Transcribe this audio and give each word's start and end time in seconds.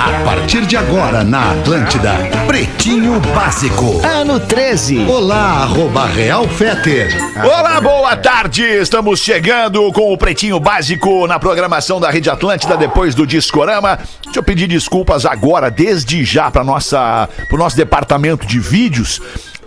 A 0.00 0.24
partir 0.24 0.64
de 0.64 0.78
agora 0.78 1.22
na 1.22 1.50
Atlântida, 1.52 2.14
Pretinho 2.46 3.20
Básico. 3.34 4.00
Ano 4.02 4.40
13. 4.40 5.04
Olá, 5.04 5.64
arroba 5.64 6.06
Real 6.06 6.48
Feter. 6.48 7.14
Olá, 7.44 7.78
boa 7.82 8.16
tarde! 8.16 8.62
Estamos 8.62 9.20
chegando 9.20 9.92
com 9.92 10.10
o 10.10 10.16
Pretinho 10.16 10.58
Básico 10.58 11.26
na 11.26 11.38
programação 11.38 12.00
da 12.00 12.08
Rede 12.08 12.30
Atlântida 12.30 12.78
depois 12.78 13.14
do 13.14 13.26
Discorama. 13.26 13.98
Deixa 14.24 14.38
eu 14.38 14.42
pedir 14.42 14.66
desculpas 14.66 15.26
agora, 15.26 15.70
desde 15.70 16.24
já, 16.24 16.50
para 16.50 16.64
nossa, 16.64 17.28
o 17.52 17.56
nosso 17.58 17.76
departamento 17.76 18.46
de 18.46 18.58
vídeos. 18.58 19.20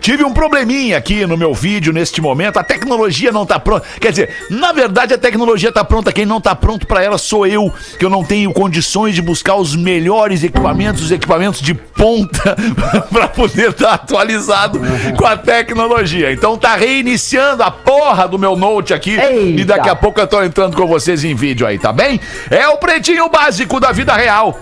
Tive 0.04 0.22
um 0.22 0.34
probleminha 0.34 0.98
aqui 0.98 1.24
no 1.24 1.34
meu 1.34 1.54
vídeo 1.54 1.90
neste 1.90 2.20
momento. 2.20 2.58
A 2.58 2.62
tecnologia 2.62 3.32
não 3.32 3.46
tá 3.46 3.58
pronta. 3.58 3.86
Quer 3.98 4.10
dizer, 4.10 4.28
na 4.50 4.70
verdade 4.70 5.14
a 5.14 5.18
tecnologia 5.18 5.72
tá 5.72 5.82
pronta. 5.82 6.12
Quem 6.12 6.26
não 6.26 6.42
tá 6.42 6.54
pronto 6.54 6.86
para 6.86 7.02
ela 7.02 7.16
sou 7.16 7.46
eu, 7.46 7.72
que 7.98 8.04
eu 8.04 8.10
não 8.10 8.22
tenho 8.22 8.52
condições 8.52 9.14
de 9.14 9.22
buscar 9.22 9.54
os 9.54 9.74
melhores 9.74 10.44
equipamentos, 10.44 11.04
os 11.04 11.10
equipamentos 11.10 11.62
de 11.62 11.72
ponta 11.72 12.54
para 13.10 13.28
poder 13.28 13.70
estar 13.70 13.94
atualizado 13.94 14.78
com 15.16 15.24
a 15.24 15.38
tecnologia. 15.38 16.30
Então 16.30 16.58
tá 16.58 16.76
reiniciando 16.76 17.62
a 17.62 17.70
porra 17.70 18.28
do 18.28 18.38
meu 18.38 18.56
note 18.56 18.92
aqui 18.92 19.18
Eita. 19.18 19.62
e 19.62 19.64
daqui 19.64 19.88
a 19.88 19.96
pouco 19.96 20.20
eu 20.20 20.26
tô 20.26 20.42
entrando 20.42 20.76
com 20.76 20.86
vocês 20.86 21.24
em 21.24 21.34
vídeo 21.34 21.66
aí, 21.66 21.78
tá 21.78 21.94
bem? 21.94 22.20
É 22.50 22.68
o 22.68 22.76
pretinho 22.76 23.30
básico 23.30 23.80
da 23.80 23.90
vida 23.90 24.14
real. 24.14 24.60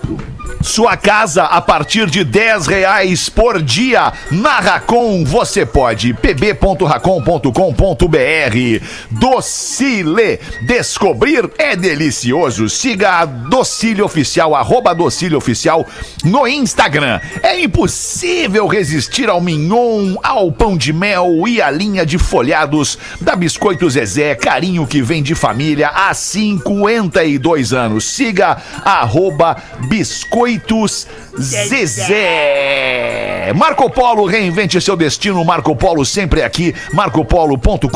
Sua 0.61 0.95
casa 0.95 1.43
a 1.43 1.61
partir 1.61 2.09
de 2.09 2.23
10 2.23 2.67
reais 2.67 3.27
por 3.27 3.61
dia. 3.61 4.13
Na 4.31 4.59
Racon 4.59 5.25
você 5.25 5.65
pode. 5.65 6.13
pb.racon.com.br 6.13 8.85
Docile. 9.11 10.39
Descobrir 10.65 11.49
é 11.57 11.75
delicioso. 11.75 12.69
Siga 12.69 13.19
a 13.19 13.25
Docile 13.25 14.01
Oficial, 14.01 14.55
arroba 14.55 14.93
Docile 14.93 15.35
Oficial 15.35 15.85
no 16.23 16.47
Instagram. 16.47 17.19
É 17.41 17.59
impossível 17.59 18.67
resistir 18.67 19.29
ao 19.29 19.41
mignon, 19.41 20.15
ao 20.23 20.51
pão 20.51 20.77
de 20.77 20.93
mel 20.93 21.47
e 21.47 21.61
à 21.61 21.69
linha 21.69 22.05
de 22.05 22.17
folhados 22.17 22.97
da 23.19 23.35
Biscoito 23.35 23.89
Zezé. 23.89 24.35
Carinho 24.35 24.87
que 24.87 25.01
vem 25.01 25.21
de 25.21 25.35
família 25.35 25.89
há 25.89 26.13
52 26.13 27.73
anos. 27.73 28.05
Siga 28.05 28.57
arroba 28.83 29.57
Biscoitos 30.33 31.05
Zezé. 31.39 32.03
Marco 33.55 33.87
Polo, 33.87 34.25
reinvente 34.25 34.81
seu 34.81 34.95
destino. 34.95 35.45
Marco 35.45 35.75
Polo 35.75 36.03
sempre 36.03 36.41
aqui. 36.41 36.73
marcopolo.com.br 36.91 37.87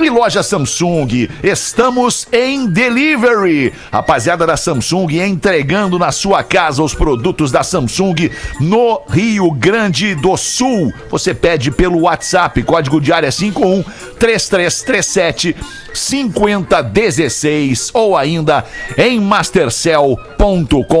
e 0.00 0.10
loja 0.10 0.44
Samsung. 0.44 1.28
Estamos 1.42 2.28
em 2.30 2.68
delivery. 2.68 3.72
Rapaziada 3.90 4.46
da 4.46 4.56
Samsung 4.56 5.08
entregando 5.20 5.98
na 5.98 6.12
sua 6.12 6.44
casa 6.44 6.80
os 6.80 6.94
produtos 6.94 7.50
da 7.50 7.64
Samsung 7.64 8.30
no 8.60 9.02
Rio 9.10 9.50
Grande 9.50 10.14
do 10.14 10.36
Sul. 10.36 10.94
Você 11.10 11.34
pede 11.34 11.72
pelo 11.72 12.02
WhatsApp, 12.02 12.62
código 12.62 13.00
de 13.00 13.12
área 13.12 13.32
51 13.32 13.82
3337 14.16 15.56
5016 15.92 17.90
ou 17.92 18.16
ainda 18.16 18.64
em 18.96 19.18
mastercell.com 19.18 20.99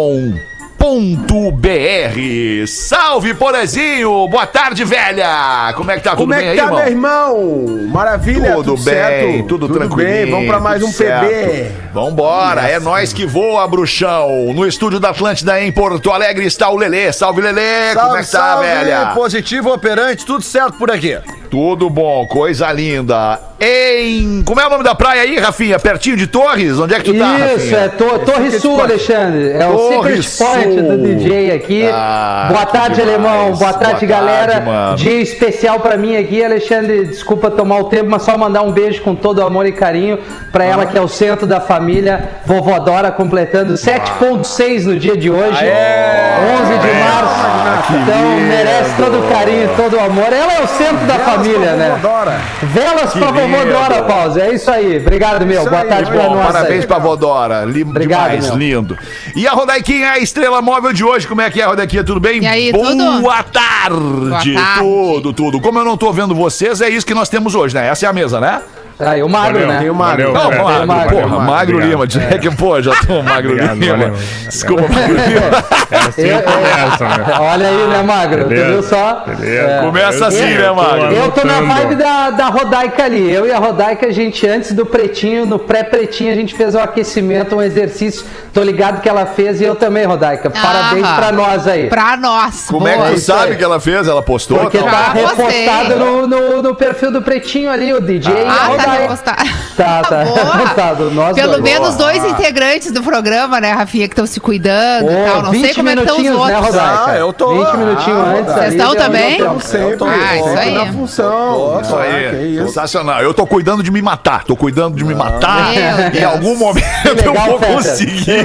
.br. 0.78 2.66
Salve, 2.66 3.34
Porezinho! 3.34 4.26
Boa 4.28 4.46
tarde, 4.46 4.82
velha! 4.84 5.72
Como 5.76 5.90
é 5.90 5.96
que 5.96 6.02
tá? 6.02 6.16
Como 6.16 6.32
tudo 6.32 6.34
é 6.34 6.38
bem 6.38 6.46
que 6.46 6.50
aí, 6.52 6.56
tá, 6.56 6.64
irmão? 6.64 6.78
meu 6.78 6.88
irmão? 6.88 7.88
Maravilha, 7.88 8.54
Tudo 8.54 8.76
tudo, 8.76 8.84
bem, 8.84 8.94
certo? 8.94 9.42
tudo, 9.46 9.68
tranquilo. 9.68 10.08
bem, 10.10 10.30
vamos 10.30 10.46
pra 10.46 10.58
mais 10.60 10.82
um 10.82 10.90
PB. 10.90 11.70
Vambora, 11.92 12.62
é 12.62 12.78
nós 12.80 13.12
que 13.12 13.26
voa, 13.26 13.66
bruxão. 13.68 14.52
No 14.54 14.66
estúdio 14.66 14.98
da 14.98 15.10
Atlântida 15.10 15.60
em 15.62 15.70
Porto 15.70 16.10
Alegre 16.10 16.46
está 16.46 16.70
o 16.70 16.76
Lelê. 16.76 17.12
Salve, 17.12 17.40
Lelê! 17.42 17.94
Como 17.94 18.16
é 18.16 18.22
que 18.22 18.30
tá, 18.30 18.38
salve, 18.38 18.66
velha? 18.66 19.06
Positivo 19.14 19.72
operante, 19.72 20.24
tudo 20.24 20.42
certo 20.42 20.74
por 20.78 20.90
aqui. 20.90 21.18
Tudo 21.50 21.90
bom, 21.90 22.26
coisa 22.26 22.70
linda. 22.72 23.40
Em. 23.60 24.42
Como 24.44 24.58
é 24.60 24.66
o 24.66 24.70
nome 24.70 24.84
da 24.84 24.94
praia 24.94 25.22
aí, 25.22 25.36
Rafinha? 25.38 25.78
Pertinho 25.78 26.16
de 26.16 26.26
Torres? 26.28 26.78
Onde 26.78 26.94
é 26.94 26.98
que 26.98 27.12
tu 27.12 27.18
tá, 27.18 27.34
Isso, 27.34 27.54
Rafinha? 27.56 27.76
é 27.78 27.88
to 27.88 28.18
Torre 28.20 28.50
Sul, 28.52 28.80
Alexandre. 28.80 29.50
É 29.50 29.66
o 29.66 29.72
Torre 29.76 30.22
Secret 30.22 30.46
Point 30.54 30.74
Sul. 30.80 30.82
do 30.96 30.98
DJ 30.98 31.50
aqui. 31.52 31.86
Ah, 31.92 32.46
Boa 32.50 32.64
tarde, 32.66 32.94
demais. 33.02 33.08
alemão. 33.14 33.52
Boa 33.56 33.72
tarde, 33.74 34.06
Boa 34.06 34.18
galera. 34.18 34.60
tarde. 34.60 35.02
Dia 35.02 35.20
especial 35.20 35.80
pra 35.80 35.96
mim 35.96 36.16
aqui, 36.16 36.42
Alexandre. 36.42 37.04
Desculpa 37.06 37.50
tomar 37.50 37.80
o 37.80 37.84
tempo, 37.84 38.08
mas 38.08 38.22
só 38.22 38.38
mandar 38.38 38.62
um 38.62 38.70
beijo 38.70 39.02
com 39.02 39.14
todo 39.16 39.42
amor 39.42 39.66
e 39.66 39.72
carinho 39.72 40.18
pra 40.52 40.64
ela 40.64 40.86
que 40.86 40.96
é 40.96 41.00
o 41.00 41.08
centro 41.08 41.46
da 41.48 41.60
família. 41.60 42.30
Vovó 42.46 42.78
Dora 42.78 43.10
completando 43.10 43.74
7.6 43.74 44.84
no 44.86 44.96
dia 44.98 45.16
de 45.16 45.30
hoje. 45.30 45.64
11 45.64 46.78
de 46.78 46.94
março. 47.04 47.50
Então 47.92 48.40
merece 48.48 48.94
todo 48.96 49.18
o 49.18 49.22
carinho, 49.28 49.68
todo 49.76 49.96
o 49.96 50.00
amor. 50.00 50.32
Ela 50.32 50.54
é 50.54 50.62
o 50.62 50.66
centro 50.68 51.04
da 51.06 51.14
família, 51.18 51.39
né? 51.48 51.98
Dora. 52.02 52.40
Velas 52.62 53.12
pra 53.12 53.30
lindo. 53.30 53.72
Dora, 53.72 54.02
Pause. 54.02 54.40
É 54.40 54.54
isso 54.54 54.70
aí. 54.70 54.98
Obrigado, 54.98 55.46
meu. 55.46 55.64
Boa 55.64 55.82
aí, 55.82 55.88
tarde 55.88 56.10
pra 56.10 56.28
nós. 56.28 56.46
Parabéns 56.52 56.80
aí. 56.82 56.86
pra 56.86 56.98
Vodora. 56.98 57.64
Li 57.64 57.82
Obrigado, 57.82 58.30
demais, 58.30 58.46
meu. 58.48 58.56
lindo. 58.56 58.98
E 59.34 59.46
a 59.46 59.52
Rodaiquinha 59.52 60.06
é 60.06 60.10
a 60.10 60.18
estrela 60.18 60.60
móvel 60.62 60.92
de 60.92 61.04
hoje. 61.04 61.26
Como 61.26 61.40
é 61.40 61.50
que 61.50 61.60
é, 61.60 61.64
Rodaiquinha? 61.64 62.04
Tudo 62.04 62.20
bem? 62.20 62.42
E 62.42 62.46
aí, 62.46 62.72
Boa 62.72 62.86
tudo? 62.90 63.04
tarde. 63.04 63.20
Boa 63.22 63.42
tarde. 63.44 64.54
Tudo, 64.78 65.32
tudo. 65.32 65.60
Como 65.60 65.78
eu 65.78 65.84
não 65.84 65.96
tô 65.96 66.12
vendo 66.12 66.34
vocês, 66.34 66.80
é 66.80 66.88
isso 66.88 67.06
que 67.06 67.14
nós 67.14 67.28
temos 67.28 67.54
hoje, 67.54 67.74
né? 67.74 67.88
Essa 67.88 68.06
é 68.06 68.08
a 68.08 68.12
mesa, 68.12 68.40
né? 68.40 68.60
Aí, 69.00 69.22
o 69.22 69.28
magro, 69.28 69.66
né? 69.66 69.78
Tem 69.78 69.90
o 69.90 69.94
magro. 69.94 70.32
Não, 70.32 70.40
Valeu, 70.50 70.64
magro, 70.64 70.86
magro, 70.86 71.10
porra, 71.16 71.28
magro. 71.28 71.46
magro 71.50 71.76
Obrigado. 71.76 71.90
Lima. 71.90 72.06
Dizer 72.06 72.38
que, 72.40 72.50
pô, 72.54 72.80
já 72.82 72.92
tô 73.06 73.22
magro 73.22 73.52
Obrigado, 73.52 73.78
Lima. 73.78 73.96
valeu. 73.96 74.14
Desculpa, 74.48 74.82
magro 74.92 75.14
Lima. 75.14 75.64
É 75.90 75.96
assim 76.08 76.22
Eu- 76.26 76.38
que 76.38 76.52
começa, 76.52 77.04
né? 77.08 77.36
Olha 77.40 77.68
aí, 77.68 77.86
né, 77.88 78.02
Magro? 78.02 78.44
Tu 78.44 78.48
viu 78.50 78.82
só? 78.82 79.24
Beleza. 79.26 79.70
É. 79.70 79.80
Começa 79.80 80.26
assim, 80.26 80.50
Eu 80.54 80.60
né, 80.60 80.70
Magro? 80.72 81.12
Eu 81.12 81.30
tô 81.32 81.44
na 81.46 81.60
vibe 81.60 81.94
da, 81.96 82.30
da 82.30 82.46
Rodaica 82.46 83.04
ali. 83.04 83.30
Eu 83.32 83.46
e 83.46 83.52
a 83.52 83.58
Rodaica, 83.58 84.06
a 84.06 84.12
gente, 84.12 84.46
antes 84.46 84.72
do 84.72 84.84
pretinho, 84.86 85.46
no 85.46 85.58
pré-pretinho, 85.58 86.32
a 86.32 86.36
gente 86.36 86.54
fez 86.54 86.74
um 86.74 86.80
aquecimento, 86.80 87.56
um 87.56 87.62
exercício. 87.62 88.24
Tô 88.52 88.62
ligado 88.62 89.00
que 89.00 89.08
ela 89.08 89.26
fez 89.26 89.60
e 89.60 89.64
eu 89.64 89.74
também, 89.74 90.04
Rodaica. 90.04 90.50
Parabéns 90.50 91.04
Aham. 91.04 91.16
pra 91.16 91.32
nós 91.32 91.66
aí. 91.66 91.88
Pra 91.88 92.16
nós. 92.16 92.66
Como 92.68 92.86
é 92.86 92.94
boa. 92.96 93.08
que 93.08 93.14
tu 93.14 93.20
sabe 93.20 93.52
aí. 93.52 93.56
que 93.56 93.64
ela 93.64 93.80
fez? 93.80 94.06
Ela 94.08 94.22
postou? 94.22 94.58
Porque 94.58 94.78
tal? 94.78 94.88
tá 94.88 95.12
repostado 95.12 95.96
no, 95.96 96.26
no, 96.26 96.62
no 96.62 96.74
perfil 96.74 97.10
do 97.10 97.22
pretinho 97.22 97.70
ali, 97.70 97.92
o 97.92 98.00
DJ 98.00 98.32
e 98.32 98.36
a 98.46 98.52
Ah, 98.52 98.70
tá 98.76 98.89
Repostado. 98.98 99.42
Tá, 99.76 100.02
tá. 100.02 100.24
Boa. 100.24 100.52
repostado. 100.56 101.10
Nós 101.10 101.34
Pelo 101.34 101.52
dois. 101.52 101.62
menos 101.62 101.96
dois 101.96 102.24
integrantes 102.24 102.90
do 102.92 103.02
programa, 103.02 103.60
né, 103.60 103.72
Rafinha, 103.72 104.06
que 104.08 104.12
estão 104.12 104.26
se 104.26 104.40
cuidando 104.40 105.10
e 105.10 105.14
tal. 105.24 105.42
Não 105.42 105.50
sei 105.52 105.62
20 105.62 105.74
como 105.76 105.88
é 105.88 105.94
que 105.94 106.00
estão 106.00 106.16
os 106.18 106.22
né, 106.24 106.32
outros. 106.34 106.58
Rodaica? 106.66 107.04
Ah, 107.06 107.16
eu 107.18 107.32
tô- 107.32 107.48
20 107.64 107.76
minutinhos 107.76 108.18
Ah, 108.20 108.34
antes. 108.38 108.52
Vocês 108.54 108.74
estão 108.74 108.94
também? 108.94 109.30
já- 109.30 109.36
Estamos 109.44 109.64
sempre, 109.64 109.96
Ah, 110.08 110.36
isso 110.36 110.58
aí. 110.58 110.74
na 110.74 110.86
função. 110.92 111.80
Isso 111.80 111.94
Ah, 111.96 112.02
que 112.02 112.06
aí, 112.36 112.54
isso. 112.56 112.66
sensacional. 112.66 113.20
Eu 113.22 113.32
tô 113.34 113.46
cuidando 113.46 113.82
de 113.82 113.90
me 113.90 114.02
matar, 114.02 114.44
tô 114.44 114.54
cuidando 114.56 114.96
de 114.96 115.04
me 115.04 115.14
matar. 115.14 115.70
Em 116.14 116.24
algum 116.24 116.56
momento 116.56 116.86
eu 117.24 117.32
vou 117.34 117.58
conseguir. 117.58 118.44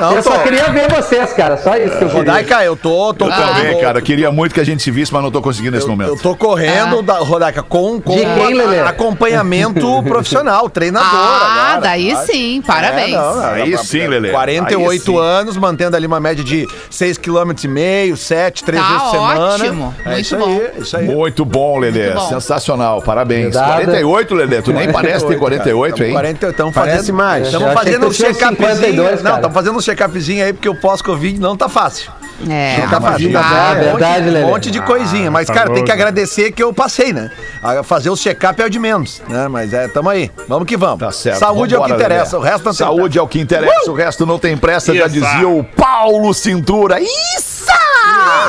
Não, 0.00 0.16
Eu 0.16 0.22
tô. 0.22 0.30
só 0.30 0.38
queria 0.38 0.64
ver 0.70 0.88
vocês, 0.90 1.32
cara. 1.32 1.56
Só 1.56 1.76
isso 1.76 1.96
que 1.96 2.04
eu 2.04 2.08
queria. 2.08 2.32
Rodaica, 2.32 2.64
eu 2.64 2.76
tô, 2.76 3.12
tô 3.14 3.26
Eu 3.26 3.30
também, 3.32 3.80
cara. 3.80 3.98
Eu 3.98 4.02
queria 4.02 4.30
muito 4.30 4.54
que 4.54 4.60
a 4.60 4.64
gente 4.64 4.82
se 4.82 4.90
visse, 4.90 5.12
mas 5.12 5.22
não 5.22 5.30
tô 5.30 5.40
conseguindo 5.42 5.72
nesse 5.76 5.86
Eu, 5.86 5.90
momento. 5.90 6.10
eu 6.10 6.16
tô 6.18 6.34
correndo, 6.36 7.02
da, 7.02 7.14
Rodaica, 7.18 7.62
com, 7.62 8.00
com 8.00 8.12
De 8.16 8.24
quem, 8.24 8.54
Lelê? 8.54 8.80
Acompanhamento 9.26 10.02
profissional, 10.04 10.68
treinadora. 10.68 11.12
Ah, 11.12 11.66
agora, 11.72 11.80
daí 11.80 12.10
sabe? 12.14 12.26
sim, 12.26 12.62
parabéns. 12.66 13.08
É, 13.14 13.16
não, 13.16 13.36
não, 13.36 13.44
Aí 13.44 13.78
sim, 13.78 14.06
Lelê. 14.06 14.30
48 14.30 14.90
Aí 14.90 14.98
sim. 15.00 15.18
anos, 15.18 15.56
mantendo 15.56 15.96
ali 15.96 16.06
uma 16.06 16.20
média 16.20 16.42
de 16.44 16.66
6,5 16.90 17.18
km, 17.18 18.16
7, 18.16 18.64
3 18.64 18.82
Tá 18.82 18.88
vezes 18.88 19.02
por 19.02 19.10
semana. 19.10 19.40
ótimo, 19.40 19.94
É 20.04 20.08
muito 20.08 20.20
isso 20.20 20.36
bom. 20.36 20.44
aí, 20.46 20.70
isso 20.78 20.96
aí. 20.96 21.06
Muito 21.06 21.44
bom, 21.44 21.78
Lelê. 21.78 22.06
Muito 22.06 22.18
bom. 22.20 22.28
Sensacional. 22.28 23.02
Parabéns. 23.02 23.54
Cuidado. 23.56 23.72
48, 23.72 24.34
Lelê. 24.34 24.62
Tu 24.62 24.72
nem 24.72 24.90
parece 24.92 25.26
ter 25.26 25.38
48, 25.38 26.04
hein? 26.04 26.12
48, 26.12 26.50
estamos 26.50 26.74
fazendo, 26.74 27.14
mais. 27.14 27.46
Estamos 27.46 27.72
fazendo 27.72 28.06
um 28.06 28.10
check-upzinho. 28.10 28.68
52, 28.74 29.22
Não, 29.22 29.34
estamos 29.36 29.54
fazendo 29.54 29.76
um 29.78 29.80
check-upzinho 29.80 30.44
aí, 30.44 30.52
porque 30.52 30.68
o 30.68 30.74
pós-Covid 30.74 31.40
não 31.40 31.56
tá 31.56 31.68
fácil. 31.68 32.10
É, 32.48 32.78
Não 32.80 32.88
tá 32.88 33.00
fácil. 33.00 33.30
monte- 33.30 33.84
Verdade, 33.84 34.30
Lelê. 34.30 34.44
Um 34.44 34.48
monte 34.48 34.70
de 34.70 34.80
coisinha. 34.80 35.30
Mas, 35.30 35.48
cara, 35.48 35.70
tem 35.70 35.84
que 35.84 35.92
agradecer 35.92 36.50
que 36.50 36.62
eu 36.62 36.72
passei, 36.72 37.12
né? 37.12 37.30
A 37.62 37.82
Fazer 37.82 38.10
o 38.10 38.16
check-up 38.16 38.60
é 38.60 38.64
o 38.66 38.70
de 38.70 38.78
menos, 38.78 39.01
né? 39.28 39.48
Mas 39.48 39.72
é, 39.72 39.88
tamo 39.88 40.08
aí. 40.08 40.30
Vamos 40.48 40.66
que 40.66 40.76
vamos. 40.76 41.00
Tá 41.00 41.12
certo. 41.12 41.38
Saúde 41.38 41.74
é 41.74 41.78
o 41.78 41.82
que 41.82 41.88
Vambora, 41.88 42.04
interessa, 42.04 42.38
Lelê. 42.38 42.48
o 42.48 42.50
resto 42.50 42.64
não 42.64 42.72
tem 42.72 42.86
Saúde 42.86 43.18
é 43.18 43.22
o 43.22 43.28
que 43.28 43.40
interessa, 43.40 43.90
o 43.90 43.94
resto 43.94 44.26
não 44.26 44.38
tem 44.38 44.56
pressa, 44.56 44.94
já 44.94 45.06
Isso. 45.06 45.20
dizia 45.20 45.48
o 45.48 45.64
Paulo 45.64 46.32
Cintura. 46.34 47.00
Isso! 47.00 47.52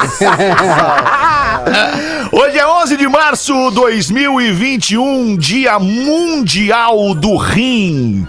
Hoje 2.32 2.58
é 2.58 2.68
11 2.68 2.98
de 2.98 3.08
março 3.08 3.54
de 3.70 3.76
2021, 3.76 5.38
Dia 5.38 5.80
Mundial 5.80 7.14
do 7.14 7.38
Rim. 7.38 8.28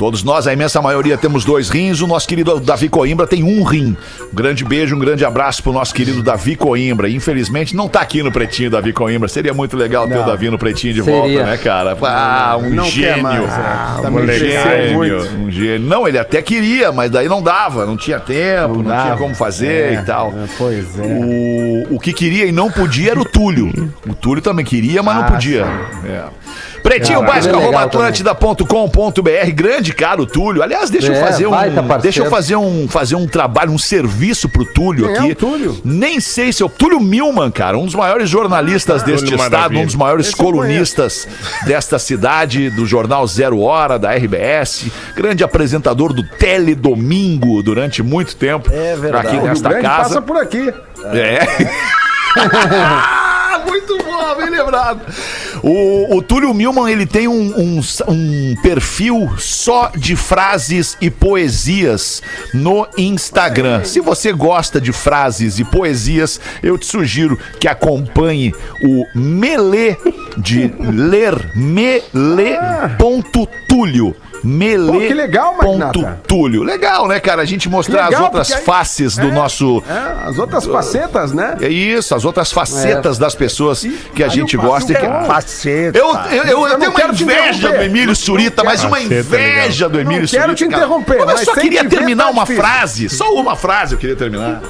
Todos 0.00 0.24
nós, 0.24 0.46
a 0.46 0.52
imensa 0.54 0.80
maioria, 0.80 1.18
temos 1.18 1.44
dois 1.44 1.68
rins. 1.68 2.00
O 2.00 2.06
nosso 2.06 2.26
querido 2.26 2.58
Davi 2.58 2.88
Coimbra 2.88 3.26
tem 3.26 3.44
um 3.44 3.62
rim. 3.62 3.94
Um 4.32 4.34
grande 4.34 4.64
beijo, 4.64 4.96
um 4.96 4.98
grande 4.98 5.26
abraço 5.26 5.62
pro 5.62 5.74
nosso 5.74 5.92
querido 5.94 6.22
Davi 6.22 6.56
Coimbra. 6.56 7.06
Infelizmente, 7.10 7.76
não 7.76 7.86
tá 7.86 8.00
aqui 8.00 8.22
no 8.22 8.32
Pretinho, 8.32 8.70
Davi 8.70 8.94
Coimbra. 8.94 9.28
Seria 9.28 9.52
muito 9.52 9.76
legal 9.76 10.08
ter 10.08 10.16
o 10.16 10.24
Davi 10.24 10.48
no 10.48 10.56
Pretinho 10.58 10.94
de 10.94 11.02
Seria. 11.02 11.20
volta, 11.20 11.44
né, 11.50 11.56
cara? 11.58 11.98
Ah, 12.00 12.56
um 12.58 12.70
Não 12.70 12.86
gênio. 12.86 13.22
mais, 13.22 13.42
é. 13.44 13.46
Ah, 13.50 13.98
Também 14.00 14.24
um 14.24 14.26
gênio. 14.32 14.94
muito. 14.94 15.14
Um 15.36 15.50
gênio. 15.50 15.86
Não, 15.86 16.08
ele 16.08 16.18
até 16.18 16.40
queria, 16.40 16.90
mas 16.90 17.10
daí 17.10 17.28
não 17.28 17.42
dava. 17.42 17.84
Não 17.84 17.98
tinha 17.98 18.18
tempo, 18.18 18.76
não, 18.76 18.84
tinha 18.84 18.94
dava. 19.04 19.16
como 19.18 19.34
fazer 19.34 19.92
É, 19.96 20.00
e 20.00 20.02
tal. 20.06 20.28
é, 20.34 20.46
pois 20.56 20.98
é. 20.98 21.02
O, 21.02 21.96
o 21.96 22.00
que 22.00 22.14
queria 22.14 22.46
e 22.46 22.52
não 22.52 22.70
podia 22.70 23.10
era 23.10 23.20
o 23.20 23.24
Túlio. 23.26 23.70
O 24.08 24.14
Túlio 24.14 24.40
também 24.42 24.64
queria, 24.64 25.02
mas 25.02 25.14
não 25.14 25.24
Ah, 25.24 25.30
podia. 25.30 25.66
É. 26.06 26.22
Pretinho 26.82 27.20
Ah, 27.20 27.26
básico, 27.26 27.54
é 27.54 27.58
arroba 27.62 27.82
atlântida.com.br. 27.82 29.50
Grande 29.54 29.92
cara, 29.92 30.20
o 30.22 30.26
Túlio. 30.26 30.62
Aliás, 30.62 30.90
deixa 30.90 31.08
eu 31.08 31.14
É, 31.14 31.20
fazer 31.20 31.46
um. 31.46 31.50
parceiro. 31.50 31.98
Deixa 32.00 32.20
eu 32.22 32.30
fazer 32.30 32.56
um, 32.56 32.88
fazer 32.88 33.14
um 33.16 33.26
trabalho, 33.26 33.70
um 33.72 33.78
serviço 33.78 34.48
pro 34.48 34.64
Túlio 34.64 35.06
Quem 35.06 35.14
é 35.14 35.18
aqui. 35.18 35.32
o 35.32 35.36
Túlio? 35.36 35.80
Nem 35.84 36.20
sei 36.20 36.52
se 36.52 36.62
é 36.62 36.66
o 36.66 36.68
Túlio 36.68 37.00
Milman, 37.00 37.50
cara, 37.50 37.76
um 37.78 37.84
dos 37.84 37.94
maiores 37.94 38.28
jornalistas 38.28 39.02
deste 39.02 39.24
Túlio 39.26 39.36
estado, 39.36 39.52
Maravilha. 39.52 39.82
um 39.82 39.86
dos 39.86 39.94
maiores 39.94 40.26
Esse 40.26 40.34
eu 40.40 40.44
colunistas 40.44 41.28
desta 41.66 41.98
cidade, 41.98 42.70
do 42.70 42.86
jornal 42.86 43.26
Zero 43.26 43.60
Hora, 43.60 43.98
da 43.98 44.12
RBS, 44.14 44.86
grande 45.14 45.44
apresentador 45.44 46.12
do 46.12 46.22
Teledomingo 46.22 47.62
durante 47.62 48.02
muito 48.02 48.34
tempo. 48.36 48.70
É 48.72 48.96
verdade. 48.96 49.28
Aqui 49.28 49.36
nesta 49.38 49.70
casa. 49.80 50.02
passa 50.02 50.22
por 50.22 50.36
aqui. 50.36 50.72
É. 51.12 51.40
Ah, 52.32 53.60
Muito 53.66 53.98
bom, 54.04 54.36
bem 54.36 54.50
lembrado. 54.50 55.00
O, 55.62 56.16
o 56.16 56.22
Túlio 56.22 56.52
Milman, 56.54 56.90
ele 56.90 57.06
tem 57.06 57.28
um, 57.28 57.52
um, 57.58 57.80
um 58.08 58.54
perfil 58.62 59.30
só 59.38 59.90
de 59.94 60.16
frases 60.16 60.96
e 61.00 61.10
poesias 61.10 62.22
no 62.54 62.86
Instagram. 62.96 63.84
Se 63.84 64.00
você 64.00 64.32
gosta 64.32 64.80
de 64.80 64.92
frases 64.92 65.58
e 65.58 65.64
poesias, 65.64 66.40
eu 66.62 66.78
te 66.78 66.86
sugiro 66.86 67.38
que 67.58 67.68
acompanhe 67.68 68.54
o 68.82 69.04
Melê 69.14 69.96
de 70.36 70.72
ler 70.78 71.52
mele.túlio. 71.54 72.46
Mele. 74.42 74.90
Pô, 74.92 74.98
que 74.98 75.14
legal, 75.14 75.56
Magnata. 75.56 75.92
ponto 75.92 76.16
Túlio. 76.26 76.62
Legal, 76.62 77.06
né, 77.08 77.20
cara? 77.20 77.42
A 77.42 77.44
gente 77.44 77.68
mostrar 77.68 78.04
Legal, 78.06 78.20
as 78.20 78.24
outras 78.26 78.52
aí- 78.52 78.62
faces 78.62 79.16
do 79.16 79.28
É, 79.28 79.32
nosso 79.32 79.82
É, 79.88 80.28
as 80.28 80.38
outras 80.38 80.64
facetas, 80.66 81.32
né? 81.32 81.56
é 81.60 81.68
isso, 81.68 82.14
as 82.14 82.24
outras 82.24 82.50
facetas 82.52 83.18
das 83.18 83.34
pessoas 83.34 83.84
que 84.14 84.22
a 84.24 84.28
gente 84.28 84.56
gosta 84.56 84.92
e 84.92 84.96
que. 84.96 85.06
Faceta. 85.26 85.98
Eu, 85.98 86.06
eu, 86.30 86.44
eu, 86.44 86.68
eu 86.68 86.78
não 86.78 86.92
tenho 86.92 87.06
uma 87.06 87.14
inveja 87.14 87.68
do 87.70 87.82
Emílio 87.82 88.16
Surita, 88.16 88.62
mas 88.64 88.82
uma 88.84 89.00
inveja 89.00 89.88
do 89.88 90.00
Emílio 90.00 90.26
Surita. 90.26 90.42
quero 90.44 90.54
te 90.54 90.66
cara. 90.66 90.76
interromper, 90.84 91.18
Mas 91.18 91.28
eu 91.28 91.34
mas 91.36 91.44
só 91.44 91.54
queria 91.54 91.84
terminar 91.84 92.28
uma 92.30 92.46
frase, 92.46 93.08
só 93.08 93.32
uma 93.34 93.56
frase 93.56 93.94
eu 93.94 93.98
queria 93.98 94.16
terminar. 94.16 94.62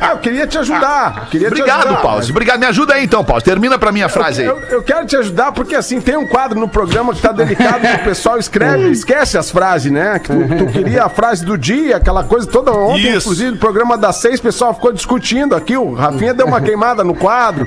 Ah, 0.00 0.10
eu 0.12 0.18
queria 0.18 0.46
te 0.46 0.58
ajudar. 0.58 1.28
Queria 1.30 1.48
te 1.48 1.52
Obrigado, 1.60 1.86
ajudar, 1.86 2.02
Pause. 2.02 2.30
Obrigado, 2.30 2.60
me 2.60 2.66
ajuda 2.66 2.94
aí 2.94 3.04
então, 3.04 3.24
Pause. 3.24 3.44
Termina 3.44 3.78
pra 3.78 3.92
minha 3.92 4.08
frase 4.08 4.42
aí. 4.42 4.48
Eu, 4.48 4.58
eu 4.70 4.82
quero 4.82 5.06
te 5.06 5.16
ajudar 5.16 5.52
porque 5.52 5.74
assim 5.74 6.00
tem 6.00 6.16
um 6.16 6.26
quadro 6.26 6.58
no 6.58 6.68
programa 6.68 7.14
que 7.14 7.20
tá 7.22 7.32
delicado 7.32 7.80
que 7.80 7.94
o 7.94 8.04
pessoal 8.04 8.38
escreve, 8.38 8.90
esquece 9.10 9.36
as 9.36 9.50
frases, 9.50 9.90
né? 9.90 10.18
Que 10.18 10.28
tu, 10.28 10.56
tu 10.58 10.66
queria 10.72 11.04
a 11.04 11.08
frase 11.08 11.44
do 11.44 11.58
dia, 11.58 11.96
aquela 11.96 12.22
coisa 12.22 12.46
toda. 12.46 12.70
Ontem, 12.70 13.08
Isso. 13.08 13.18
inclusive, 13.18 13.50
no 13.52 13.56
programa 13.58 13.98
das 13.98 14.16
seis, 14.16 14.38
o 14.38 14.42
pessoal 14.42 14.72
ficou 14.72 14.92
discutindo 14.92 15.56
aqui. 15.56 15.76
O 15.76 15.94
Rafinha 15.94 16.32
deu 16.32 16.46
uma 16.46 16.60
queimada 16.62 17.02
no 17.02 17.14
quadro 17.14 17.64
e 17.64 17.66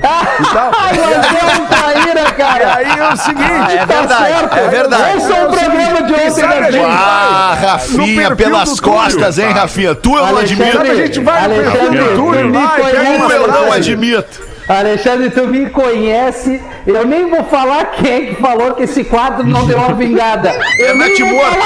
tal. 0.54 0.72
Ai, 0.78 0.92
meu 0.94 1.06
Deus, 1.08 1.68
traíra, 1.68 2.20
E 2.28 2.32
cara! 2.32 2.76
aí 2.76 2.98
é 2.98 3.12
o 3.12 3.16
seguinte, 3.16 3.76
é 3.78 3.86
verdade, 3.86 4.58
é 4.58 4.68
verdade. 4.68 5.16
Esse 5.18 5.32
é 5.32 5.44
o 5.44 5.50
programa 5.50 6.02
de 6.02 6.12
ontem 6.14 6.30
sabe, 6.30 6.48
da 6.48 6.54
a 6.54 6.70
gente 6.70 6.72
gente. 6.72 6.86
Ah, 6.90 7.58
Rafinha, 7.60 8.36
pelas 8.36 8.80
costas, 8.80 9.38
hein, 9.38 9.50
Rafinha? 9.50 9.94
Tu 9.94 10.16
eu 10.16 10.26
não 10.26 10.38
admito. 10.38 10.80
A 10.80 10.94
gente 10.94 11.20
vai 11.20 11.48
no 11.48 11.54
perfil 11.54 11.90
do 11.90 12.14
Túlio 12.16 12.52
Tu 12.52 13.32
eu 13.32 13.48
não 13.48 13.54
frase. 13.54 13.76
admito. 13.76 14.53
Alexandre, 14.68 15.30
tu 15.30 15.46
me 15.46 15.68
conhece. 15.70 16.60
Eu 16.86 17.06
nem 17.06 17.28
vou 17.30 17.44
falar 17.44 17.86
quem 17.92 18.26
que 18.34 18.40
falou 18.42 18.74
que 18.74 18.82
esse 18.84 19.04
quadro 19.04 19.46
não 19.46 19.66
deu 19.66 19.78
uma 19.78 19.92
vingada. 19.94 20.50
É 20.80 20.90
Eu 20.90 20.96
Nath 20.96 21.18
vou 21.18 21.28
Morto. 21.34 21.58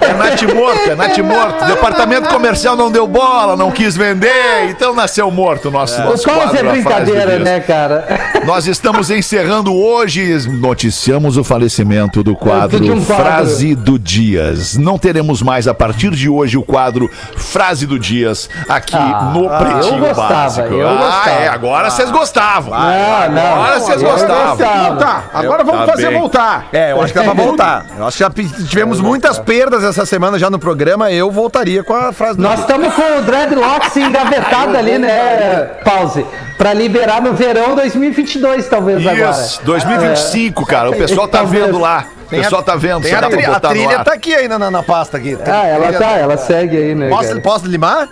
É 0.00 0.14
Nath 0.14 0.42
Morto, 0.54 0.90
é 0.90 0.94
Nath 0.94 1.18
Morto. 1.18 1.64
Departamento 1.66 2.28
comercial 2.28 2.76
não 2.76 2.90
deu 2.90 3.06
bola, 3.06 3.56
não 3.56 3.70
quis 3.70 3.96
vender, 3.96 4.68
então 4.70 4.94
nasceu 4.94 5.30
morto 5.30 5.68
o 5.68 5.70
nosso, 5.70 6.00
O 6.00 6.04
nosso 6.04 6.24
quadro, 6.24 6.44
é 6.44 6.48
frase 6.48 6.62
do 6.64 6.70
brincadeira, 6.70 7.38
né, 7.38 7.60
cara? 7.60 8.06
Nós 8.44 8.66
estamos 8.66 9.10
encerrando 9.10 9.74
hoje, 9.74 10.46
noticiamos 10.48 11.36
o 11.36 11.44
falecimento 11.44 12.22
do 12.22 12.34
quadro, 12.34 12.82
um 12.84 13.04
quadro. 13.04 13.24
Frase 13.24 13.74
do 13.74 13.98
Dias. 13.98 14.76
Não 14.76 14.98
teremos 14.98 15.42
mais 15.42 15.68
a 15.68 15.74
partir 15.74 16.10
de 16.10 16.28
hoje 16.28 16.56
o 16.56 16.62
quadro 16.62 17.10
Frase 17.36 17.86
do 17.86 17.98
Dias 17.98 18.48
aqui 18.68 18.96
Ah, 18.96 19.32
no 19.34 19.48
Pretinho 19.48 19.96
eu 19.96 20.08
gostava, 20.08 20.34
Básico. 20.34 20.74
eu 20.74 20.88
ah, 20.88 20.94
gostava. 20.94 21.30
é, 21.30 21.48
agora 21.48 21.90
vocês 21.90 22.10
gostavam. 22.30 22.70
Não, 22.72 23.30
não. 23.30 23.52
Agora 23.62 23.80
vocês 23.80 24.02
gostavam. 24.02 24.56
gostava. 24.56 24.88
Voltar. 24.90 25.30
Agora 25.34 25.64
vamos 25.64 25.80
Tá 25.86 25.92
fazer 25.92 26.08
bem. 26.08 26.18
voltar. 26.20 26.66
É, 26.72 26.92
eu 26.92 27.02
acho 27.02 27.12
que 27.12 27.18
dá 27.18 27.24
pra 27.24 27.34
voltar. 27.34 27.86
Eu 27.98 28.06
acho 28.06 28.16
que 28.16 28.22
já 28.24 28.30
tivemos 28.68 29.00
muitas 29.00 29.38
perdas 29.38 29.82
essa 29.84 30.06
semana 30.06 30.38
já 30.38 30.48
no 30.48 30.58
programa. 30.58 31.10
Eu 31.10 31.30
voltaria 31.30 31.82
com 31.82 31.94
a 31.94 32.12
frase 32.12 32.36
do 32.36 32.42
Nós 32.42 32.60
estamos 32.60 32.92
com 32.94 33.18
o 33.18 33.22
Dreadlocks 33.22 33.96
engavetado 33.96 34.76
ali, 34.76 34.98
né? 34.98 35.70
Pause. 35.84 36.24
Pra 36.56 36.72
liberar 36.74 37.22
no 37.22 37.32
verão 37.32 37.74
2022, 37.74 38.68
talvez 38.68 39.06
agora. 39.06 39.30
Isso, 39.30 39.60
2025, 39.64 40.66
cara. 40.66 40.90
O 40.90 40.96
pessoal 40.96 41.26
tá 41.26 41.38
Talvez. 41.38 41.64
vendo 41.64 41.78
lá. 41.78 42.04
O 42.26 42.28
pessoal 42.30 42.62
tá 42.62 42.76
vendo. 42.76 43.06
A, 43.08 43.18
a 43.18 43.20
no 43.22 43.30
trilha 43.70 44.04
tá 44.04 44.12
aqui 44.12 44.34
ainda 44.34 44.58
na, 44.58 44.70
na 44.70 44.82
pasta 44.82 45.16
aqui. 45.16 45.34
Tem 45.36 45.52
Ah, 45.52 45.66
ela 45.66 45.86
trilha- 45.86 45.98
tá, 45.98 46.10
ela 46.18 46.36
segue 46.36 46.76
aí, 46.76 46.94
né? 46.94 47.08
Posso, 47.08 47.28
cara? 47.30 47.40
posso 47.40 47.66
limar? 47.66 48.08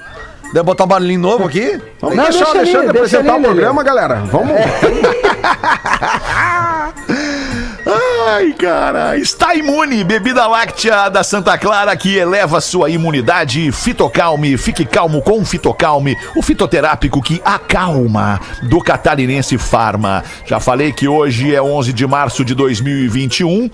Deve 0.52 0.64
botar 0.64 0.84
um 0.84 0.88
barulhinho 0.88 1.20
novo 1.20 1.44
aqui? 1.44 1.80
Vamos 2.00 2.16
deixar 2.16 2.50
o 2.50 2.52
deixa 2.54 2.78
deixa 2.78 2.90
apresentar 2.90 3.34
ali, 3.34 3.42
o 3.42 3.46
programa, 3.48 3.82
galera. 3.82 4.14
Vamos. 4.24 4.56
Ai, 8.30 8.52
cara. 8.52 9.16
Está 9.16 9.54
imune. 9.54 10.04
Bebida 10.04 10.46
láctea 10.46 11.08
da 11.08 11.24
Santa 11.24 11.56
Clara 11.56 11.96
que 11.96 12.14
eleva 12.14 12.60
sua 12.60 12.90
imunidade. 12.90 13.72
Fitocalme. 13.72 14.58
Fique 14.58 14.84
calmo 14.84 15.22
com 15.22 15.42
Fitocalme. 15.46 16.14
O 16.36 16.42
fitoterápico 16.42 17.22
que 17.22 17.40
acalma 17.42 18.38
do 18.64 18.80
Catarinense 18.80 19.56
Farma. 19.56 20.22
Já 20.44 20.60
falei 20.60 20.92
que 20.92 21.08
hoje 21.08 21.54
é 21.54 21.62
11 21.62 21.90
de 21.94 22.06
março 22.06 22.44
de 22.44 22.54
2021 22.54 23.70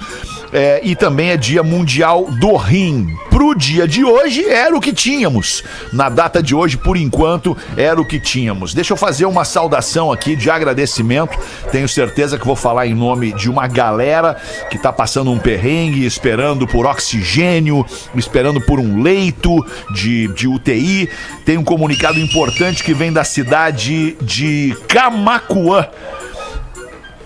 é, 0.53 0.81
e 0.85 0.95
também 0.95 1.31
é 1.31 1.37
dia 1.37 1.65
mundial 1.65 2.27
do 2.31 2.55
rim. 2.55 3.09
Pro 3.29 3.57
dia 3.57 3.89
de 3.89 4.05
hoje 4.05 4.49
era 4.49 4.77
o 4.77 4.81
que 4.81 4.93
tínhamos. 4.93 5.65
Na 5.93 6.09
data 6.09 6.41
de 6.41 6.55
hoje, 6.55 6.77
por 6.77 6.97
enquanto, 6.97 7.57
era 7.77 8.01
o 8.01 8.07
que 8.07 8.21
tínhamos. 8.21 8.73
Deixa 8.73 8.93
eu 8.93 8.97
fazer 8.97 9.27
uma 9.27 9.45
saudação 9.45 10.13
aqui 10.13 10.37
de 10.37 10.49
agradecimento. 10.49 11.37
Tenho 11.73 11.89
certeza 11.89 12.39
que 12.39 12.47
vou 12.47 12.55
falar 12.55 12.87
em 12.87 12.95
nome 12.95 13.33
de 13.33 13.51
uma 13.51 13.67
galera 13.67 14.37
que 14.71 14.79
tá 14.79 14.93
passando 14.93 15.31
um 15.31 15.39
perrengue, 15.39 16.05
esperando 16.05 16.67
por 16.67 16.87
oxigênio, 16.87 17.85
esperando 18.15 18.61
por 18.61 18.79
um 18.79 19.03
leito 19.03 19.65
de, 19.93 20.29
de 20.29 20.49
UTI. 20.49 21.09
Tem 21.45 21.59
um 21.59 21.65
comunicado 21.65 22.19
importante 22.19 22.83
que 22.83 22.95
vem 22.95 23.13
da 23.13 23.25
cidade 23.25 24.17
de 24.21 24.77
Camacuã. 24.89 25.89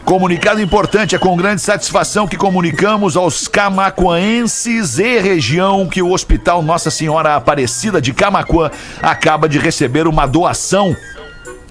Comunicado 0.09 0.59
importante, 0.63 1.15
é 1.15 1.19
com 1.19 1.37
grande 1.37 1.61
satisfação 1.61 2.27
que 2.27 2.35
comunicamos 2.35 3.15
aos 3.15 3.47
camacuanenses 3.47 4.99
e 4.99 5.21
região 5.21 5.87
que 5.87 6.01
o 6.01 6.13
Hospital 6.13 6.63
Nossa 6.63 6.91
Senhora 6.91 7.37
Aparecida 7.37 8.01
de 8.01 8.15
Camacuã 8.15 8.71
acaba 9.03 9.47
de 9.47 9.59
receber 9.59 10.09
uma 10.09 10.25
doação 10.25 10.97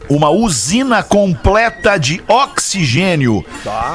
uma 0.09 0.29
usina 0.29 1.03
completa 1.03 1.97
de 1.97 2.21
oxigênio. 2.27 3.45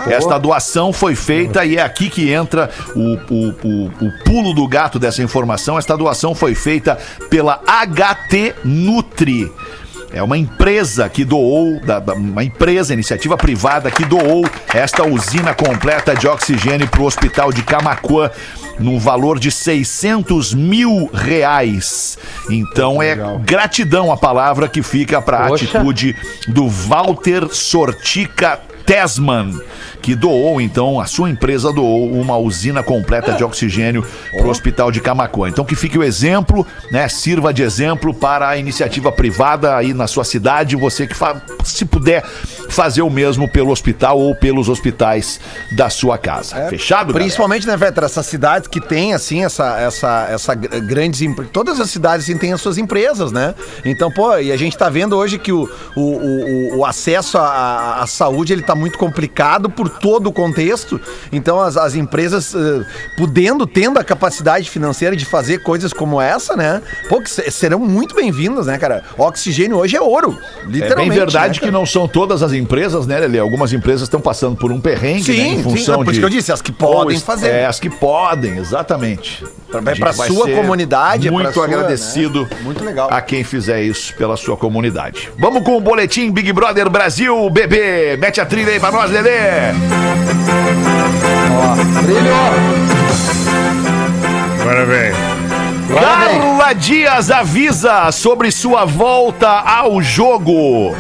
Esta 0.07 0.39
doação 0.39 0.93
foi 0.93 1.15
feita 1.15 1.65
e 1.65 1.77
é 1.77 1.83
aqui 1.83 2.09
que 2.09 2.31
entra 2.31 2.71
o, 2.95 3.01
o, 3.01 3.49
o, 3.63 3.87
o 3.87 4.25
pulo 4.25 4.53
do 4.55 4.67
gato 4.67 4.99
dessa 4.99 5.23
informação. 5.23 5.79
Esta 5.79 5.97
doação 5.97 6.35
foi 6.35 6.55
feita 6.55 6.99
pela 7.29 7.61
HT 7.67 8.55
Nutri. 8.65 9.51
É 10.13 10.23
uma 10.23 10.37
empresa 10.37 11.09
que 11.09 11.25
doou, 11.25 11.81
da- 11.81 11.99
da- 11.99 12.15
uma 12.15 12.45
empresa, 12.45 12.93
iniciativa 12.93 13.37
privada 13.37 13.91
que 13.91 14.05
doou 14.05 14.45
esta 14.75 15.05
usina 15.07 15.55
completa 15.55 16.15
de 16.15 16.29
oxigênio 16.29 16.87
para 16.87 17.01
o 17.01 17.07
hospital 17.07 17.51
de 17.53 17.63
Camacuã 17.63 18.31
no 18.79 18.99
valor 18.99 19.39
de 19.39 19.51
600 19.51 20.53
mil 20.55 21.09
reais. 21.13 22.19
Então 22.51 23.03
é 23.03 23.15
gratidão 23.45 24.13
a 24.13 24.17
palavra 24.17 24.69
que 24.69 24.83
fica 24.83 25.21
para 25.23 25.39
a 25.39 25.49
atitude 25.79 26.17
do 26.49 26.69
Walter 26.69 27.49
Sortica 27.51 28.61
Tesman, 28.85 29.61
que 30.03 30.15
doou, 30.17 30.61
então, 30.61 30.99
a 31.01 31.07
sua 31.07 31.31
empresa 31.31 31.73
doou 31.73 32.11
uma 32.13 32.37
usina 32.37 32.83
completa 32.83 33.33
de 33.33 33.45
oxigênio 33.45 34.05
para 34.33 34.47
o 34.47 34.51
hospital 34.51 34.91
de 34.91 35.01
Camacuã. 35.01 35.49
Então 35.49 35.65
que 35.65 35.77
fique 35.77 35.97
o 35.97 36.03
exemplo, 36.03 36.67
né? 36.91 37.09
Sirva 37.09 37.55
de 37.55 37.63
exemplo 37.63 38.13
para 38.13 38.49
a 38.49 38.57
iniciativa 38.57 39.13
privada 39.13 39.77
aí 39.77 39.95
na 39.95 40.07
sua 40.09 40.25
cidade. 40.25 40.75
Você 40.75 41.07
que 41.07 41.15
se 41.65 41.85
puder 41.85 42.25
fazer 42.69 43.03
o 43.03 43.11
mesmo 43.11 43.49
pelo 43.49 43.71
hospital 43.71 44.19
ou 44.19 44.35
pelos 44.35 44.69
hospitais 44.69 45.39
da 45.77 45.89
sua 45.89 46.19
casa. 46.19 46.57
Fechado? 46.69 47.07
galera? 47.09 47.21
Principalmente, 47.21 47.67
né, 47.67 47.77
Vetra, 47.77 48.07
essas 48.07 48.27
cidades 48.27 48.67
que 48.67 48.81
têm, 48.81 49.15
assim, 49.15 49.45
essa, 49.45 49.79
essa, 49.79 50.27
essa 50.31 50.55
gr- 50.55 50.81
grandes... 50.81 51.21
Todas 51.53 51.79
as 51.81 51.91
cidades, 51.91 52.25
assim, 52.25 52.37
têm 52.37 52.53
as 52.53 52.61
suas 52.61 52.77
empresas, 52.79 53.31
né? 53.31 53.55
Então, 53.85 54.11
pô, 54.11 54.37
e 54.39 54.51
a 54.51 54.57
gente 54.57 54.77
tá 54.77 54.89
vendo 54.89 55.17
hoje 55.17 55.39
que 55.39 55.53
o, 55.53 55.69
o, 55.95 56.01
o, 56.01 56.79
o 56.79 56.85
acesso 56.85 57.39
à, 57.39 57.43
à- 57.47 58.03
à 58.03 58.07
saúde, 58.07 58.53
ele 58.53 58.63
tá 58.63 58.75
muito 58.75 58.99
complicado 58.99 59.71
por 59.71 59.92
todo 60.01 60.29
o 60.29 60.33
contexto. 60.33 61.01
Então, 61.31 61.61
as, 61.61 61.77
as 61.77 61.95
empresas 61.95 62.55
eh, 62.55 62.85
podendo, 63.17 63.67
tendo 63.67 63.99
a 63.99 64.05
capacidade 64.05 64.69
financeira 64.71 65.15
de 65.17 65.25
fazer 65.25 65.59
coisas 65.63 65.93
como 65.93 66.21
essa, 66.21 66.57
né? 66.57 66.83
Pô, 67.09 67.23
serão 67.27 67.79
muito 67.79 68.15
bem-vindas, 68.15 68.67
né, 68.67 68.79
cara? 68.79 69.05
O 69.17 69.23
oxigênio 69.23 69.77
hoje 69.79 69.97
é 69.97 70.01
ouro, 70.01 70.39
É 70.63 70.67
literalmente. 70.67 71.09
bem 71.11 71.19
verdade 71.19 71.61
né, 71.61 71.67
que 71.67 71.71
não 71.73 71.85
são 71.87 72.07
todas 72.09 72.43
as 72.43 72.53
empresas, 72.53 73.07
né, 73.07 73.19
Lelê? 73.21 73.39
Algumas 73.39 73.73
empresas 73.73 74.03
estão 74.03 74.21
passando 74.21 74.57
por 74.57 74.71
um 74.73 74.81
perrengue, 74.81 75.23
Sim, 75.25 75.37
né, 75.37 75.47
em 75.49 75.57
sim, 75.59 75.63
função 75.63 75.95
é 75.95 75.99
por 75.99 76.05
de... 76.07 76.11
isso 76.13 76.21
que 76.21 76.25
eu 76.27 76.31
disse, 76.31 76.53
as 76.53 76.63
que 76.63 76.73
podem 76.73 77.19
fazer. 77.19 77.49
É, 77.49 77.67
as 77.67 77.79
que 77.81 77.91
podem, 77.91 78.57
exatamente. 78.59 79.45
Pra- 79.71 79.81
A 79.81 79.85
gente 79.95 80.01
pra 80.01 80.13
vai 80.13 80.29
sua 80.29 80.49
comunidade, 80.51 81.29
é 81.29 81.31
Muito 81.31 81.53
sua, 81.53 81.65
agradecido 81.65 82.43
né? 82.43 82.49
Muito 82.63 82.85
legal. 82.85 83.09
a 83.11 83.21
quem 83.23 83.43
fizer 83.43 83.83
isso 83.83 84.15
pela 84.17 84.37
sua 84.37 84.57
comunidade. 84.57 85.31
Vamos 85.39 85.65
com 85.65 85.77
o 85.77 85.81
boletim 85.81 86.31
Big 86.31 86.53
Brother 86.53 86.91
Brasil, 86.91 87.49
bebê. 87.51 88.17
Mete 88.19 88.41
a 88.41 88.45
trilha 88.47 88.71
aí 88.73 88.79
pra 88.81 88.91
nós, 88.93 89.11
Lelê. 89.11 89.73
Agora 94.61 94.87
vem. 94.87 95.13
Carla 95.95 96.73
Dias 96.73 97.31
avisa 97.31 98.11
sobre 98.13 98.51
sua 98.51 98.85
volta 98.85 99.49
ao 99.49 100.01
jogo. 100.01 100.95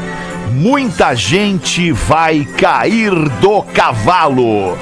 Muita 0.51 1.15
gente 1.15 1.93
vai 1.93 2.45
cair 2.45 3.13
do 3.41 3.63
cavalo. 3.63 4.77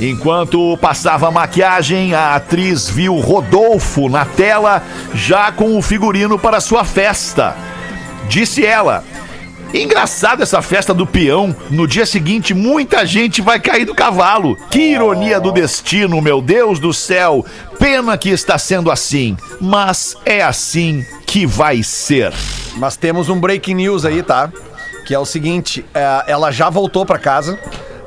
Enquanto 0.00 0.76
passava 0.78 1.28
a 1.28 1.30
maquiagem, 1.30 2.12
a 2.12 2.34
atriz 2.34 2.90
viu 2.90 3.14
Rodolfo 3.16 4.08
na 4.08 4.24
tela, 4.24 4.82
já 5.14 5.52
com 5.52 5.78
o 5.78 5.82
figurino 5.82 6.38
para 6.38 6.60
sua 6.60 6.84
festa. 6.84 7.56
Disse 8.28 8.66
ela: 8.66 9.04
Engraçado 9.72 10.42
essa 10.42 10.60
festa 10.60 10.92
do 10.92 11.06
peão. 11.06 11.54
No 11.70 11.86
dia 11.86 12.04
seguinte, 12.04 12.52
muita 12.52 13.06
gente 13.06 13.40
vai 13.40 13.58
cair 13.58 13.84
do 13.84 13.94
cavalo. 13.94 14.56
Que 14.70 14.92
ironia 14.92 15.40
do 15.40 15.50
destino, 15.50 16.20
meu 16.20 16.42
Deus 16.42 16.78
do 16.78 16.92
céu. 16.92 17.44
Pena 17.78 18.16
que 18.18 18.28
está 18.28 18.58
sendo 18.58 18.90
assim, 18.90 19.36
mas 19.60 20.16
é 20.24 20.42
assim 20.42 21.04
que 21.26 21.46
vai 21.46 21.82
ser. 21.82 22.32
Mas 22.76 22.96
temos 22.96 23.28
um 23.28 23.40
breaking 23.40 23.74
news 23.74 24.04
aí, 24.04 24.22
tá? 24.22 24.50
Que 25.06 25.14
é 25.14 25.18
o 25.18 25.24
seguinte, 25.24 25.84
é, 25.94 26.24
ela 26.26 26.50
já 26.50 26.68
voltou 26.68 27.04
pra 27.06 27.18
casa. 27.18 27.58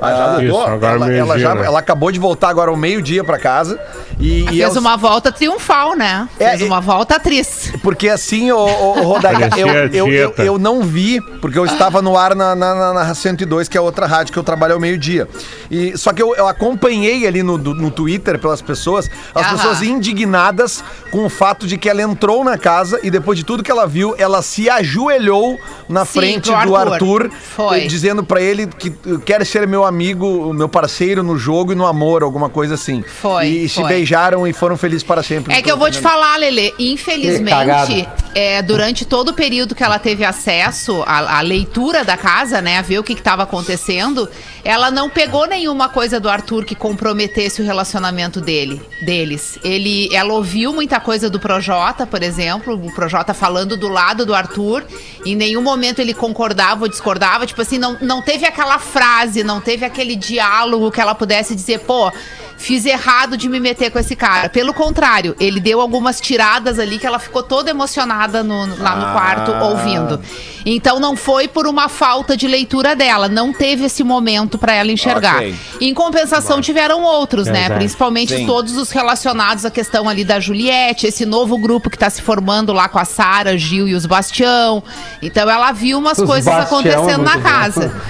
Ah, 0.02 0.38
Isso, 0.42 0.56
agora 0.58 0.96
ela, 0.96 1.06
ela, 1.14 1.36
meio-dia, 1.36 1.40
já, 1.40 1.66
ela 1.66 1.80
acabou 1.80 2.12
de 2.12 2.20
voltar 2.20 2.50
agora 2.50 2.70
ao 2.70 2.78
meio-dia 2.78 3.24
pra 3.24 3.40
casa. 3.40 3.80
E, 4.20 4.44
e 4.44 4.48
Fez 4.48 4.76
eu- 4.76 4.82
uma 4.82 4.96
volta 4.96 5.32
triunfal, 5.32 5.96
né? 5.96 6.28
É, 6.40 6.50
Fez 6.52 6.62
e- 6.62 6.64
uma 6.64 6.80
volta 6.80 7.16
atriz. 7.18 7.72
Porque 7.84 8.08
assim, 8.08 8.52
ô, 8.52 8.58
ô, 8.66 8.92
Rodaica, 9.04 9.60
eu, 9.60 9.68
eu, 9.68 10.08
eu, 10.14 10.34
eu 10.38 10.58
não 10.60 10.82
vi, 10.84 11.20
porque 11.42 11.60
eu 11.60 11.66
estava 11.66 12.02
no 12.02 12.18
ar 12.18 12.34
na, 12.36 12.56
na, 12.56 12.74
na, 12.76 12.94
na 12.94 13.14
102, 13.16 13.68
que 13.68 13.78
é 13.78 13.82
outra 13.82 14.06
rádio 14.06 14.32
que 14.34 14.40
eu 14.40 14.44
trabalho 14.44 14.74
ao 14.76 14.80
meio-dia. 14.80 15.28
E 15.70 15.98
Só 15.98 16.14
que 16.14 16.22
eu, 16.22 16.34
eu 16.36 16.48
acompanhei 16.48 17.28
ali 17.28 17.44
no, 17.44 17.58
do- 17.58 17.74
no 17.74 17.92
Twitter 17.92 18.40
pelas 18.40 18.62
pessoas, 18.62 19.10
as 19.34 19.46
Aham. 19.48 19.56
pessoas 19.58 19.82
indignadas 19.82 20.84
com 21.12 21.26
o 21.26 21.30
fato 21.30 21.68
de 21.68 21.78
que 21.78 21.90
ela 21.90 22.02
entrou 22.02 22.44
na 22.44 22.58
casa 22.58 23.00
e 23.04 23.12
depois 23.12 23.38
de 23.38 23.44
tudo 23.46 23.64
que 23.64 23.72
ela 23.72 23.86
viu, 23.86 24.16
ela 24.18 24.42
se 24.42 24.70
ajoelhou 24.70 25.60
na 25.90 26.06
Sim, 26.06 26.20
frente 26.20 26.46
do 26.50 26.56
Arthur. 26.76 26.94
Arthur, 26.94 27.32
Foi. 27.56 27.88
dizendo 27.88 28.24
pra 28.24 28.42
ele 28.42 28.68
que 28.68 28.92
quer 29.26 29.46
ser 29.46 29.68
meu 29.68 29.84
amigo, 29.84 30.54
meu 30.54 30.70
parceiro 30.70 31.22
no 31.24 31.38
jogo 31.38 31.72
e 31.74 31.76
no 31.76 31.86
amor, 31.86 32.24
alguma 32.24 32.50
coisa 32.50 32.76
assim. 32.76 33.04
Foi, 33.22 33.48
E 33.48 33.70
se 33.70 33.76
foi. 33.82 33.90
Beijaram 34.06 34.48
e 34.48 34.54
foram 34.54 34.78
felizes 34.78 35.04
para 35.04 35.24
sempre. 35.24 35.54
É 35.54 35.62
que 35.62 35.72
eu 35.72 35.78
vou 35.78 35.90
te 35.90 36.00
falar, 36.00 36.38
Lele, 36.38 36.74
infelizmente, 36.78 38.08
é, 38.36 38.62
durante 38.62 39.04
todo 39.04 39.30
o 39.30 39.34
período 39.34 39.74
que 39.74 39.84
ela 39.84 39.98
teve 39.98 40.24
acesso 40.24 41.04
à, 41.08 41.40
à 41.40 41.42
leitura 41.42 42.06
da 42.06 42.16
casa, 42.16 42.62
né, 42.62 42.78
a 42.78 42.82
ver 42.84 43.00
o 43.00 43.04
que 43.04 43.14
estava 43.14 43.44
acontecendo, 43.44 44.30
ela 44.64 44.92
não 44.92 45.10
pegou 45.10 45.48
nenhuma 45.48 45.90
coisa 45.90 46.20
do 46.20 46.30
Arthur 46.30 46.66
que 46.66 46.76
comprometesse 46.76 47.62
o 47.62 47.66
relacionamento 47.66 48.40
dele, 48.40 48.80
deles. 49.02 49.58
Ele, 49.64 50.14
ela 50.14 50.34
ouviu 50.34 50.72
muita 50.72 51.00
coisa 51.00 51.30
do 51.30 51.40
Projota, 51.40 52.06
por 52.06 52.22
exemplo, 52.22 52.76
o 52.76 52.94
Projota 52.94 53.34
falando 53.34 53.76
do 53.76 53.88
lado 53.88 54.26
do 54.26 54.36
Arthur, 54.36 54.84
em 55.26 55.36
nenhum 55.36 55.62
momento 55.62 56.00
ele 56.00 56.14
concordava 56.14 56.84
ou 56.84 56.88
discordava, 56.88 57.48
tipo 57.48 57.62
assim, 57.62 57.80
não, 57.80 57.98
não 58.02 58.22
teve 58.22 58.46
aquela 58.46 58.78
frase, 58.78 59.44
não 59.44 59.60
teve 59.60 59.84
aquele 59.84 60.16
diálogo 60.16 60.92
que 60.92 61.02
ela 61.02 61.16
pudesse 61.16 61.56
dizer, 61.56 61.80
pô, 61.80 62.12
fiz 62.58 62.86
errado 62.86 63.38
de 63.38 63.48
me 63.50 63.60
meter 63.60 63.92
com 63.92 64.00
esse 64.00 64.16
cara. 64.16 64.50
Pelo 64.50 64.74
contrário, 64.74 65.36
ele 65.40 65.60
deu 65.60 65.82
algumas 65.82 66.20
tiradas 66.22 66.80
ali 66.80 66.98
que 66.98 67.06
ela 67.06 67.20
ficou 67.20 67.44
toda 67.44 67.70
emocionada 67.70 68.44
no- 68.44 68.78
lá 68.82 68.96
no 68.96 69.12
quarto 69.14 69.52
ouvindo. 69.64 70.20
Então 70.66 71.00
não 71.00 71.16
foi 71.16 71.48
por 71.48 71.68
uma 71.68 71.88
falta 71.88 72.36
de 72.36 72.48
leitura 72.48 72.96
dela, 72.96 73.30
não 73.30 73.54
teve 73.54 73.86
esse 73.86 74.04
momento 74.04 74.58
pra 74.58 74.74
ela 74.74 74.92
enxergar. 74.92 75.36
Ok. 75.38 75.56
Em 75.80 75.94
compensação 75.94 76.60
tiveram 76.60 77.04
outros, 77.04 77.46
né? 77.46 77.66
Exato. 77.66 77.76
Principalmente 77.76 78.36
Sim. 78.36 78.46
todos 78.48 78.76
os 78.76 78.90
relacionados 78.90 79.64
à 79.64 79.70
questão 79.70 80.10
ali 80.10 80.24
da 80.26 80.40
Juliette, 80.40 81.06
esse 81.06 81.24
novo 81.24 81.58
grupo 81.60 81.90
que 81.90 81.98
tá 81.98 82.10
se 82.10 82.22
formando 82.22 82.74
lá 82.74 82.90
com 82.90 82.98
a 82.98 83.06
Sara, 83.06 83.56
Gil 83.58 83.88
e 83.88 83.94
os 83.94 84.08
Bastião. 84.08 84.82
Então 85.22 85.48
ela 85.48 85.72
viu 85.72 86.00
umas 86.00 86.18
Os 86.18 86.26
coisas 86.26 86.52
Bastião, 86.52 86.80
acontecendo 86.80 87.22
na 87.24 87.38
bom. 87.38 87.44
casa. 87.44 88.02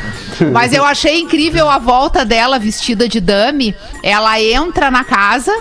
Mas 0.52 0.74
eu 0.74 0.84
achei 0.84 1.20
incrível 1.20 1.70
a 1.70 1.78
volta 1.78 2.26
dela 2.26 2.60
vestida 2.60 3.08
de 3.08 3.20
dame. 3.20 3.76
Ela 4.04 4.42
entra 4.42 4.92
na 4.92 5.04
casa. 5.04 5.52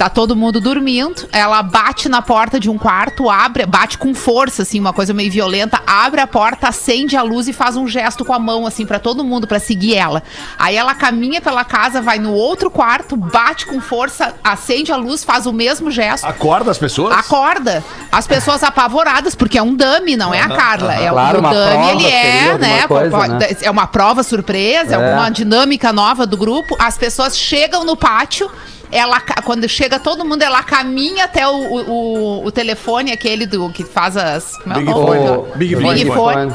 Tá 0.00 0.08
todo 0.08 0.34
mundo 0.34 0.62
dormindo. 0.62 1.28
Ela 1.30 1.62
bate 1.62 2.08
na 2.08 2.22
porta 2.22 2.58
de 2.58 2.70
um 2.70 2.78
quarto, 2.78 3.28
abre, 3.28 3.66
bate 3.66 3.98
com 3.98 4.14
força, 4.14 4.62
assim, 4.62 4.80
uma 4.80 4.94
coisa 4.94 5.12
meio 5.12 5.30
violenta. 5.30 5.78
Abre 5.86 6.22
a 6.22 6.26
porta, 6.26 6.68
acende 6.68 7.18
a 7.18 7.22
luz 7.22 7.48
e 7.48 7.52
faz 7.52 7.76
um 7.76 7.86
gesto 7.86 8.24
com 8.24 8.32
a 8.32 8.38
mão, 8.38 8.66
assim, 8.66 8.86
pra 8.86 8.98
todo 8.98 9.22
mundo, 9.22 9.46
pra 9.46 9.60
seguir 9.60 9.94
ela. 9.94 10.22
Aí 10.58 10.74
ela 10.74 10.94
caminha 10.94 11.42
pela 11.42 11.66
casa, 11.66 12.00
vai 12.00 12.18
no 12.18 12.32
outro 12.32 12.70
quarto, 12.70 13.14
bate 13.14 13.66
com 13.66 13.78
força, 13.78 14.34
acende 14.42 14.90
a 14.90 14.96
luz, 14.96 15.22
faz 15.22 15.44
o 15.44 15.52
mesmo 15.52 15.90
gesto. 15.90 16.24
Acorda 16.24 16.70
as 16.70 16.78
pessoas? 16.78 17.14
Acorda. 17.14 17.84
As 18.10 18.26
pessoas 18.26 18.62
apavoradas, 18.62 19.34
porque 19.34 19.58
é 19.58 19.62
um 19.62 19.74
dummy, 19.74 20.16
não 20.16 20.32
é 20.32 20.40
a 20.40 20.48
Carla. 20.48 20.94
É 20.94 21.10
Claro, 21.10 21.36
o 21.36 21.40
uma 21.42 21.50
dummy, 21.52 21.90
ele 21.90 22.06
é, 22.06 22.56
né? 22.56 22.88
coisa, 22.88 23.28
né? 23.28 23.48
É 23.60 23.70
uma 23.70 23.86
prova 23.86 24.22
surpresa, 24.22 24.94
é 24.94 24.96
alguma 24.96 25.28
dinâmica 25.28 25.92
nova 25.92 26.26
do 26.26 26.38
grupo. 26.38 26.74
As 26.78 26.96
pessoas 26.96 27.36
chegam 27.36 27.84
no 27.84 27.94
pátio. 27.94 28.50
Ela, 28.92 29.20
quando 29.44 29.68
chega 29.68 29.98
todo 30.00 30.24
mundo, 30.24 30.42
ela 30.42 30.62
caminha 30.62 31.24
até 31.24 31.46
o, 31.46 31.52
o, 31.52 32.44
o- 32.44 32.50
telefone, 32.52 33.12
aquele 33.12 33.46
do 33.46 33.70
que 33.70 33.84
faz 33.84 34.16
as. 34.16 34.54
é 34.54 34.58
o 34.68 34.74
Big 34.74 34.84
nome? 34.90 35.06
Fone. 35.06 35.28
O- 35.30 35.42
Big 35.56 35.76
Big 35.76 36.06
Fone. 36.06 36.50
Fone. 36.50 36.54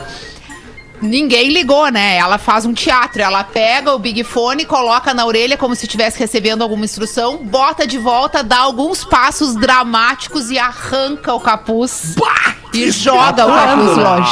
Ninguém 1.01 1.49
ligou, 1.49 1.89
né? 1.89 2.15
Ela 2.17 2.37
faz 2.37 2.65
um 2.65 2.73
teatro. 2.73 3.21
Ela 3.21 3.43
pega 3.43 3.93
o 3.93 3.99
Big 3.99 4.23
Fone, 4.23 4.65
coloca 4.65 5.13
na 5.13 5.25
orelha 5.25 5.57
como 5.57 5.75
se 5.75 5.85
estivesse 5.85 6.17
recebendo 6.17 6.61
alguma 6.61 6.85
instrução, 6.85 7.37
bota 7.45 7.85
de 7.85 7.97
volta, 7.97 8.41
dá 8.43 8.59
alguns 8.59 9.03
passos 9.03 9.55
dramáticos 9.55 10.49
e 10.49 10.57
arranca 10.57 11.33
o 11.33 11.39
capuz. 11.39 12.15
E 12.75 12.91
joga 12.91 13.45
o 13.45 13.53
capuz 13.53 13.97
longe. 13.97 14.31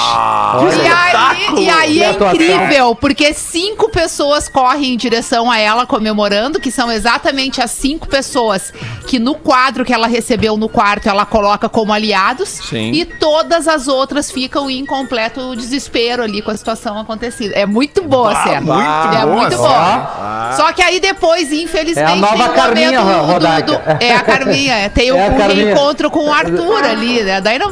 E 0.84 0.88
aí, 0.88 1.64
e 1.66 1.70
aí 1.70 2.04
é 2.04 2.12
incrível, 2.12 2.96
porque 2.96 3.34
cinco 3.34 3.90
pessoas 3.90 4.48
correm 4.48 4.94
em 4.94 4.98
direção 4.98 5.50
a 5.50 5.58
ela 5.60 5.86
comemorando, 5.86 6.60
que 6.60 6.72
são 6.72 6.92
exatamente 6.92 7.62
as 7.62 7.72
cinco 7.72 8.08
pessoas 8.08 8.72
que 9.08 9.18
no 9.20 9.36
quadro 9.36 9.84
que 9.86 9.94
ela 9.94 10.08
recebeu 10.08 10.58
no 10.58 10.70
quarto 10.70 11.08
ela 11.10 11.26
coloca 11.26 11.68
como 11.70 11.92
aliados. 11.94 12.50
Sim. 12.50 12.92
E 12.92 13.06
todas 13.06 13.68
as 13.68 13.88
outras 13.88 14.30
ficam 14.32 14.70
em 14.70 14.86
completo 14.86 15.56
desespero 15.56 16.24
ali 16.24 16.42
com 16.42 16.52
a 16.52 16.58
situação 16.58 17.00
acontecida. 17.00 17.56
É 17.56 17.66
muito 17.66 18.04
boa 18.04 18.32
a 18.32 18.44
cena. 18.44 18.62
muito 18.62 19.18
é 19.18 19.22
boa 19.26 19.36
muito 19.38 19.58
boa. 19.58 20.54
Só 20.56 20.72
que 20.74 20.82
aí 20.82 21.00
depois, 21.00 21.52
infelizmente, 21.52 22.10
É 22.10 22.14
a 22.14 22.16
nova 22.16 22.38
tem 22.38 22.50
o 22.50 22.54
Carminha, 22.54 23.02
momento 23.02 23.20
do- 23.20 23.26
Rodaica. 23.32 23.72
do- 23.72 24.04
É 24.04 24.14
a 24.16 24.22
Carminha. 24.22 24.74
é, 24.76 24.90
Tem 24.90 25.12
o, 25.12 25.16
É 25.18 25.30
o 25.30 25.36
Carminha. 25.38 25.66
reencontro 25.66 26.12
com 26.12 26.26
o 26.30 26.34
Arthur 26.34 26.84
ali, 26.86 27.24
né? 27.24 27.42
Daí 27.42 27.58
não 27.58 27.72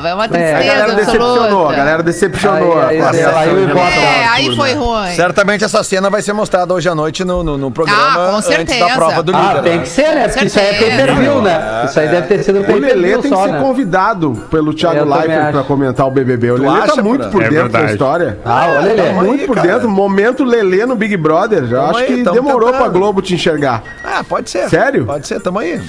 precisava. 0.00 0.08
É 0.08 0.14
uma 0.14 0.24
A 0.24 0.28
tristeza 0.28 0.62
galera 0.64 0.94
decepcionou, 0.94 1.42
absoluta. 1.42 1.72
a 1.72 1.76
galera 1.76 2.02
decepcionou. 2.02 2.72
Aí- 2.80 2.88
aí- 2.96 3.00
a 3.00 3.10
aí- 3.10 3.22
atuação 3.22 3.38
aí 3.40 3.66
bota 3.66 3.80
Arthur, 3.82 4.00
É, 4.02 4.24
aí 4.26 4.56
foi 4.56 4.74
ruim. 4.74 5.10
Certamente 5.14 5.64
essa 5.64 5.82
cena 5.82 6.10
vai 6.10 6.22
ser 6.22 6.32
mostrada 6.32 6.72
hoje 6.74 6.88
à 6.88 6.94
noite 6.94 7.24
no, 7.24 7.42
no, 7.42 7.58
no 7.58 7.70
programa 7.70 8.02
Ah, 8.02 8.14
com 8.30 8.36
antes 8.36 8.48
da 8.48 8.56
certeza. 8.56 8.86
prova 8.94 9.22
do 9.22 9.32
líder. 9.32 9.58
Ah, 9.58 9.62
tem 9.62 9.80
que 9.80 9.88
ser, 9.88 10.14
né? 10.14 10.28
Porque 10.28 10.46
isso 10.46 10.58
aí 10.58 10.66
é 10.66 10.74
pay 10.78 10.96
per 10.96 11.14
view, 11.16 11.42
né? 11.42 11.82
Isso 11.84 12.00
aí 12.00 12.08
deve 12.08 12.26
ter 12.26 12.42
sido 12.42 12.60
O 12.60 12.64
pay 12.64 12.74
per 12.80 12.82
Lelê 12.96 13.08
view 13.08 13.22
tem 13.22 13.30
que 13.30 13.36
só, 13.36 13.44
ser 13.44 13.52
né? 13.52 13.60
convidado 13.60 14.32
pelo 14.50 14.72
Thiago 14.74 15.04
Leifert 15.04 15.52
pra 15.52 15.62
comentar 15.62 16.06
o 16.06 16.10
BBB. 16.10 16.50
O 16.52 16.56
Tu 16.56 16.62
Lelê 16.62 16.78
acha, 16.80 16.96
tá 16.96 17.02
muito 17.02 17.28
por 17.28 17.42
É 17.42 17.48
dentro 17.48 17.68
da 17.68 17.82
história. 17.84 18.38
Ah, 18.44 18.68
ele. 18.86 19.02
Tamo 19.02 19.22
Muito 19.22 19.40
aí, 19.42 19.46
por 19.46 19.58
dentro. 19.60 19.88
Momento 19.90 20.44
Lelê 20.44 20.86
no 20.86 20.94
Big 20.96 21.16
Brother. 21.16 21.66
Já 21.66 21.84
acho 21.86 21.98
aí, 21.98 22.06
que 22.06 22.22
demorou 22.22 22.72
pra 22.72 22.88
Globo 22.88 23.20
te 23.22 23.34
enxergar. 23.34 23.82
Ah, 24.04 24.22
pode 24.28 24.50
ser. 24.50 24.68
Sério? 24.68 25.06
Pode 25.06 25.26
ser, 25.26 25.40
tamo 25.40 25.58
aí. 25.58 25.80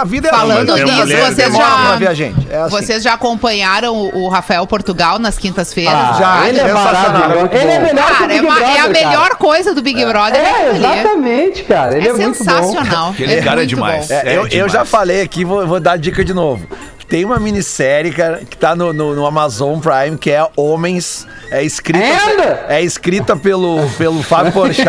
A 0.00 0.04
vida 0.04 0.28
é 0.28 0.30
Falando 0.30 0.72
nisso, 0.74 0.86
mulher, 0.86 1.22
vocês 1.22 1.36
tem 1.36 1.50
demora 1.50 2.14
já. 2.14 2.24
É 2.50 2.60
assim. 2.62 2.70
vocês 2.70 3.02
já 3.02 3.14
acompanham 3.14 3.47
acompanharam 3.48 3.94
o, 3.96 4.24
o 4.24 4.28
Rafael 4.28 4.66
Portugal 4.66 5.18
nas 5.18 5.38
quintas-feiras? 5.38 5.94
Ah, 5.94 6.16
Já, 6.18 6.48
ele 6.48 6.58
é 6.60 6.66
sensacional, 6.66 7.02
maravilhoso. 7.12 7.38
muito 7.40 7.54
Ele 7.56 7.70
é 7.70 7.78
melhor 7.78 8.06
que 8.06 8.12
o 8.12 8.16
Cara, 8.18 8.32
é, 8.32 8.36
Big 8.40 8.46
uma- 8.46 8.60
é 8.60 8.62
a 8.62 8.82
Brother, 8.84 8.90
melhor 9.06 9.22
cara. 9.22 9.34
coisa 9.36 9.74
do 9.74 9.82
Big 9.82 10.04
Brother. 10.04 10.40
É, 10.40 10.50
aquilo 10.50 10.68
ali. 10.70 10.78
exatamente, 11.00 11.62
cara. 11.64 11.96
Ele 11.96 12.06
é, 12.06 12.10
É 12.10 12.12
muito 12.14 12.26
bom. 12.38 12.44
sensacional. 12.44 13.10
Aquele 13.18 13.42
cara 13.42 13.62
é 13.62 13.66
demais. 13.66 14.08
bom. 14.08 14.14
É, 14.14 14.18
É 14.32 14.36
eu, 14.36 14.42
eu 14.42 14.48
demais. 14.48 14.72
já 14.72 14.84
falei 14.84 15.22
aqui, 15.22 15.44
vou, 15.44 15.66
vou 15.66 15.80
dar 15.80 15.96
dica 15.98 16.24
de 16.24 16.34
novo. 16.34 16.66
Tem 17.08 17.24
uma 17.24 17.38
minissérie, 17.40 18.12
cara, 18.12 18.42
que 18.44 18.54
tá 18.54 18.76
no, 18.76 18.92
no, 18.92 19.14
no 19.14 19.24
Amazon 19.24 19.78
Prime, 19.80 20.18
que 20.18 20.30
é 20.30 20.46
Homens. 20.54 21.26
É 21.50 21.62
escrita, 21.62 22.66
é 22.68 22.82
escrita 22.82 23.34
pelo, 23.34 23.88
pelo 23.96 24.22
Fábio 24.22 24.52
Porchat. 24.52 24.84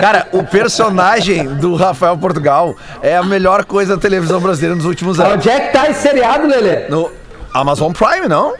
Cara, 0.00 0.26
o 0.32 0.42
personagem 0.44 1.44
do 1.56 1.74
Rafael 1.76 2.16
Portugal 2.16 2.74
é 3.02 3.14
a 3.14 3.22
melhor 3.22 3.66
coisa 3.66 3.96
da 3.96 4.00
televisão 4.00 4.40
brasileira 4.40 4.74
nos 4.74 4.86
últimos 4.86 5.20
anos. 5.20 5.34
Onde 5.34 5.50
é 5.50 5.60
que 5.60 5.72
tá 5.74 5.90
esse 5.90 6.00
seriado, 6.00 6.46
Lelê? 6.46 6.88
No 6.88 7.10
Amazon 7.54 7.92
Prime, 7.92 8.28
não? 8.28 8.54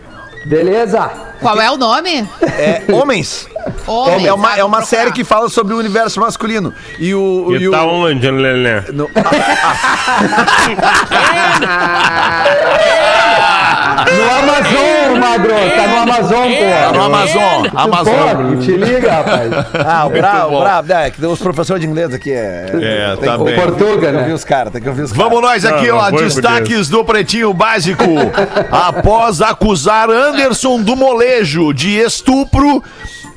Beleza. 0.45 1.11
Qual 1.41 1.61
é 1.61 1.71
o 1.71 1.77
nome? 1.77 2.29
É 2.43 2.83
Homens. 2.93 3.49
Homens, 3.87 4.27
é 4.27 4.33
uma, 4.33 4.57
é 4.59 4.65
uma 4.65 4.83
série 4.83 5.13
que 5.13 5.23
fala 5.25 5.49
sobre 5.49 5.73
o 5.75 5.79
universo 5.79 6.21
masculino. 6.21 6.75
E 6.99 7.15
o. 7.15 7.55
E 7.57 7.63
e 7.63 7.69
o- 7.69 7.71
tá 7.71 7.85
onde, 7.85 8.29
Lelê? 8.31 8.81
no- 8.93 9.09
No 13.83 14.31
Amazon, 14.39 15.19
Magro. 15.19 15.53
Tá 15.75 15.87
no 15.89 15.99
Amazon, 15.99 16.53
Tá 16.53 16.89
pô. 16.93 16.97
no 16.99 17.03
Amazon. 17.05 17.67
Amazon. 17.75 18.55
Pô, 18.55 18.57
te 18.63 18.73
liga, 18.77 19.13
rapaz. 19.13 19.51
Ah, 19.87 20.07
o 20.07 20.11
Bravo, 20.11 20.51
bom. 20.51 20.57
o 20.57 20.61
Bravo. 20.61 20.93
É, 20.93 21.11
que 21.11 21.25
os 21.27 21.39
professores 21.39 21.81
de 21.83 21.89
inglês 21.89 22.13
aqui 22.15 22.33
é. 22.33 22.67
É, 22.73 23.17
tem 23.17 23.29
tá 23.29 23.39
que- 23.39 23.45
bem. 23.45 23.55
Portuga, 23.57 23.93
Tem 23.93 24.11
que 24.13 24.17
ouvir 24.19 24.29
né? 24.29 24.35
os 24.35 24.45
caras, 24.45 24.73
tem 24.73 24.83
que 24.83 24.89
ouvir 24.89 25.03
os 25.03 25.13
caras. 25.13 25.29
Vamos 25.31 25.43
nós 25.43 25.65
aqui, 25.65 25.89
Não, 25.89 25.97
não 25.97 26.05
ó. 26.05 26.11
foi 26.11 26.23
Destaques 26.25 26.89
do 26.89 27.05
Pretinho 27.05 27.53
Básico. 27.53 28.05
Após 28.71 29.41
acusar 29.43 30.11
Anderson 30.11 30.81
do 30.81 30.95
molejo 30.97 31.73
de 31.73 31.99
estupro, 31.99 32.83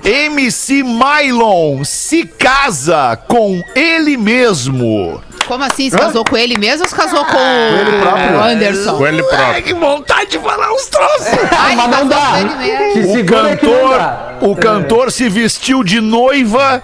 MC 0.03 0.83
Mylon 0.83 1.83
se 1.83 2.25
casa 2.25 3.17
com 3.27 3.61
ele 3.75 4.15
mesmo. 4.17 5.19
Como 5.47 5.63
assim? 5.63 5.89
Se 5.89 5.97
casou 5.97 6.23
com 6.25 6.35
ele 6.37 6.57
mesmo 6.57 6.83
ou 6.83 6.89
se 6.89 6.95
casou 6.95 7.23
com 7.25 7.37
o 7.37 8.43
Anderson? 8.43 8.97
Com 8.97 9.07
ele 9.07 9.23
próprio. 9.23 9.63
que 9.63 9.73
vontade 9.73 10.31
de 10.31 10.39
falar 10.39 10.71
uns 10.73 10.85
troços. 10.87 11.27
Ai, 11.51 11.75
mas 11.75 11.85
não 11.89 11.91
casou 11.91 12.09
dá. 12.09 12.25
com 12.31 12.37
ele 12.37 12.55
mesmo. 12.55 13.13
Se 13.13 13.19
O 13.19 13.23
não 13.23 13.25
cantor, 13.25 13.97
dá. 13.97 14.35
o 14.41 14.55
cantor 14.55 15.11
se 15.11 15.29
vestiu 15.29 15.83
de 15.83 16.01
noiva. 16.01 16.81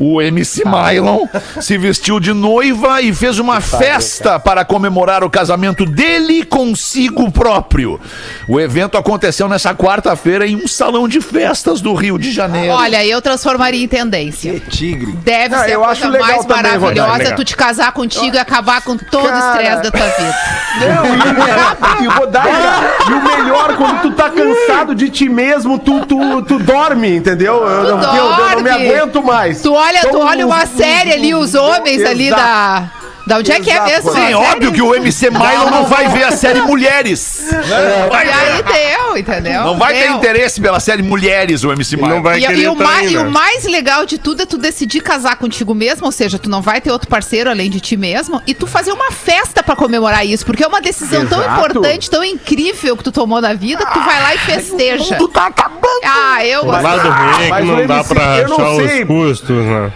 O 0.00 0.20
MC 0.22 0.62
Mylon 0.64 1.26
se 1.60 1.76
vestiu 1.76 2.18
de 2.18 2.32
noiva 2.32 3.02
e 3.02 3.12
fez 3.12 3.38
uma 3.38 3.60
festa 3.60 4.40
para 4.40 4.64
comemorar 4.64 5.22
o 5.22 5.28
casamento 5.28 5.84
dele 5.84 6.42
consigo 6.42 7.30
próprio. 7.30 8.00
O 8.48 8.58
evento 8.58 8.96
aconteceu 8.96 9.46
nessa 9.46 9.74
quarta-feira 9.74 10.46
em 10.46 10.56
um 10.56 10.66
salão 10.66 11.06
de 11.06 11.20
festas 11.20 11.82
do 11.82 11.92
Rio 11.92 12.18
de 12.18 12.32
Janeiro. 12.32 12.72
Olha, 12.72 13.04
eu 13.04 13.20
transformaria 13.20 13.84
em 13.84 13.88
tendência. 13.88 14.58
Tigre. 14.70 15.12
Deve 15.22 15.54
Ah, 15.54 15.64
ser 15.64 15.72
eu 15.72 15.84
a 15.84 15.88
acho 15.90 16.00
coisa 16.00 16.16
legal 16.16 16.28
mais 16.28 16.46
também, 16.46 16.62
maravilhosa 16.78 17.10
Rodaica. 17.12 17.36
tu 17.36 17.44
te 17.44 17.54
casar 17.56 17.92
contigo 17.92 18.34
e 18.36 18.38
acabar 18.38 18.80
com 18.82 18.96
todo 18.96 19.26
o 19.26 19.28
Cara. 19.28 19.38
estresse 19.62 19.82
da 19.82 19.90
tua 19.90 20.06
vida. 20.16 20.34
Não, 20.80 22.00
e, 22.00 22.04
e 22.04 22.06
Rodaica, 22.06 22.94
e 23.06 23.12
o 23.12 23.22
melhor, 23.22 23.76
quando 23.76 24.00
tu 24.00 24.12
tá 24.12 24.30
cansado 24.30 24.94
de 24.94 25.10
ti 25.10 25.28
mesmo, 25.28 25.78
tu, 25.78 26.06
tu, 26.06 26.42
tu 26.42 26.58
dorme, 26.58 27.16
entendeu? 27.16 27.54
Eu, 27.56 27.68
eu- 27.68 27.84
eu 27.90 27.96
não 27.98 28.62
me 28.62 28.70
dorme. 28.70 28.70
aguento 28.70 29.22
mais. 29.22 29.60
Tu 29.60 29.72
olha, 29.72 29.89
tu 30.00 30.08
Então, 30.08 30.20
olha 30.20 30.46
uma 30.46 30.66
série 30.66 31.12
ali, 31.12 31.34
os 31.34 31.54
homens 31.54 32.04
ali 32.04 32.30
da. 32.30 32.90
Da 33.30 33.36
onde 33.38 33.52
é 33.52 33.60
que 33.60 33.70
é 33.70 33.80
mesmo? 33.84 34.12
Sim, 34.12 34.34
óbvio 34.34 34.72
que 34.72 34.82
o 34.82 34.92
MC 34.92 35.30
Mylon 35.30 35.70
não 35.70 35.86
vai 35.86 36.08
ver 36.08 36.24
a 36.24 36.32
série 36.32 36.60
Mulheres. 36.62 37.46
Não 37.52 38.08
vai 38.10 38.26
E 38.26 38.30
aí 38.32 38.56
ver. 38.56 38.64
deu, 38.64 39.16
entendeu? 39.16 39.62
Não 39.62 39.78
vai 39.78 39.94
ter 39.94 40.08
Deu. 40.08 40.16
interesse 40.16 40.60
pela 40.60 40.80
série 40.80 41.00
Mulheres, 41.00 41.62
o 41.62 41.70
MC 41.70 41.94
Mylon. 41.96 42.08
não 42.16 42.22
vai 42.24 42.38
E, 42.38 42.40
querer 42.40 42.58
e 42.62 42.66
o 42.68 42.74
mais, 42.74 43.12
e 43.12 43.16
o 43.16 43.30
mais 43.30 43.64
legal 43.66 44.04
de 44.04 44.18
tudo 44.18 44.42
é 44.42 44.46
tu 44.46 44.58
decidir 44.58 45.00
casar 45.00 45.36
contigo 45.36 45.72
mesmo, 45.76 46.06
ou 46.06 46.10
seja, 46.10 46.40
tu 46.40 46.50
não 46.50 46.60
vai 46.60 46.80
ter 46.80 46.90
outro 46.90 47.08
parceiro 47.08 47.48
além 47.48 47.70
de 47.70 47.78
ti 47.78 47.96
mesmo, 47.96 48.42
e 48.48 48.52
tu 48.52 48.66
fazer 48.66 48.90
uma 48.90 49.12
festa 49.12 49.62
pra 49.62 49.76
comemorar 49.76 50.26
isso, 50.26 50.44
porque 50.44 50.64
é 50.64 50.66
uma 50.66 50.80
decisão 50.80 51.24
tão 51.24 51.40
Exato. 51.40 51.54
importante, 51.60 52.10
tão 52.10 52.24
incrível 52.24 52.96
que 52.96 53.04
tu 53.04 53.12
tomou 53.12 53.40
na 53.40 53.54
vida, 53.54 53.86
que 53.86 53.92
tu 53.92 54.00
vai 54.00 54.20
lá 54.22 54.34
e 54.34 54.38
festeja. 54.38 55.14
Tu 55.14 55.28
tá 55.28 55.46
acabando. 55.46 55.80
Ah, 56.04 56.44
eu 56.44 56.66
Lá 56.66 56.80
gosto. 56.82 57.02
do 57.02 57.10
Rio 57.10 57.48
Mas 57.48 57.64
que 57.64 57.70
o 57.70 57.76
não 57.76 57.86
dá 57.86 57.94
MC, 57.94 58.14
pra 58.14 58.38
eu 58.38 58.48
não 58.48 58.56
achar 58.56 58.88
sei. 58.88 59.02
os 59.02 59.06
custos, 59.06 59.64
né? 59.66 59.92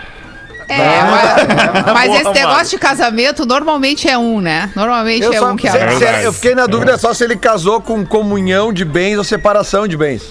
É, 0.68 1.02
mas, 1.02 1.92
mas 1.92 2.14
esse 2.20 2.30
negócio 2.32 2.68
de 2.70 2.78
casamento 2.78 3.44
normalmente 3.44 4.08
é 4.08 4.16
um, 4.16 4.40
né? 4.40 4.70
Normalmente 4.74 5.22
Eu, 5.24 5.32
é 5.32 5.38
só, 5.38 5.50
um 5.52 5.56
que 5.56 5.70
se- 5.70 5.76
é. 5.76 5.88
se- 5.90 6.24
eu 6.24 6.32
fiquei 6.32 6.54
na 6.54 6.66
dúvida 6.66 6.96
só 6.96 7.12
se 7.12 7.22
ele 7.24 7.36
casou 7.36 7.80
com 7.80 8.04
comunhão 8.04 8.72
de 8.72 8.84
bens 8.84 9.18
ou 9.18 9.24
separação 9.24 9.86
de 9.86 9.96
bens. 9.96 10.22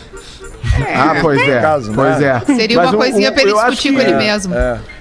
Ah, 0.96 1.16
pois 1.22 1.40
é. 1.48 1.60
caso, 1.62 1.90
né? 1.92 1.94
pois 1.96 2.22
é. 2.22 2.56
Seria 2.56 2.78
Mas 2.78 2.90
uma 2.90 2.98
coisinha 2.98 3.30
o- 3.30 3.34
pra 3.34 3.42
ele 3.44 3.52
eu 3.52 3.56
discutir 3.58 3.90
que- 3.90 3.96
com 3.96 4.02
ele 4.02 4.12
é, 4.14 4.18
mesmo. 4.18 4.56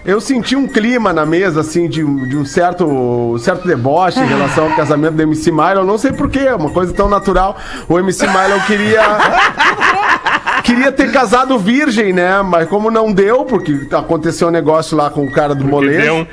Eu 0.04 0.20
senti 0.20 0.54
um 0.54 0.66
clima 0.66 1.12
na 1.14 1.24
mesa, 1.24 1.60
assim, 1.60 1.88
de, 1.88 2.04
um- 2.04 2.28
de 2.28 2.36
um 2.36 2.44
certo, 2.44 3.38
certo 3.38 3.66
deboche 3.66 4.18
em 4.20 4.26
relação 4.26 4.64
ao 4.64 4.76
casamento 4.76 5.14
do 5.14 5.22
MC 5.22 5.50
Mylon. 5.50 5.84
Não 5.84 5.96
sei 5.96 6.12
porquê, 6.12 6.40
é 6.40 6.54
uma 6.54 6.70
coisa 6.70 6.92
tão 6.92 7.08
natural. 7.08 7.56
O 7.88 7.98
MC 7.98 8.26
Mylon 8.26 8.60
queria. 8.66 9.00
queria 10.62 10.92
ter 10.92 11.10
casado 11.12 11.58
virgem, 11.58 12.12
né? 12.12 12.42
Mas 12.42 12.68
como 12.68 12.90
não 12.90 13.12
deu, 13.12 13.44
porque 13.44 13.86
aconteceu 13.92 14.48
um 14.48 14.50
negócio 14.50 14.96
lá 14.96 15.10
com 15.10 15.24
o 15.24 15.30
cara 15.30 15.54
do 15.54 15.64
deu. 15.64 16.26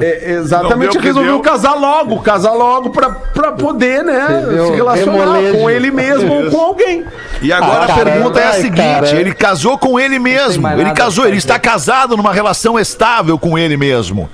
É, 0.00 0.04
é, 0.04 0.32
exatamente, 0.32 0.98
resolveu 0.98 1.40
casar 1.40 1.72
logo, 1.74 2.20
casar 2.20 2.52
logo 2.52 2.90
pra, 2.90 3.08
pra 3.10 3.52
poder, 3.52 4.04
né, 4.04 4.42
Entendeu? 4.42 4.66
se 4.66 4.72
relacionar 4.72 5.18
Remolejo. 5.24 5.58
com 5.58 5.70
ele 5.70 5.90
mesmo 5.90 6.30
ou 6.30 6.50
com 6.50 6.60
alguém. 6.60 7.04
E 7.40 7.50
agora 7.50 7.86
Ah, 7.90 7.94
a 7.94 8.04
pergunta 8.04 8.38
é 8.40 8.48
a 8.48 8.52
seguinte: 8.52 8.76
cara. 8.76 9.10
ele 9.18 9.32
casou 9.32 9.78
com 9.78 9.98
ele 9.98 10.18
mesmo. 10.18 10.68
Ele 10.68 10.90
casou, 10.92 11.26
ele 11.26 11.38
está 11.38 11.58
casado 11.58 12.16
numa 12.18 12.32
relação 12.34 12.78
estável 12.78 13.38
com 13.38 13.56
ele 13.58 13.76
mesmo. 13.76 14.28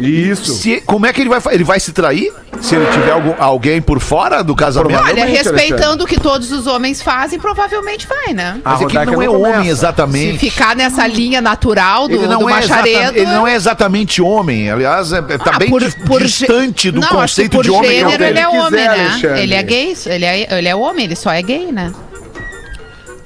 Isso. 0.00 0.52
Se- 0.54 0.80
como 0.86 1.06
é 1.06 1.12
que 1.12 1.20
ele 1.20 1.28
vai 1.30 1.40
Ele 1.54 1.64
vai 1.64 1.78
se 1.80 1.92
trair? 1.92 2.32
Se 2.60 2.74
ele 2.74 2.84
tiver 2.92 3.12
algum- 3.12 3.34
alguém 3.38 3.80
por 3.80 4.00
fora 4.00 4.42
do 4.44 4.54
casamento? 4.54 5.02
Olha, 5.02 5.24
respeitando 5.24 6.04
o 6.04 6.06
que 6.06 6.20
todos 6.20 6.52
os 6.52 6.66
homens 6.66 7.00
fazem, 7.00 7.38
provavelmente 7.38 8.06
vai, 8.06 8.34
né? 8.34 8.60
A 8.64 8.70
Mas 8.72 8.82
é 8.82 8.86
que 8.86 8.96
ele 8.98 9.06
não 9.06 9.22
é 9.22 9.26
não 9.26 9.34
homem 9.34 9.52
começa. 9.52 9.64
Se 9.64 9.70
exatamente. 9.70 10.38
ficar 10.38 10.76
nessa 10.76 11.06
linha 11.06 11.40
natural 11.40 12.06
do, 12.06 12.14
Ele 12.16 12.26
não, 12.26 12.40
do 12.40 12.48
é 12.48 12.52
macharedo. 12.52 13.16
ele 13.16 13.26
não 13.26 13.46
é 13.48 13.54
exatamente 13.54 14.20
homem. 14.20 14.70
Aliás, 14.70 15.12
é, 15.12 15.22
tá 15.22 15.52
Ah, 15.54 15.58
bem 15.58 15.70
por- 15.70 15.82
por 16.06 16.22
distante 16.22 16.90
do 16.90 17.00
não, 17.00 17.08
conceito 17.08 17.52
por 17.56 17.64
de 17.64 17.70
homem. 17.70 17.90
que 17.90 17.96
eu 17.96 18.10
gênero 18.10 18.18
tenho. 18.18 18.30
ele 18.30 18.38
é 18.38 18.42
ele 18.42 18.58
homem, 18.58 18.80
quiser, 18.80 18.88
né? 18.98 19.08
Alexandre. 19.10 19.40
Ele 19.42 19.54
é 19.54 19.62
gay, 19.62 19.96
ele 20.06 20.24
é, 20.24 20.58
ele 20.58 20.68
é 20.68 20.76
homem, 20.76 21.04
ele 21.06 21.16
só 21.16 21.30
é 21.32 21.42
gay, 21.42 21.72
né? 21.72 21.92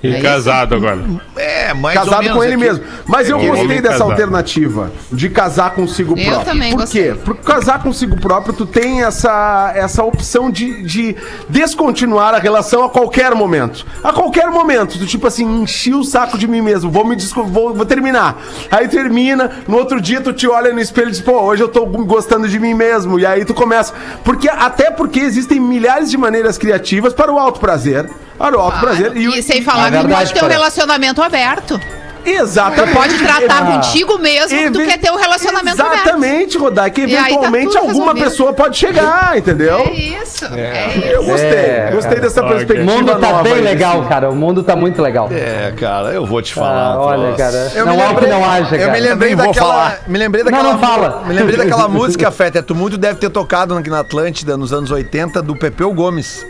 E 0.04 0.14
É 0.16 0.20
casado 0.20 0.74
agora. 0.74 0.98
É, 1.36 1.72
mais 1.72 1.96
ou 1.98 2.04
Casado 2.04 2.22
menos 2.22 2.36
com 2.36 2.44
ele 2.44 2.54
aqui. 2.54 2.62
mesmo. 2.64 2.84
Mas 3.06 3.28
eu 3.30 3.40
É, 3.40 3.46
gostei 3.46 3.80
dessa 3.80 3.88
casado. 3.94 4.10
alternativa 4.10 4.92
de 5.10 5.28
casar 5.30 5.70
consigo 5.74 6.14
Eu 6.18 6.24
próprio. 6.26 6.44
também 6.52 6.70
Por 6.72 6.80
gostei. 6.80 7.12
quê? 7.12 7.18
Porque 7.24 7.42
casar 7.42 7.82
consigo 7.82 8.20
próprio, 8.20 8.52
tu 8.54 8.66
tem 8.66 9.02
essa, 9.02 9.72
essa 9.74 10.04
opção 10.04 10.50
de, 10.50 10.82
de 10.82 11.16
descontinuar 11.48 12.34
a 12.34 12.38
relação 12.38 12.84
a 12.84 12.90
qualquer 12.90 13.34
momento. 13.34 13.86
A 14.02 14.12
qualquer 14.12 14.48
momento. 14.50 14.98
Tu, 14.98 15.06
tipo 15.06 15.26
assim, 15.26 15.44
enchi 15.62 15.94
o 15.94 16.04
saco 16.04 16.36
de 16.36 16.46
mim 16.46 16.60
mesmo. 16.60 16.90
Vou 16.90 17.04
me 17.06 17.16
vou, 17.46 17.72
vou 17.74 17.86
terminar. 17.86 18.36
Aí 18.70 18.86
termina, 18.88 19.50
no 19.66 19.76
outro 19.78 20.00
dia 20.00 20.20
tu 20.20 20.32
te 20.32 20.46
olha 20.46 20.72
no 20.72 20.80
espelho 20.80 21.08
e 21.08 21.12
diz, 21.12 21.20
pô, 21.20 21.40
hoje 21.40 21.62
eu 21.62 21.68
tô 21.68 21.86
gostando 21.86 22.46
de 22.48 22.58
mim 22.60 22.74
mesmo. 22.74 23.18
E 23.18 23.24
aí 23.24 23.44
tu 23.44 23.54
começa. 23.54 23.94
Porque, 24.22 24.48
até 24.48 24.90
porque 24.90 25.20
existem 25.20 25.58
milhares 25.58 26.10
de 26.10 26.18
maneiras 26.18 26.58
criativas 26.58 27.12
para 27.14 27.32
o 27.32 27.38
alto 27.38 27.58
prazer. 27.60 28.08
Para 28.38 28.56
o 28.56 28.60
alto 28.60 28.78
prazer. 28.80 29.16
E, 29.16 29.42
sem 29.42 29.62
falar 29.62 29.82
É 29.88 29.90
que 29.90 29.96
verdade, 29.98 30.14
pode 30.14 30.34
ter 30.34 30.44
um 30.44 30.48
relacionamento 30.48 31.22
aberto. 31.22 31.80
Exatamente. 32.26 32.90
Tu 32.90 32.96
pode 32.96 33.18
tratar 33.18 33.58
Ah. 33.62 33.72
contigo 33.72 34.18
mesmo 34.18 34.48
que 34.58 34.70
tu 34.70 34.78
quer 34.78 34.98
ter 34.98 35.10
um 35.12 35.16
relacionamento 35.16 35.80
aberto. 35.82 36.04
Exatamente, 36.06 36.56
Rodar, 36.56 36.90
que 36.90 37.02
E 37.02 37.14
tá 37.14 37.20
eventualmente 37.28 37.66
tudo 37.66 37.78
alguma 37.78 37.98
resolvido. 38.14 38.24
pessoa 38.24 38.52
pode 38.54 38.78
chegar, 38.78 39.36
entendeu? 39.36 39.78
É 39.80 39.92
isso. 39.92 40.46
É, 40.46 40.88
isso. 40.96 41.06
Eu 41.06 41.22
gostei, 41.22 41.48
É, 41.50 41.90
gostei 41.92 42.20
dessa. 42.20 42.42
O 42.42 42.48
perspectiva 42.48 42.90
mundo 42.90 43.12
tá 43.12 43.18
nova 43.28 43.42
bem 43.42 43.56
legal, 43.60 44.06
cara. 44.08 44.30
O 44.30 44.34
mundo 44.34 44.62
tá 44.62 44.74
muito 44.74 45.02
legal. 45.02 45.28
É, 45.30 45.74
cara, 45.78 46.14
eu 46.14 46.24
vou 46.24 46.40
te 46.40 46.54
falar. 46.54 46.94
Ah, 46.94 46.98
olha, 47.00 47.34
cara. 47.36 47.70
Eu 47.74 47.84
não 47.84 47.94
o 47.94 48.08
lembrei- 48.08 48.30
não 48.30 48.50
haja, 48.50 48.74
Eu 48.74 48.80
cara. 48.80 48.92
me 48.92 49.00
lembrei 49.00 49.34
daquela. 49.36 49.54
falar. 49.54 49.98
Me 50.06 50.18
lembrei 50.18 50.44
Não, 50.44 50.50
daquela. 50.50 50.72
não 50.72 50.78
fala. 50.80 51.22
Me 51.26 51.34
lembrei 51.34 51.56
daquela 51.58 51.88
música, 51.88 52.30
Feta. 52.30 52.62
Tu 52.62 52.74
muito 52.74 52.96
deve 52.96 53.18
ter 53.18 53.28
tocado 53.28 53.76
aqui 53.76 53.90
na 53.90 54.00
Atlântida 54.00 54.56
nos 54.56 54.72
anos 54.72 54.90
80 54.90 55.42
do 55.42 55.54
Pepeu 55.54 55.92
Gomes. 55.92 56.46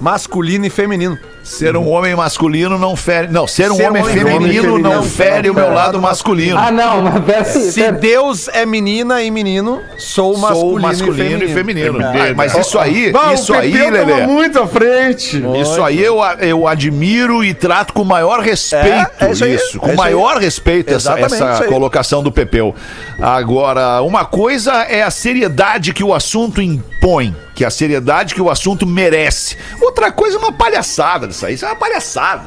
Masculino 0.00 0.66
e 0.66 0.70
feminino. 0.70 1.18
Ser 1.42 1.76
um 1.76 1.88
homem 1.88 2.14
masculino 2.14 2.78
não 2.78 2.94
fere. 2.94 3.28
Não, 3.28 3.46
ser 3.46 3.70
um 3.70 3.76
Ser 3.76 3.84
um 3.84 3.86
homem 3.88 4.02
homem 4.02 4.14
feminino 4.14 4.40
feminino 4.40 4.78
não 4.78 4.90
não 4.96 5.02
fere 5.02 5.50
o 5.50 5.54
meu 5.54 5.72
lado 5.72 6.00
masculino. 6.00 6.58
Ah, 6.58 6.70
não, 6.70 7.02
mas 7.02 7.24
peraí. 7.24 7.70
Se. 7.70 7.90
Deus 7.92 8.48
é 8.48 8.64
menina 8.64 9.22
e 9.22 9.30
menino, 9.30 9.80
sou 9.98 10.36
masculino, 10.36 10.70
Sou 10.70 10.80
masculino 10.80 11.44
e 11.44 11.48
feminino. 11.48 11.98
Ah, 12.00 12.34
mas 12.36 12.54
isso 12.54 12.78
aí, 12.78 13.10
Bah, 13.10 13.32
isso 13.34 13.52
o 13.52 13.56
aí, 13.56 13.72
Lelê. 13.72 14.26
muito 14.26 14.60
à 14.60 14.66
frente. 14.66 15.42
Isso 15.60 15.82
aí 15.82 16.00
eu, 16.00 16.18
eu 16.40 16.66
admiro 16.68 17.42
e 17.44 17.52
trato 17.54 17.92
com 17.92 18.02
o 18.02 18.06
maior 18.06 18.40
respeito. 18.40 19.10
É, 19.20 19.26
é 19.26 19.30
isso 19.32 19.44
aí, 19.44 19.54
isso, 19.54 19.76
é 19.76 19.80
com 19.80 19.86
isso 19.86 19.90
aí. 19.90 19.96
maior 19.96 20.36
respeito 20.38 20.92
essa, 20.94 21.18
essa 21.18 21.64
colocação 21.64 22.22
do 22.22 22.30
Pepeu. 22.30 22.74
Agora, 23.20 24.02
uma 24.02 24.24
coisa 24.24 24.72
é 24.84 25.02
a 25.02 25.10
seriedade 25.10 25.92
que 25.92 26.04
o 26.04 26.14
assunto 26.14 26.60
impõe, 26.62 27.34
que 27.54 27.64
é 27.64 27.66
a 27.66 27.70
seriedade 27.70 28.34
que 28.34 28.40
o 28.40 28.50
assunto 28.50 28.86
merece. 28.86 29.56
Outra 29.80 30.10
coisa 30.10 30.36
é 30.36 30.38
uma 30.38 30.52
palhaçada 30.52 31.29
disso 31.30 31.46
aí. 31.46 31.54
Isso 31.54 31.64
é 31.64 31.68
uma 31.68 31.76
palhaçada. 31.76 32.42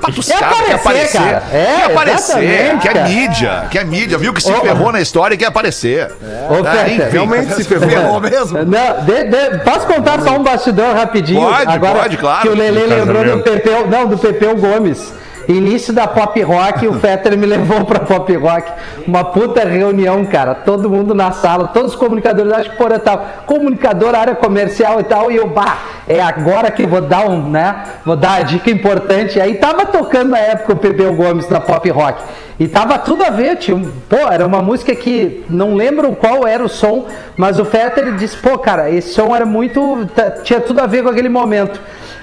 Patuscada, 0.00 0.46
aparecer, 0.46 0.74
aparecer. 0.74 1.18
cara. 1.18 1.42
É, 1.52 1.64
quer 1.76 1.84
aparecer, 1.92 2.42
exatamente, 2.42 2.82
quer 2.82 2.92
cara. 2.94 3.08
mídia, 3.08 3.64
quer 3.70 3.84
mídia. 3.84 4.18
Viu 4.18 4.32
que 4.32 4.42
se 4.42 4.52
Ô, 4.52 4.60
ferrou 4.60 4.92
na 4.92 5.00
história 5.00 5.34
e 5.34 5.38
quer 5.38 5.46
aparecer. 5.46 6.10
Ô, 6.50 6.62
Tá, 6.62 6.70
Peter, 6.70 6.92
enfim. 6.92 7.10
Realmente 7.12 7.54
se 7.54 7.64
ferrou. 7.64 7.88
Ferrou 7.90 8.20
mesmo? 8.20 8.58
Não, 8.64 9.04
de- 9.04 9.24
de- 9.24 9.58
posso 9.64 9.86
contar 9.86 10.20
só 10.20 10.30
um 10.36 10.42
bastidor 10.42 10.94
rapidinho? 10.94 11.40
Pode, 11.40 11.72
Agora 11.72 12.00
pode, 12.00 12.16
claro. 12.16 12.42
Que 12.42 12.48
o 12.48 12.54
Lele 12.54 12.86
lembrou 12.86 13.24
do. 13.24 13.42
Pepeu, 13.42 13.86
não, 13.88 14.06
do 14.06 14.18
Pepeu 14.18 14.56
Gomes. 14.56 15.12
Início 15.48 15.92
da 15.92 16.08
pop 16.08 16.42
rock, 16.42 16.88
o 16.88 16.94
Fetter 16.94 17.38
me 17.38 17.46
levou 17.46 17.84
pra 17.84 18.00
pop 18.00 18.34
rock. 18.36 18.68
Uma 19.06 19.24
puta 19.24 19.64
reunião, 19.64 20.24
cara. 20.24 20.54
Todo 20.54 20.90
mundo 20.90 21.14
na 21.14 21.30
sala, 21.30 21.68
todos 21.68 21.92
os 21.92 21.98
comunicadores, 21.98 22.52
acho 22.52 22.70
que 22.70 22.76
porra 22.76 22.98
tal. 22.98 23.24
Comunicador, 23.46 24.14
área 24.14 24.34
comercial 24.34 24.98
e 24.98 25.04
tal. 25.04 25.30
E 25.30 25.36
eu, 25.36 25.46
bah, 25.46 25.78
é 26.08 26.20
agora 26.20 26.70
que 26.72 26.84
vou 26.84 27.00
dar 27.00 27.28
um, 27.28 27.48
né? 27.48 27.84
Vou 28.04 28.16
dar 28.16 28.40
a 28.40 28.42
dica 28.42 28.70
importante. 28.70 29.40
Aí 29.40 29.54
tava 29.54 29.86
tocando 29.86 30.30
na 30.30 30.38
época 30.38 30.72
o 30.72 30.76
Pepeu 30.76 31.14
Gomes 31.14 31.46
da 31.46 31.60
pop 31.60 31.88
rock. 31.90 32.22
E 32.58 32.66
tava 32.66 32.98
tudo 32.98 33.22
a 33.22 33.30
ver, 33.30 33.56
tinha, 33.56 33.80
pô, 34.08 34.16
era 34.16 34.46
uma 34.46 34.62
música 34.62 34.94
que 34.96 35.44
não 35.48 35.74
lembro 35.74 36.16
qual 36.16 36.46
era 36.46 36.64
o 36.64 36.68
som, 36.68 37.06
mas 37.36 37.58
o 37.58 37.66
Fetter 37.66 38.14
disse, 38.14 38.34
pô, 38.38 38.56
cara, 38.56 38.90
esse 38.90 39.12
som 39.12 39.36
era 39.36 39.44
muito, 39.44 40.08
tinha 40.42 40.58
tudo 40.58 40.80
a 40.80 40.86
ver 40.86 41.02
com 41.02 41.10
aquele 41.10 41.28
momento. 41.28 41.78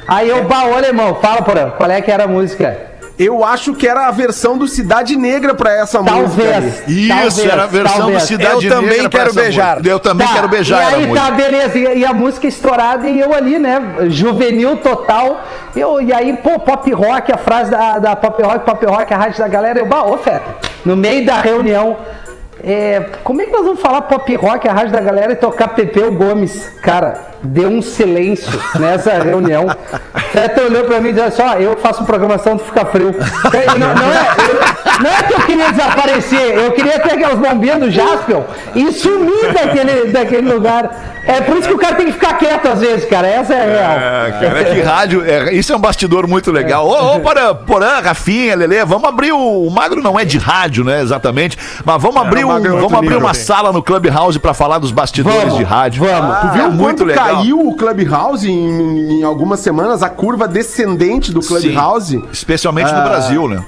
Aí 0.07 0.27
eu, 0.27 0.43
bah, 0.45 0.65
ô 0.65 0.75
alemão, 0.75 1.15
fala, 1.15 1.43
porra, 1.43 1.71
qual 1.77 1.89
é 1.89 2.01
que 2.01 2.11
era 2.11 2.23
a 2.23 2.27
música? 2.27 2.92
Eu 3.17 3.45
acho 3.45 3.75
que 3.75 3.87
era 3.87 4.07
a 4.07 4.11
versão 4.11 4.57
do 4.57 4.67
Cidade 4.67 5.15
Negra 5.15 5.53
pra 5.53 5.71
essa 5.71 6.01
música. 6.01 6.19
Talvez. 6.19 6.83
ali. 6.83 7.07
Isso, 7.07 7.07
Talvez, 7.09 7.45
era 7.45 7.63
a 7.63 7.67
versão 7.67 7.97
talvez. 7.99 8.21
do 8.23 8.27
Cidade 8.27 8.65
Eu 8.67 8.75
também 8.75 8.89
Negra 8.89 9.09
quero 9.09 9.29
essa 9.29 9.41
beijar. 9.41 9.69
música. 9.75 9.89
Eu 9.89 9.99
também 9.99 10.27
Tá, 10.27 10.33
quero 10.33 10.47
beijar 10.47 10.77
E 10.91 10.95
aí 10.95 11.07
música. 11.07 11.25
tá, 11.27 11.31
beleza. 11.31 11.77
E, 11.77 11.99
e 11.99 12.05
a 12.05 12.13
música 12.13 12.47
estourada 12.47 13.07
e 13.07 13.19
eu 13.19 13.33
ali, 13.33 13.59
né? 13.59 13.79
Juvenil 14.09 14.77
total. 14.77 15.41
Eu, 15.75 16.01
e 16.01 16.11
aí, 16.11 16.35
pô, 16.37 16.57
pop 16.59 16.91
rock, 16.91 17.31
a 17.31 17.37
frase 17.37 17.69
da, 17.69 17.99
da 17.99 18.15
pop 18.15 18.41
rock, 18.41 18.65
pop 18.65 18.85
rock, 18.85 19.13
a 19.13 19.17
rádio 19.17 19.37
da 19.37 19.47
galera. 19.47 19.79
Eu, 19.79 19.85
bah, 19.85 20.03
ô, 20.05 20.17
Feta, 20.17 20.55
no 20.83 20.95
meio 20.97 21.23
da 21.25 21.39
reunião. 21.39 21.97
É, 22.65 23.09
como 23.25 23.41
é 23.41 23.45
que 23.45 23.51
nós 23.51 23.65
vamos 23.65 23.81
falar 23.81 24.03
pop 24.03 24.35
rock, 24.35 24.69
a 24.69 24.71
rádio 24.71 24.93
da 24.93 25.01
galera 25.01 25.33
e 25.33 25.35
tocar 25.35 25.67
Pepeu 25.69 26.13
Gomes? 26.13 26.69
Cara, 26.81 27.19
deu 27.43 27.67
um 27.67 27.81
silêncio 27.81 28.49
nessa 28.79 29.11
reunião. 29.21 29.65
Feta 30.31 30.61
olhou 30.61 30.85
pra 30.85 31.01
mim 31.01 31.09
e 31.09 31.13
disse 31.13 31.25
assim: 31.25 31.41
ó, 31.41 31.55
eu 31.55 31.75
faço 31.75 32.05
programação, 32.05 32.57
tu 32.57 32.63
fica 32.63 32.85
frio. 32.85 33.13
Não, 33.77 33.93
não 33.93 34.13
é, 34.13 35.01
não 35.01 35.09
é 35.09 35.23
que 35.23 35.33
eu 35.33 35.39
queria 35.41 35.71
desaparecer, 35.71 36.55
eu 36.55 36.71
queria 36.71 36.99
ter 36.99 37.13
aquelas 37.13 37.39
bombinhas 37.39 37.79
do 37.79 37.91
Jaspion 37.91 38.43
e 38.75 38.91
sumir 38.91 39.51
daquele, 39.53 40.11
daquele 40.11 40.53
lugar. 40.53 41.12
É 41.25 41.39
por 41.39 41.55
isso 41.57 41.67
que 41.69 41.73
o 41.73 41.77
cara 41.77 41.95
tem 41.95 42.07
que 42.07 42.11
ficar 42.13 42.33
quieto 42.37 42.67
às 42.67 42.79
vezes, 42.81 43.05
cara. 43.05 43.25
Essa 43.27 43.53
é 43.53 43.61
a 43.61 43.65
real. 43.65 43.91
É, 44.27 44.31
cara, 44.31 44.59
é 44.61 44.75
que 44.75 44.81
rádio. 44.81 45.23
é, 45.25 45.53
isso 45.53 45.71
é 45.71 45.75
um 45.75 45.79
bastidor 45.79 46.27
muito 46.27 46.51
legal. 46.51 46.85
Ô, 46.87 47.15
ô, 47.15 47.19
para, 47.21 47.53
Porã, 47.55 47.99
Rafinha, 48.01 48.55
Lelê, 48.55 48.83
vamos 48.83 49.07
abrir 49.07 49.31
o. 49.31 49.63
O 49.63 49.71
Magro 49.71 50.01
não 50.01 50.19
é 50.19 50.25
de 50.25 50.37
rádio, 50.37 50.83
né? 50.83 51.01
Exatamente. 51.01 51.57
Mas 51.85 52.01
vamos 52.01 52.17
abrir, 52.21 52.43
um, 52.43 52.55
é 52.57 52.59
vamos 52.69 52.93
abrir 52.93 53.15
uma 53.15 53.33
sala 53.33 53.71
no 53.71 53.81
Clubhouse 53.81 54.37
pra 54.37 54.53
falar 54.53 54.79
dos 54.79 54.91
bastidores 54.91 55.39
Vamos, 55.43 55.57
de 55.57 55.63
rádio. 55.63 56.03
vamos. 56.03 56.37
Tu 56.39 56.47
Ah, 56.47 56.51
viu 56.53 56.63
muito 56.71 56.79
quanto 56.83 57.03
legal. 57.05 57.25
caiu 57.37 57.67
o 57.67 57.75
Clubhouse 57.77 58.49
em, 58.51 59.19
em 59.19 59.23
algumas 59.23 59.61
semanas, 59.61 60.03
a 60.03 60.09
curva 60.09 60.47
descendente 60.47 61.31
do 61.31 61.39
Clubhouse? 61.39 62.17
Sim, 62.17 62.23
especialmente 62.31 62.91
no 62.91 62.99
Ah. 62.99 63.03
Brasil, 63.03 63.47
né? 63.47 63.63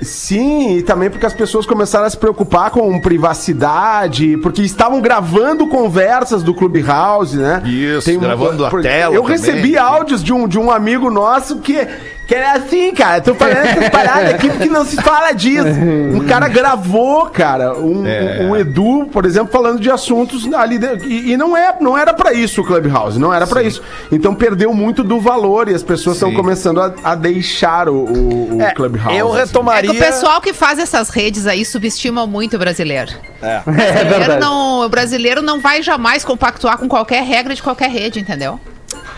Sim, 0.00 0.76
e 0.76 0.82
também 0.82 1.10
porque 1.10 1.26
as 1.26 1.32
pessoas 1.32 1.66
começaram 1.66 2.06
a 2.06 2.10
se 2.10 2.16
preocupar 2.16 2.70
com 2.70 3.00
privacidade, 3.00 4.36
porque 4.38 4.62
estavam 4.62 5.00
gravando 5.00 5.66
conversas 5.66 6.42
do 6.42 6.54
Clubhouse, 6.54 7.36
né? 7.36 7.62
Isso, 7.66 8.10
um- 8.16 8.20
gravando 8.20 8.64
a 8.64 8.70
por- 8.70 8.82
tela 8.82 9.14
Eu 9.14 9.22
também, 9.22 9.38
recebi 9.38 9.76
áudios 9.76 10.22
de 10.22 10.32
um, 10.32 10.46
de 10.46 10.58
um 10.58 10.70
amigo 10.70 11.10
nosso 11.10 11.58
que, 11.58 11.86
que 12.28 12.34
era 12.34 12.52
assim, 12.52 12.92
cara, 12.94 13.20
tô 13.22 13.34
falando 13.34 13.56
essas 13.56 13.88
paradas 13.90 14.34
aqui 14.34 14.50
porque 14.50 14.66
não 14.66 14.84
se 14.84 14.96
fala 14.96 15.32
disso. 15.32 15.66
Um 15.66 16.20
cara 16.26 16.46
gravou, 16.46 17.24
cara, 17.30 17.72
um, 17.78 18.06
É. 18.06 18.40
um 18.42 18.54
Edu, 18.54 19.08
por 19.10 19.24
exemplo, 19.24 19.50
falando 19.50 19.80
de 19.80 19.90
assuntos 19.90 20.46
ali 20.52 20.78
dentro. 20.78 21.08
E, 21.08 21.32
e 21.32 21.36
não, 21.38 21.56
é, 21.56 21.74
não 21.80 21.96
era 21.96 22.12
pra 22.12 22.34
isso 22.34 22.60
o 22.60 22.64
Clubhouse, 22.64 23.18
não 23.18 23.32
era 23.32 23.46
pra 23.46 23.62
isso. 23.62 23.82
Então 24.12 24.34
perdeu 24.34 24.74
muito 24.74 25.02
do 25.02 25.18
valor 25.18 25.68
e 25.70 25.74
as 25.74 25.82
pessoas 25.82 26.16
estão 26.16 26.32
começando 26.34 26.82
a, 26.82 26.92
a 27.02 27.14
deixar 27.14 27.88
o, 27.88 27.94
o, 28.04 28.56
o 28.58 28.62
É, 28.62 28.72
Clubhouse. 28.74 29.16
eu 29.16 29.28
assim. 29.28 29.38
É 29.38 29.44
retomaria. 29.44 29.90
que 29.90 29.96
o 29.96 29.98
pessoal 29.98 30.40
que 30.42 30.52
faz 30.52 30.78
essas 30.78 31.08
redes 31.08 31.46
aí 31.46 31.64
subestima 31.64 32.26
muito 32.26 32.56
o 32.56 32.58
brasileiro. 32.58 33.10
É 33.40 33.62
O 33.66 33.72
brasileiro, 33.72 34.08
verdade. 34.18 34.40
não, 34.40 34.80
o 34.84 34.88
brasileiro 34.90 35.40
não 35.40 35.60
vai 35.60 35.82
jamais 35.82 36.24
compactuar 36.26 36.76
com 36.76 36.86
qualquer 36.86 37.22
regra 37.22 37.54
de 37.54 37.62
qualquer 37.62 37.88
rede, 37.88 38.20
entendeu? 38.20 38.60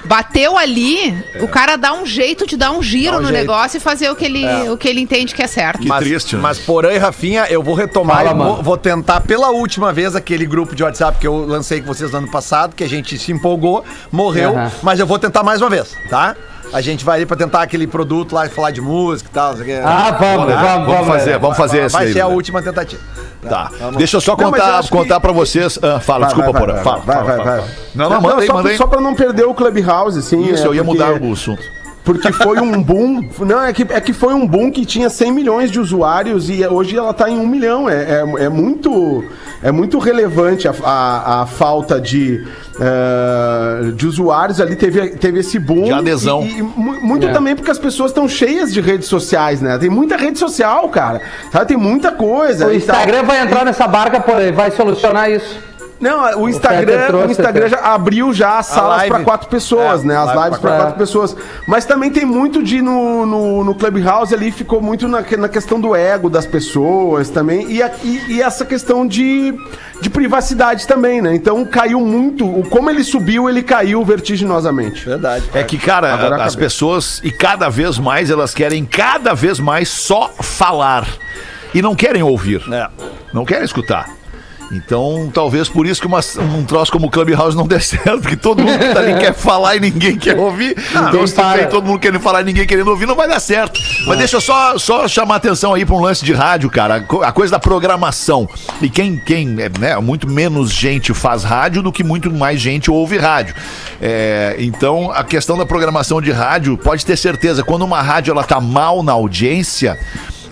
Bateu 0.05 0.57
ali, 0.57 1.15
o 1.41 1.49
cara 1.49 1.77
dá 1.77 1.93
um 1.93 2.07
jeito 2.07 2.47
de 2.47 2.57
dar 2.57 2.71
um 2.73 2.83
giro 2.83 3.17
um 3.19 3.21
no 3.21 3.29
jeito. 3.29 3.41
negócio 3.41 3.77
e 3.77 3.81
fazer 3.81 4.11
o 4.11 4.17
que 4.17 4.25
ele, 4.25 4.47
o 4.71 4.77
que 4.77 4.89
ele 4.89 5.01
entende 5.01 5.35
que 5.35 5.43
é 5.43 5.47
certo. 5.47 5.81
Que 5.81 5.89
mas, 5.89 6.01
triste, 6.03 6.37
né? 6.37 6.43
Mas 6.43 6.59
Porã 6.59 6.91
e 6.93 6.99
Rafinha, 6.99 7.47
eu 7.51 7.63
vou 7.63 7.75
retomar 7.75 8.25
Fala, 8.25 8.31
e 8.31 8.35
vou, 8.35 8.63
vou 8.63 8.77
tentar 8.77 9.21
pela 9.21 9.51
última 9.51 9.93
vez 9.93 10.17
aquele 10.17 10.47
grupo 10.47 10.75
de 10.75 10.83
WhatsApp 10.83 11.19
que 11.19 11.27
eu 11.27 11.45
lancei 11.47 11.81
com 11.81 11.87
vocês 11.87 12.11
no 12.13 12.19
ano 12.19 12.31
passado, 12.31 12.75
que 12.75 12.83
a 12.83 12.89
gente 12.89 13.19
se 13.19 13.31
empolgou, 13.31 13.85
morreu, 14.11 14.51
Aham. 14.57 14.73
mas 14.83 14.99
eu 14.99 15.07
vou 15.07 15.19
tentar 15.19 15.43
mais 15.43 15.61
uma 15.61 15.69
vez, 15.71 15.95
tá? 16.09 16.35
A 16.73 16.81
gente 16.81 17.05
vai 17.05 17.17
ali 17.19 17.27
pra 17.27 17.37
tentar 17.37 17.63
aquele 17.63 17.87
produto 17.87 18.33
lá 18.33 18.47
e 18.47 18.49
falar 18.49 18.71
de 18.71 18.81
música 18.81 19.29
e 19.29 19.35
tal. 19.35 19.51
Ah, 19.85 20.13
vamos, 20.13 20.47
Vamos, 20.47 20.61
vamos, 20.63 20.87
vamos 20.87 21.07
fazer, 21.09 21.31
é. 21.33 21.39
vamos 21.39 21.57
fazer 21.57 21.79
esse 21.87 21.93
Vai 21.93 22.07
aí, 22.07 22.13
ser 22.13 22.21
a 22.21 22.27
Lelê. 22.27 22.37
última 22.37 22.63
tentativa. 22.63 23.03
Tá. 23.49 23.71
Deixa 23.97 24.17
eu 24.19 24.21
só 24.21 24.37
Não, 24.37 24.51
mas 24.51 24.61
eu 24.61 24.67
contar, 24.67 24.89
contar 24.91 25.15
que- 25.15 25.21
pra 25.23 25.33
vocês. 25.33 25.79
Ah, 25.83 25.99
fala, 25.99 26.27
Vai, 26.27 26.35
desculpa, 26.35 26.53
vai, 26.53 26.61
Porã. 26.61 26.83
Fala, 26.83 26.97
vai, 26.99 27.17
fala, 27.17 27.27
vai, 27.27 27.37
fala. 27.39 27.61
vai. 27.61 27.71
Não, 27.95 28.11
não, 28.11 28.21
manda 28.21 28.41
aí, 28.43 28.47
só, 28.47 28.53
manda 28.55 28.69
aí. 28.69 28.77
Só 28.77 28.87
pra 28.87 29.01
não 29.01 29.15
perder 29.15 29.45
o 29.45 29.55
Clubhouse, 29.55 30.19
assim. 30.19 30.43
Isso, 30.45 30.65
é, 30.65 30.67
eu 30.67 30.75
ia 30.75 30.85
porque- 30.85 31.03
mudar 31.03 31.21
o 31.23 31.33
assunto. 31.33 31.63
Porque 32.13 32.33
foi 32.33 32.61
um 32.61 32.83
boom. 32.83 33.29
Não, 33.41 33.63
é 33.63 33.73
que, 33.73 33.83
é 33.89 34.01
que 34.01 34.13
foi 34.13 34.35
um 34.35 34.47
boom 34.47 34.71
que 34.71 34.85
tinha 34.85 35.09
100 35.09 35.33
milhões 35.33 35.71
de 35.71 35.79
usuários 35.79 36.51
e 36.51 36.67
hoje 36.67 36.97
ela 36.97 37.13
tá 37.15 37.31
em 37.31 37.39
1 37.39 37.47
milhão. 37.47 37.89
É, 37.89 38.23
é, 38.39 38.45
é 38.45 38.49
muito, 38.49 39.25
é 39.63 39.71
muito 39.71 39.99
relevante 39.99 40.67
a, 40.67 40.75
a, 40.85 41.43
a 41.43 41.47
falta 41.47 42.01
de, 42.01 42.45
eh, 42.81 43.93
de 43.95 44.07
usuários 44.07 44.61
ali. 44.61 44.77
Teve, 44.77 45.11
teve 45.11 45.41
esse 45.41 45.59
boom. 45.59 45.85
De 45.85 45.93
adesão. 45.93 46.43
E, 46.43 46.59
e 46.59 46.63
mu- 46.63 47.01
muito 47.01 47.27
É. 47.29 47.33
também 47.33 47.55
porque 47.55 47.71
as 47.71 47.79
pessoas 47.79 48.11
estão 48.11 48.29
cheias 48.29 48.73
de 48.73 48.81
redes 48.81 49.07
sociais, 49.09 49.61
né? 49.61 49.79
Tem 49.79 49.89
muita 49.91 50.17
rede 50.17 50.39
social, 50.39 50.89
cara. 50.89 51.21
Sabe? 51.53 51.67
Tem 51.67 51.77
muita 51.77 52.11
coisa. 52.13 52.65
O 52.65 52.69
tal. 52.69 52.77
Instagram 52.77 53.23
vai 53.25 53.41
entrar 53.43 53.65
nessa 53.65 53.87
barca, 53.87 54.19
porém, 54.21 54.53
vai 54.53 54.71
solucionar 54.71 55.31
isso. 55.31 55.70
Não, 56.01 56.41
o 56.41 56.49
Instagram, 56.49 57.07
trouxe 57.09 57.27
o 57.29 57.31
Instagram 57.33 57.69
já 57.69 57.79
abriu 57.81 58.33
já 58.33 58.59
as 58.59 58.67
salas 58.67 59.03
para 59.07 59.21
quatro 59.23 59.49
pessoas, 59.49 60.03
É, 60.03 60.07
né? 60.07 60.17
As 60.17 60.27
live 60.27 60.43
lives 60.45 60.59
pra 60.59 60.71
para 60.71 60.81
quatro. 60.85 60.99
pessoas. 60.99 61.37
Mas 61.67 61.85
também 61.85 62.11
tem 62.11 62.25
muito 62.25 62.63
de 62.63 62.81
no, 62.81 63.27
no, 63.27 63.65
no 63.65 63.75
Clubhouse 63.75 64.35
ali, 64.35 64.51
ficou 64.51 64.81
muito 64.81 65.07
na, 65.07 65.23
na 65.37 65.49
questão 65.49 65.79
do 65.79 65.95
ego 65.95 66.31
das 66.31 66.47
pessoas 66.47 67.29
também. 67.29 67.71
E, 67.71 67.83
a- 67.83 67.91
e, 68.03 68.35
e 68.37 68.43
essa 68.43 68.65
questão 68.65 69.07
de, 69.07 69.53
de 70.01 70.09
privacidade 70.09 70.87
também, 70.87 71.21
né? 71.21 71.35
Então 71.35 71.65
caiu 71.67 72.01
muito. 72.01 72.47
O, 72.47 72.67
como 72.69 72.89
ele 72.89 73.05
subiu, 73.05 73.49
ele 73.51 73.63
caiu 73.63 74.03
vertiginosamente. 74.03 75.05
Verdade. 75.05 75.45
É 75.53 75.63
que, 75.63 75.77
cara, 75.77 76.15
Agora 76.15 76.37
as 76.37 76.41
acabei. 76.53 76.67
pessoas, 76.67 77.21
e 77.23 77.31
cada 77.31 77.69
vez 77.69 77.99
mais, 77.99 78.31
elas 78.31 78.55
querem 78.55 78.87
cada 78.87 79.35
vez 79.35 79.61
mais 79.61 79.89
só 79.91 80.31
falar. 80.41 81.07
E 81.75 81.83
não 81.83 81.95
querem 81.95 82.23
ouvir. 82.23 82.63
É. 82.73 82.89
Não 83.35 83.45
querem 83.45 83.65
escutar. 83.65 84.09
Então, 84.73 85.29
talvez 85.35 85.69
por 85.69 85.85
isso 85.87 86.01
que 86.01 86.07
uma- 86.07 86.21
um 86.57 86.65
troço 86.65 86.93
como 86.93 87.09
o 87.09 87.11
Clubhouse 87.11 87.57
não 87.57 87.67
dê 87.67 87.81
certo, 87.81 88.21
porque 88.21 88.37
todo 88.37 88.63
mundo 88.63 88.79
que 88.79 88.95
tá 88.95 89.01
ali 89.01 89.15
quer 89.19 89.35
falar 89.35 89.75
e 89.77 89.81
ninguém 89.81 90.17
quer 90.17 90.39
ouvir. 90.39 90.77
então, 91.09 91.27
se 91.27 91.35
tem 91.35 91.69
todo 91.69 91.87
mundo 91.87 91.99
querendo 91.99 92.21
falar 92.21 92.43
e 92.43 92.45
ninguém 92.45 92.67
querendo 92.67 92.89
ouvir, 92.89 93.05
não 93.07 93.17
vai 93.17 93.27
dar 93.29 93.41
certo. 93.41 93.81
Mas 94.07 94.19
deixa 94.19 94.37
eu 94.37 94.41
só, 94.41 94.79
só 94.79 95.09
chamar 95.09 95.37
atenção 95.37 95.75
aí 95.75 95.85
para 95.85 95.95
um 95.97 96.01
lance 96.01 96.25
de 96.25 96.33
rádio, 96.33 96.71
cara. 96.71 97.05
A 97.23 97.33
coisa 97.33 97.51
da 97.53 97.59
programação. 97.59 98.49
E 98.81 98.89
quem, 98.89 99.17
quem 99.17 99.57
é, 99.61 99.69
né, 99.79 99.97
muito 99.99 100.29
menos 100.29 100.71
gente 100.73 101.13
faz 101.13 101.43
rádio 101.43 101.83
do 101.83 101.91
que 101.91 102.05
muito 102.05 102.31
mais 102.33 102.61
gente 102.61 102.91
ouve 102.91 103.19
rádio. 103.19 103.55
É, 104.01 104.55
então, 104.59 105.11
a 105.11 105.25
questão 105.25 105.59
da 105.59 105.67
programação 105.67 106.21
de 106.21 106.31
rádio, 106.31 106.79
pode 106.79 107.05
ter 107.05 107.17
certeza, 107.17 107.65
quando 107.65 107.83
uma 107.83 108.01
rádio 108.01 108.31
ela 108.31 108.45
tá 108.45 108.61
mal 108.61 109.03
na 109.03 109.13
audiência, 109.13 109.99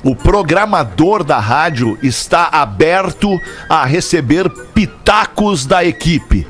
o 0.03 0.15
programador 0.15 1.25
da 1.25 1.39
rádio 1.39 1.99
está 2.03 2.49
aberto 2.53 3.39
a 3.69 3.85
receber 3.85 4.49
pitacos 4.73 5.67
da 5.67 5.85
equipe. 5.85 6.47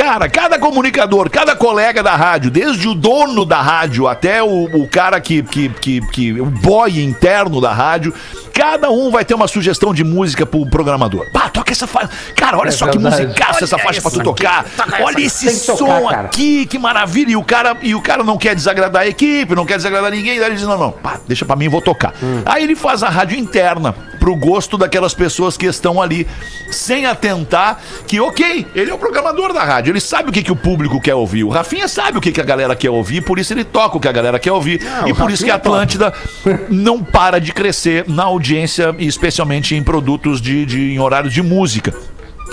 Cara, 0.00 0.30
cada 0.30 0.58
comunicador, 0.58 1.28
cada 1.28 1.54
colega 1.54 2.02
da 2.02 2.16
rádio, 2.16 2.50
desde 2.50 2.88
o 2.88 2.94
dono 2.94 3.44
da 3.44 3.60
rádio 3.60 4.08
até 4.08 4.42
o, 4.42 4.64
o 4.74 4.88
cara 4.88 5.20
que, 5.20 5.42
que, 5.42 5.68
que, 5.68 6.00
que. 6.00 6.40
o 6.40 6.46
boy 6.46 7.04
interno 7.04 7.60
da 7.60 7.70
rádio, 7.70 8.14
cada 8.50 8.90
um 8.90 9.10
vai 9.10 9.26
ter 9.26 9.34
uma 9.34 9.46
sugestão 9.46 9.92
de 9.92 10.02
música 10.02 10.46
pro 10.46 10.64
programador. 10.64 11.30
Pá, 11.30 11.50
toca 11.50 11.70
essa 11.70 11.86
faixa. 11.86 12.08
Cara, 12.34 12.56
olha 12.56 12.72
só 12.72 12.86
que 12.86 12.96
verdade. 12.96 13.26
musicaça 13.26 13.64
essa 13.64 13.76
faixa 13.76 14.00
pra 14.00 14.10
tu 14.10 14.22
tocar. 14.22 14.64
Olha 15.02 15.20
esse 15.20 15.46
que 15.46 15.66
tocar, 15.66 15.76
som 15.76 16.08
cara. 16.08 16.20
aqui, 16.22 16.64
que 16.64 16.78
maravilha. 16.78 17.32
E 17.32 17.36
o, 17.36 17.44
cara, 17.44 17.76
e 17.82 17.94
o 17.94 18.00
cara 18.00 18.24
não 18.24 18.38
quer 18.38 18.54
desagradar 18.54 19.02
a 19.02 19.06
equipe, 19.06 19.54
não 19.54 19.66
quer 19.66 19.76
desagradar 19.76 20.10
ninguém. 20.10 20.38
Daí 20.38 20.48
ele 20.48 20.56
diz: 20.56 20.66
não, 20.66 20.78
não, 20.78 20.92
pá, 20.92 21.20
deixa 21.28 21.44
pra 21.44 21.56
mim, 21.56 21.68
vou 21.68 21.82
tocar. 21.82 22.14
Hum. 22.22 22.40
Aí 22.46 22.64
ele 22.64 22.74
faz 22.74 23.02
a 23.02 23.10
rádio 23.10 23.38
interna 23.38 23.94
pro 24.20 24.36
gosto 24.36 24.76
daquelas 24.76 25.14
pessoas 25.14 25.56
que 25.56 25.66
estão 25.66 26.00
ali, 26.00 26.28
sem 26.70 27.06
atentar 27.06 27.80
que, 28.06 28.20
ok, 28.20 28.66
ele 28.74 28.90
é 28.90 28.94
o 28.94 28.98
programador 28.98 29.52
da 29.52 29.64
rádio, 29.64 29.89
ele 29.90 30.00
sabe 30.00 30.30
o 30.30 30.32
que, 30.32 30.42
que 30.42 30.52
o 30.52 30.56
público 30.56 31.00
quer 31.00 31.14
ouvir. 31.14 31.44
O 31.44 31.48
Rafinha 31.48 31.88
sabe 31.88 32.18
o 32.18 32.20
que, 32.20 32.32
que 32.32 32.40
a 32.40 32.44
galera 32.44 32.74
quer 32.74 32.90
ouvir, 32.90 33.22
por 33.22 33.38
isso 33.38 33.52
ele 33.52 33.64
toca 33.64 33.96
o 33.96 34.00
que 34.00 34.08
a 34.08 34.12
galera 34.12 34.38
quer 34.38 34.52
ouvir. 34.52 34.80
e 35.06 35.14
por 35.14 35.30
isso 35.30 35.44
que 35.44 35.50
a 35.50 35.56
Atlântida 35.56 36.12
não 36.68 37.02
para 37.02 37.38
de 37.38 37.52
crescer 37.52 38.04
na 38.08 38.24
audiência, 38.24 38.94
e 38.98 39.06
especialmente 39.06 39.74
em 39.74 39.82
produtos 39.82 40.40
de, 40.40 40.64
de 40.64 40.92
em 40.92 40.98
horário 40.98 41.30
de 41.30 41.42
música. 41.42 41.94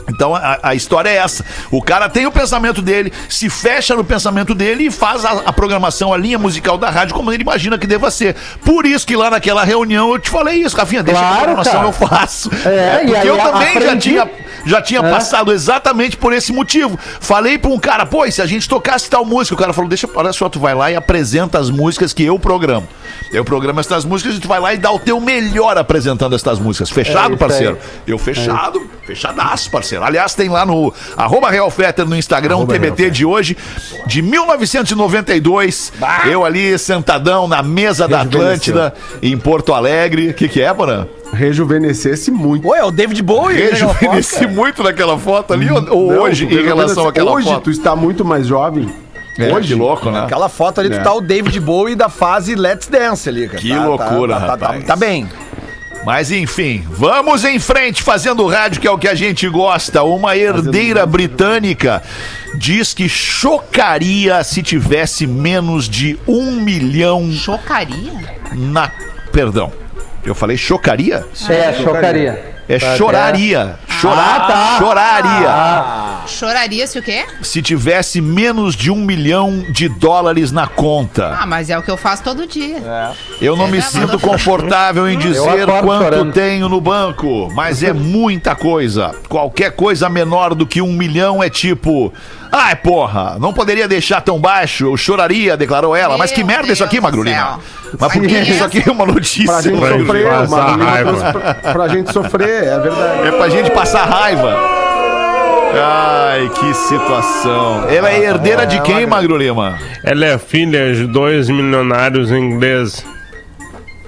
Então 0.09 0.33
a, 0.35 0.59
a 0.63 0.75
história 0.75 1.09
é 1.09 1.15
essa. 1.17 1.43
O 1.71 1.81
cara 1.81 2.07
tem 2.09 2.25
o 2.25 2.31
pensamento 2.31 2.81
dele, 2.81 3.11
se 3.29 3.49
fecha 3.49 3.95
no 3.95 4.03
pensamento 4.03 4.55
dele 4.55 4.85
e 4.87 4.91
faz 4.91 5.25
a, 5.25 5.31
a 5.45 5.53
programação, 5.53 6.13
a 6.13 6.17
linha 6.17 6.37
musical 6.39 6.77
da 6.77 6.89
rádio 6.89 7.13
como 7.15 7.31
ele 7.31 7.43
imagina 7.43 7.77
que 7.77 7.85
deva 7.87 8.09
ser. 8.09 8.35
Por 8.63 8.85
isso 8.85 9.05
que 9.05 9.15
lá 9.15 9.29
naquela 9.29 9.63
reunião 9.63 10.11
eu 10.13 10.19
te 10.19 10.29
falei 10.29 10.61
isso, 10.61 10.75
Rafinha, 10.77 11.03
deixa 11.03 11.19
a 11.19 11.23
Claro, 11.23 11.37
programação 11.43 11.73
cara. 11.73 11.85
eu 11.87 11.91
faço. 11.91 12.49
É, 12.65 12.99
e 13.03 13.05
porque 13.05 13.15
aí 13.17 13.27
eu 13.27 13.37
também 13.37 13.73
já 13.73 13.79
aprendi- 13.79 14.09
tinha 14.09 14.29
já 14.65 14.81
tinha 14.81 14.99
É. 14.99 15.09
passado 15.09 15.53
exatamente 15.53 16.17
por 16.17 16.33
esse 16.33 16.51
motivo. 16.51 16.99
Falei 17.21 17.57
pra 17.57 17.69
um 17.71 17.79
cara, 17.79 18.05
pô, 18.05 18.25
e 18.25 18.31
se 18.31 18.41
a 18.41 18.45
gente 18.45 18.67
tocasse 18.67 19.09
tal 19.09 19.23
música, 19.23 19.55
o 19.55 19.57
cara 19.57 19.71
falou, 19.71 19.87
deixa, 19.87 20.09
olha 20.13 20.33
só, 20.33 20.49
tu 20.49 20.59
vai 20.59 20.73
lá 20.75 20.91
e 20.91 20.95
apresenta 20.95 21.57
as 21.57 21.69
músicas 21.69 22.11
que 22.13 22.23
eu 22.23 22.37
programo. 22.37 22.85
Eu 23.31 23.45
programo 23.45 23.79
essas 23.79 24.03
músicas 24.03 24.35
e 24.35 24.39
tu 24.39 24.47
vai 24.47 24.59
lá 24.59 24.73
e 24.73 24.77
dá 24.77 24.91
o 24.91 24.99
teu 24.99 25.21
melhor 25.21 25.77
apresentando 25.77 26.35
essas 26.35 26.59
músicas. 26.59 26.89
Fechado, 26.89 27.35
É 27.35 27.37
parceiro? 27.37 27.77
aí. 27.81 28.01
Eu 28.07 28.17
fechado, 28.17 28.89
fechadaço, 29.05 29.71
parceiro. 29.71 29.96
Aliás, 30.03 30.33
tem 30.33 30.49
lá 30.49 30.65
no 30.65 30.93
arroba 31.15 31.49
Real 31.49 31.69
Fetter 31.71 32.05
no 32.05 32.15
Instagram, 32.15 32.57
o 32.57 32.65
TBT 32.67 33.09
de 33.09 33.25
hoje, 33.25 33.57
de 34.05 34.21
1992. 34.21 35.93
Eu 36.29 36.45
ali 36.45 36.77
sentadão 36.77 37.47
na 37.47 37.61
mesa 37.63 38.07
da 38.07 38.21
Atlântida, 38.21 38.93
em 39.21 39.37
Porto 39.37 39.73
Alegre. 39.73 40.29
O 40.29 40.33
que, 40.33 40.47
que 40.47 40.61
é, 40.61 40.73
Porã? 40.73 41.05
Rejuvenescesse 41.33 42.31
muito. 42.31 42.63
Pô, 42.63 42.75
é 42.75 42.83
o 42.83 42.91
David 42.91 43.21
Bowie. 43.21 43.55
né, 43.57 43.65
aquela 43.65 43.87
foto, 43.87 43.99
Rejuvenesci 43.99 44.47
muito 44.47 44.83
naquela 44.83 45.17
foto 45.17 45.53
ali, 45.53 45.69
ou, 45.69 45.85
ou 45.91 46.11
Não, 46.13 46.21
hoje, 46.21 46.45
em 46.45 46.63
relação 46.63 47.07
àquela 47.07 47.31
Hoje 47.31 47.47
foto? 47.47 47.63
tu 47.63 47.71
está 47.71 47.95
muito 47.95 48.23
mais 48.23 48.47
jovem. 48.47 48.89
É, 49.37 49.53
hoje, 49.53 49.67
que 49.67 49.75
louco, 49.75 50.09
né? 50.09 50.21
Aquela 50.23 50.49
foto 50.49 50.79
ali, 50.81 50.91
É. 50.91 50.97
tu 50.97 51.03
tá 51.03 51.13
o 51.13 51.21
David 51.21 51.59
Bowie 51.59 51.95
da 51.95 52.09
fase 52.09 52.55
Let's 52.55 52.87
Dance 52.87 53.29
ali, 53.29 53.45
cara. 53.47 53.59
Que 53.59 53.69
Tá- 53.69 53.85
loucura, 53.85 54.33
tá, 54.33 54.39
tá, 54.39 54.57
tá, 54.57 54.65
rapaz. 54.67 54.83
tá 54.85 54.95
bem. 54.95 55.29
Mas 56.07 56.31
enfim, 56.31 56.85
vamos 56.89 57.43
em 57.43 57.59
frente 57.59 58.01
fazendo 58.01 58.47
rádio, 58.47 58.79
que 58.79 58.87
é 58.87 58.91
o 58.91 58.97
que 58.97 59.09
a 59.09 59.13
gente 59.13 59.45
gosta. 59.49 60.03
Uma 60.03 60.37
herdeira 60.37 61.05
britânica 61.05 62.01
diz 62.55 62.93
que 62.93 63.09
chocaria 63.09 64.41
se 64.41 64.63
tivesse 64.63 65.27
menos 65.27 65.89
de 65.89 66.17
um 66.25 66.53
milhão 66.61 67.29
Chocaria? 67.33 68.13
na. 68.53 68.89
Perdão. 69.33 69.69
Eu 70.23 70.33
falei 70.33 70.55
chocaria? 70.55 71.25
É, 71.49 71.73
chocaria. 71.73 72.55
É 72.69 72.79
Tá, 72.79 72.95
choraria. 72.95 73.75
Chorar, 73.89 74.35
Ah, 74.35 74.47
tá. 74.47 74.75
choraria. 74.77 75.49
Choraria 76.27 76.85
se 76.85 76.99
o 76.99 77.01
quê? 77.01 77.25
Se 77.41 77.61
tivesse 77.61 78.19
menos 78.21 78.75
de 78.75 78.91
um 78.91 78.97
milhão 78.97 79.65
de 79.69 79.87
dólares 79.89 80.51
na 80.51 80.67
conta. 80.67 81.37
Ah, 81.39 81.45
mas 81.45 81.69
é 81.69 81.77
o 81.77 81.81
que 81.81 81.89
eu 81.89 81.97
faço 81.97 82.23
todo 82.23 82.45
dia. 82.45 82.81
Eu 83.41 83.55
não 83.55 83.67
me 83.67 83.77
É, 83.77 83.81
sinto 83.81 84.19
confortável 84.19 85.07
em 85.09 85.17
dizer 85.17 85.65
quanto 85.81 86.03
chorando. 86.03 86.33
tenho 86.33 86.67
no 86.69 86.81
banco, 86.81 87.49
mas 87.53 87.81
é 87.83 87.93
muita 87.93 88.55
coisa. 88.55 89.15
Qualquer 89.29 89.71
coisa 89.71 90.09
menor 90.09 90.53
do 90.53 90.65
que 90.65 90.81
um 90.81 90.91
milhão 90.93 91.41
é 91.41 91.49
tipo. 91.49 92.13
Ai, 92.51 92.75
porra, 92.77 93.37
não 93.39 93.51
poderia 93.53 93.87
deixar 93.87 94.21
tão 94.21 94.39
baixo, 94.39 94.85
eu 94.85 94.95
choraria, 94.97 95.57
declarou 95.57 95.95
ela. 95.95 96.17
mas 96.17 96.31
que 96.31 96.43
Meu 96.43 96.55
merda 96.55 96.71
isso 96.71 96.83
aqui, 96.83 96.93
Deus 96.95 97.03
Magrulina? 97.03 97.35
céu. 97.37 97.59
Mas 97.99 98.13
por 98.13 98.21
que 98.27 98.37
isso 98.39 98.63
aqui 98.63 98.83
é 98.87 98.91
uma 98.91 99.05
notícia? 99.05 99.45
Pra 99.45 99.61
gente 99.61 99.79
sofrer, 99.79 100.27
trouxe 101.03 101.31
pra, 101.33 101.73
pra 101.73 101.87
gente 101.89 102.13
sofrer, 102.13 102.63
é 102.63 102.79
verdade. 102.79 103.27
É 103.27 103.31
pra 103.31 103.49
gente 103.49 103.71
passar 103.71 104.05
raiva. 104.05 104.86
Ai, 105.73 106.49
que 106.49 106.73
situação. 106.73 107.87
Ela 107.89 108.09
é 108.09 108.23
herdeira 108.23 108.65
de 108.65 108.79
quem, 108.81 109.05
Magro 109.05 109.37
Lima? 109.37 109.77
Ela 110.03 110.25
é 110.25 110.37
filha 110.37 110.93
de 110.93 111.05
dois 111.05 111.49
milionários 111.49 112.31
ingleses. 112.31 113.05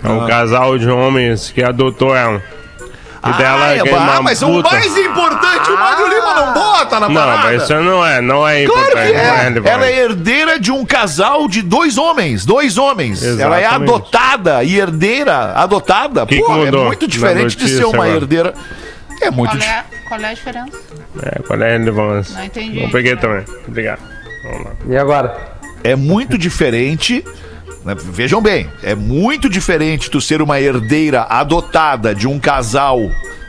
É 0.04 0.08
Ah. 0.08 0.12
um 0.12 0.26
casal 0.28 0.78
de 0.78 0.90
homens 0.90 1.52
que 1.52 1.62
adotou 1.62 2.16
ela. 2.16 2.42
E 3.22 3.34
dela 3.34 3.66
ah, 3.66 3.76
é, 3.76 3.80
ah, 3.80 3.84
uma 3.84 4.22
mas 4.22 4.42
o 4.42 4.48
puta. 4.48 4.70
mais 4.72 4.96
importante, 4.98 5.70
o 5.70 5.78
Magro 5.78 6.08
Lima 6.08 6.34
não 6.36 6.54
bota 6.54 7.00
na 7.02 7.10
Não, 7.10 7.16
parada. 7.16 7.44
mas 7.52 7.64
isso 7.64 7.74
não 7.76 8.06
é, 8.06 8.22
não 8.22 8.48
é 8.48 8.64
Claro 8.66 8.82
importante. 8.82 9.08
que 9.08 9.14
não 9.14 9.22
é 9.22 9.70
é. 9.70 9.74
Ela 9.74 9.86
é 9.88 10.00
herdeira 10.06 10.58
de 10.60 10.72
um 10.72 10.86
casal 10.86 11.46
de 11.50 11.62
dois 11.62 11.98
homens. 11.98 12.46
Dois 12.46 12.78
homens. 12.78 13.22
Ela 13.22 13.58
é 13.58 13.64
Exatamente. 13.64 13.92
adotada 13.92 14.64
e 14.64 14.80
herdeira 14.80 15.52
adotada. 15.54 16.26
Que 16.26 16.38
que 16.38 16.42
Pô, 16.42 16.54
é 16.54 16.66
mudou 16.66 16.86
muito 16.86 17.06
diferente 17.06 17.58
de 17.58 17.68
ser 17.68 17.84
uma 17.84 18.06
agora? 18.06 18.10
herdeira. 18.16 18.54
É 19.22 19.30
muito 19.32 19.58
Qual 19.58 19.62
é, 19.70 19.84
qual 20.08 20.20
é 20.22 20.26
a 20.26 20.34
diferença? 20.34 20.78
É, 21.24 21.40
qual 21.44 21.62
é 21.62 21.76
a 21.76 21.78
relevância? 21.78 22.36
Não 22.38 22.46
entendi. 22.46 22.82
Eu 22.84 22.90
peguei 22.90 23.16
também. 23.16 23.44
Obrigado. 23.68 24.02
Vamos 24.44 24.66
lá. 24.66 24.72
E 24.88 24.98
agora? 24.98 25.54
É 25.84 25.96
muito 25.96 26.38
diferente. 26.38 27.24
né, 27.84 27.96
Vejam 27.98 28.42
bem, 28.42 28.70
é 28.84 28.96
muito 28.96 29.50
diferente 29.50 30.10
tu 30.10 30.20
ser 30.22 30.42
uma 30.42 30.60
herdeira 30.60 31.24
adotada 31.30 32.14
de 32.16 32.28
um 32.28 32.40
casal 32.40 33.00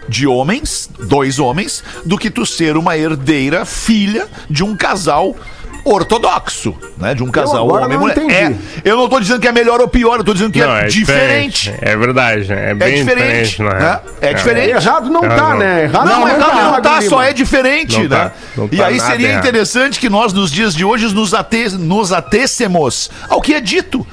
de 0.09 0.27
homens, 0.27 0.91
dois 1.07 1.39
homens, 1.39 1.85
do 2.05 2.19
que 2.19 2.31
tu 2.31 2.45
ser 2.45 2.77
uma 2.77 2.97
herdeira 2.99 3.65
filha 3.65 4.27
de 4.49 4.65
um 4.65 4.77
casal 4.77 5.37
ortodoxo, 5.85 6.75
né? 6.99 7.15
De 7.15 7.23
um 7.23 7.31
casal 7.31 7.65
agora 7.65 7.85
homem 7.85 7.97
e 7.97 8.01
não 8.01 8.07
mulher. 8.09 8.19
entendi. 8.19 8.35
É, 8.35 8.91
eu 8.91 8.97
não 8.97 9.09
tô 9.09 9.21
dizendo 9.21 9.41
que 9.41 9.49
é 9.49 9.53
melhor 9.53 9.81
ou 9.81 9.89
pior, 9.89 10.19
eu 10.19 10.25
tô 10.25 10.33
dizendo 10.33 10.53
que 10.53 10.61
Não, 10.61 10.77
é, 10.77 10.87
diferente. 10.87 11.75
É 11.81 11.97
verdade, 11.97 12.53
é 12.53 12.71
É 12.71 12.75
bem 12.75 12.97
diferente, 12.97 13.51
diferente, 13.51 13.63
na 13.63 13.71
né? 13.75 13.79
real. 13.81 14.05
É 14.21 14.35
diferente. 14.35 14.71
Errado 14.71 15.11
não 15.11 15.21
tá, 15.21 15.55
né? 15.55 15.85
Errado 15.85 16.07
Não, 16.07 16.21
não, 16.21 16.29
tá, 16.29 16.39
não, 16.39 16.55
não 16.65 16.71
Magro 16.73 16.83
tá, 16.83 17.03
só 17.03 17.23
é 17.23 17.33
diferente, 17.33 17.95
Não 17.97 18.03
né? 18.09 18.09
tá, 18.09 18.33
não 18.57 18.69
e 18.71 18.77
tá 18.77 18.87
aí 18.87 18.97
nada 18.97 19.11
seria 19.11 19.29
errado. 19.29 19.41
interessante 19.47 19.99
que 20.01 20.09
nós, 20.09 20.33
nos 20.33 20.51
dias 20.51 20.75
de 20.75 20.85
hoje, 20.85 21.13
nos, 21.15 21.35
ate 21.35 21.69
nos 21.79 22.13
atêssemos 22.13 23.11
ao 23.29 23.41
que 23.41 23.55
é 23.55 23.61
dito 23.61 24.07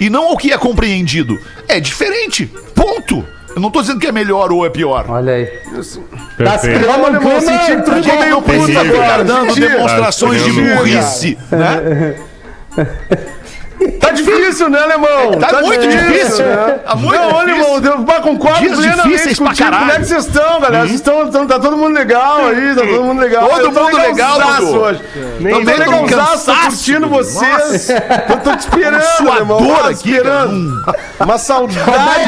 e 0.00 0.10
não 0.10 0.24
ao 0.28 0.36
que 0.36 0.52
é 0.52 0.58
compreendido. 0.58 1.38
É 1.68 1.78
diferente. 1.80 2.46
Ponto. 2.74 3.24
Eu 3.54 3.60
não 3.60 3.70
tô 3.70 3.80
dizendo 3.80 4.00
que 4.00 4.06
é 4.06 4.12
melhor 4.12 4.50
ou 4.52 4.66
é 4.66 4.70
pior. 4.70 5.06
Olha 5.08 5.32
aí. 5.34 5.46
Tá 5.46 5.82
se 5.82 6.00
Perfeito. 6.36 6.80
criando 6.80 6.98
um 7.00 7.04
Olha, 7.04 7.16
irmão, 7.16 7.38
clima... 7.38 7.40
senti 7.40 7.76
que 7.76 7.82
tu 7.82 7.92
Ficou 7.92 8.02
ficou 8.02 8.20
meio 8.20 8.42
puta 8.42 8.80
ficar 8.84 9.04
agora. 9.04 9.24
dando 9.24 9.54
demonstrações 9.54 10.44
de 10.44 10.50
burrice, 10.52 11.38
né? 11.52 12.16
Tá 14.00 14.10
difícil, 14.10 14.68
né, 14.68 14.78
alemão? 14.80 15.32
Tá 15.40 15.60
muito 15.62 15.86
difícil. 15.86 16.44
né? 16.44 16.78
Tá 16.84 16.94
muito 16.96 17.14
não, 17.18 17.44
difícil. 17.46 17.80
deu- 17.80 17.98
bah, 17.98 18.20
concordo 18.20 18.60
Dias 18.60 18.76
plenamente 18.78 19.08
difíceis 19.08 19.38
pra 19.38 19.48
contigo. 19.48 19.68
Como 19.70 19.76
é 19.76 19.84
caralho. 19.86 20.00
que 20.02 20.06
vocês 20.08 20.26
estão, 20.26 20.60
galera? 20.60 20.78
Vocês 20.84 20.94
estão, 20.94 21.24
estão- 21.24 21.46
tá 21.46 21.58
todo 21.58 21.76
mundo 21.76 21.94
legal 21.94 22.46
aí, 22.46 22.74
tá 22.74 22.82
todo 22.82 23.02
mundo 23.04 23.20
legal. 23.20 23.48
Todo 23.48 23.72
tô 23.72 23.82
mundo 23.84 23.96
legal, 23.96 24.40
Dudu. 24.40 24.80
hoje. 24.80 25.00
Tô 25.00 25.42
bem 25.42 25.76
todo 25.76 25.92
mundo 25.92 26.10
legalzaço, 26.10 26.46
tô 26.46 26.60
curtindo 26.60 27.08
vocês. 27.08 27.88
Eu 27.90 28.36
tô 28.42 28.56
te 28.56 28.60
esperando, 28.60 29.30
alemão. 29.30 29.76
Aqui, 29.86 30.10
esperando. 30.10 30.84
Uma 31.20 31.38
saudade 31.38 31.74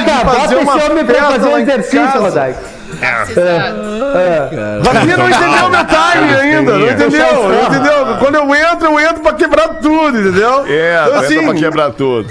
de 0.05 0.25
fazer 0.37 0.57
uma 0.57 0.79
festa 0.79 1.05
fazer 1.33 1.49
lá 1.49 1.55
um 1.55 1.59
em 1.59 1.62
exercício, 1.62 2.01
casa. 2.23 2.57
Rafinha 4.93 5.17
não 5.17 5.29
entendeu 5.29 5.69
meu 5.71 5.85
timing 5.85 6.35
ainda, 6.35 6.79
não 6.79 6.91
entendeu? 6.91 7.49
Não 7.49 7.63
entendeu? 7.67 8.17
Quando 8.19 8.35
eu 8.37 8.55
entro, 8.55 8.87
eu 8.89 9.01
entro 9.01 9.23
pra 9.23 9.33
quebrar 9.35 9.69
tudo, 9.81 10.19
entendeu? 10.19 10.65
É, 10.67 11.05
Então, 11.07 11.21
assim, 11.21 11.45
pra 11.45 11.55
quebrar 11.55 11.91
tudo. 11.93 12.29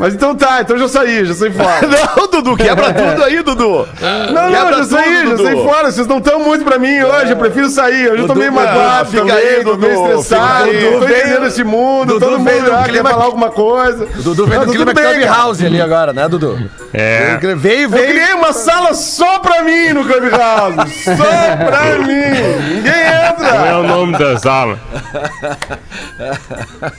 Mas 0.00 0.14
então 0.14 0.34
tá, 0.34 0.62
então 0.62 0.78
já 0.78 0.88
saí, 0.88 1.26
já 1.26 1.34
saí 1.34 1.50
fora. 1.52 1.80
Não, 1.86 2.26
Dudu, 2.30 2.56
quebra 2.56 2.86
tudo 2.94 3.22
aí, 3.22 3.42
Dudu. 3.42 3.86
Não, 4.32 4.50
não, 4.50 4.50
Quebra 4.50 4.76
já 4.78 4.84
saí, 4.84 5.04
tudo, 5.04 5.28
já 5.30 5.36
Dudu. 5.36 5.44
saí 5.44 5.62
fora. 5.62 5.92
Vocês 5.92 6.06
não 6.06 6.18
estão 6.18 6.40
muito 6.40 6.64
pra 6.64 6.78
mim 6.78 7.02
hoje, 7.02 7.32
eu 7.32 7.36
prefiro 7.36 7.68
sair. 7.68 8.10
Hoje 8.10 8.22
eu 8.22 8.26
tô 8.26 8.34
meio 8.34 8.48
ah, 8.48 8.52
magoado 8.52 9.10
fica 9.10 9.26
também, 9.26 9.36
aí, 9.36 9.62
tô 9.62 9.76
meio 9.76 10.06
estressado, 10.06 10.70
tô 10.70 11.04
entendendo 11.04 11.46
esse 11.46 11.62
mundo, 11.64 12.14
Dudu 12.14 12.20
todo 12.24 12.38
mundo 12.38 12.66
já 12.66 12.84
quer 12.84 13.02
falar 13.02 13.24
alguma 13.24 13.50
coisa. 13.50 14.06
Dudu 14.20 14.46
vem 14.46 14.60
do 14.60 14.72
clima. 14.72 14.94
Clubhouse 14.94 15.66
ali 15.66 15.82
agora, 15.82 16.14
né, 16.14 16.26
Dudu? 16.28 16.58
É. 16.92 17.38
Veio, 17.56 17.82
Eu 17.84 17.88
veio. 17.90 18.08
criei 18.08 18.32
uma 18.34 18.52
sala 18.52 18.94
só 18.94 19.38
pra 19.38 19.62
mim 19.62 19.90
no 19.92 20.04
Clubhouse. 20.04 21.04
Só 21.04 21.14
pra 21.14 21.98
mim. 21.98 22.74
Ninguém 22.74 22.92
Qual 22.92 23.54
é 23.54 23.68
entra. 23.68 23.78
o 23.78 23.82
nome 23.86 24.18
da 24.18 24.38
sala? 24.38 24.78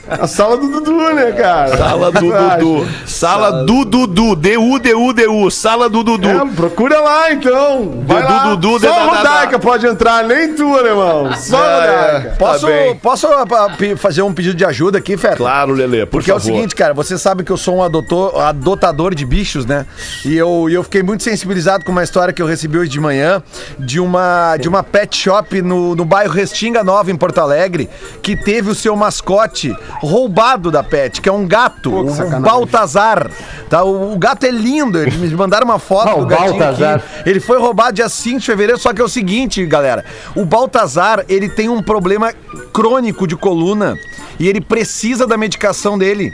A 0.08 0.26
sala 0.26 0.56
do 0.56 0.68
Dudu, 0.68 1.14
né, 1.14 1.32
cara? 1.32 1.76
Sala 1.76 2.10
do 2.12 2.20
Dudu. 2.20 2.88
Sala 3.06 3.64
do 3.64 3.84
Dudu. 3.84 4.36
D-U, 4.36 4.78
D-U, 4.78 5.12
D-U. 5.12 5.50
Sala 5.50 5.88
do 5.88 6.02
Dudu. 6.02 6.28
É, 6.28 6.46
procura 6.54 7.00
lá, 7.00 7.32
então. 7.32 8.02
Vai 8.06 8.22
Dudu, 8.22 8.32
lá. 8.34 8.44
Dudu, 8.54 8.80
Só 8.80 8.92
a 8.92 8.96
da- 9.06 9.16
Rodaica 9.16 9.58
pode 9.58 9.86
entrar, 9.86 10.24
nem 10.24 10.54
tu, 10.54 10.74
alemão. 10.76 11.32
Só 11.36 11.56
a 11.56 11.74
Rodaica. 12.10 12.36
Posso, 12.38 12.66
Tá 12.66 12.72
posso 13.02 13.26
ah, 13.28 13.68
fazer 13.96 14.22
um 14.22 14.32
pedido 14.32 14.54
de 14.56 14.64
ajuda 14.64 14.98
aqui, 14.98 15.16
Feta? 15.16 15.36
Claro, 15.36 15.72
Lelê, 15.72 16.06
por 16.06 16.12
Porque 16.18 16.30
é 16.30 16.34
o 16.34 16.40
favor. 16.40 16.54
seguinte, 16.54 16.74
cara, 16.74 16.94
você 16.94 17.16
sabe 17.18 17.42
que 17.44 17.50
eu 17.52 17.56
sou 17.56 17.76
um 17.76 17.82
adotor, 17.82 18.38
adotador 18.40 19.14
de 19.14 19.24
bichos, 19.24 19.66
né? 19.66 19.81
E 20.24 20.36
eu, 20.36 20.68
eu 20.70 20.82
fiquei 20.82 21.02
muito 21.02 21.22
sensibilizado 21.22 21.84
com 21.84 21.92
uma 21.92 22.02
história 22.02 22.32
que 22.32 22.40
eu 22.40 22.46
recebi 22.46 22.78
hoje 22.78 22.90
de 22.90 23.00
manhã 23.00 23.42
de 23.78 24.00
uma, 24.00 24.56
de 24.56 24.68
uma 24.68 24.82
pet 24.82 25.16
shop 25.16 25.60
no, 25.62 25.94
no 25.94 26.04
bairro 26.04 26.32
Restinga 26.32 26.82
Nova, 26.82 27.10
em 27.10 27.16
Porto 27.16 27.38
Alegre, 27.38 27.88
que 28.22 28.36
teve 28.36 28.70
o 28.70 28.74
seu 28.74 28.94
mascote 28.96 29.74
roubado 30.00 30.70
da 30.70 30.82
pet, 30.82 31.20
que 31.20 31.28
é 31.28 31.32
um 31.32 31.46
gato, 31.46 31.90
Pô, 31.90 32.00
o. 32.02 32.40
Baltazar. 32.40 33.30
Tá? 33.68 33.82
O, 33.84 34.14
o 34.14 34.18
gato 34.18 34.44
é 34.44 34.50
lindo, 34.50 34.98
eles 34.98 35.16
me 35.16 35.28
mandaram 35.30 35.64
uma 35.64 35.78
foto 35.78 36.20
do 36.20 36.26
gatinho 36.26 36.58
Baltazar. 36.58 36.96
aqui. 36.96 37.30
Ele 37.30 37.40
foi 37.40 37.58
roubado 37.58 37.94
dia 37.94 38.08
5 38.08 38.40
de 38.40 38.46
fevereiro, 38.46 38.78
só 38.78 38.92
que 38.92 39.00
é 39.00 39.04
o 39.04 39.08
seguinte, 39.08 39.64
galera. 39.66 40.04
O 40.34 40.44
Baltazar, 40.44 41.24
ele 41.28 41.48
tem 41.48 41.68
um 41.68 41.82
problema 41.82 42.32
crônico 42.72 43.26
de 43.26 43.36
coluna 43.36 43.98
e 44.38 44.48
ele 44.48 44.60
precisa 44.60 45.26
da 45.26 45.36
medicação 45.36 45.98
dele. 45.98 46.32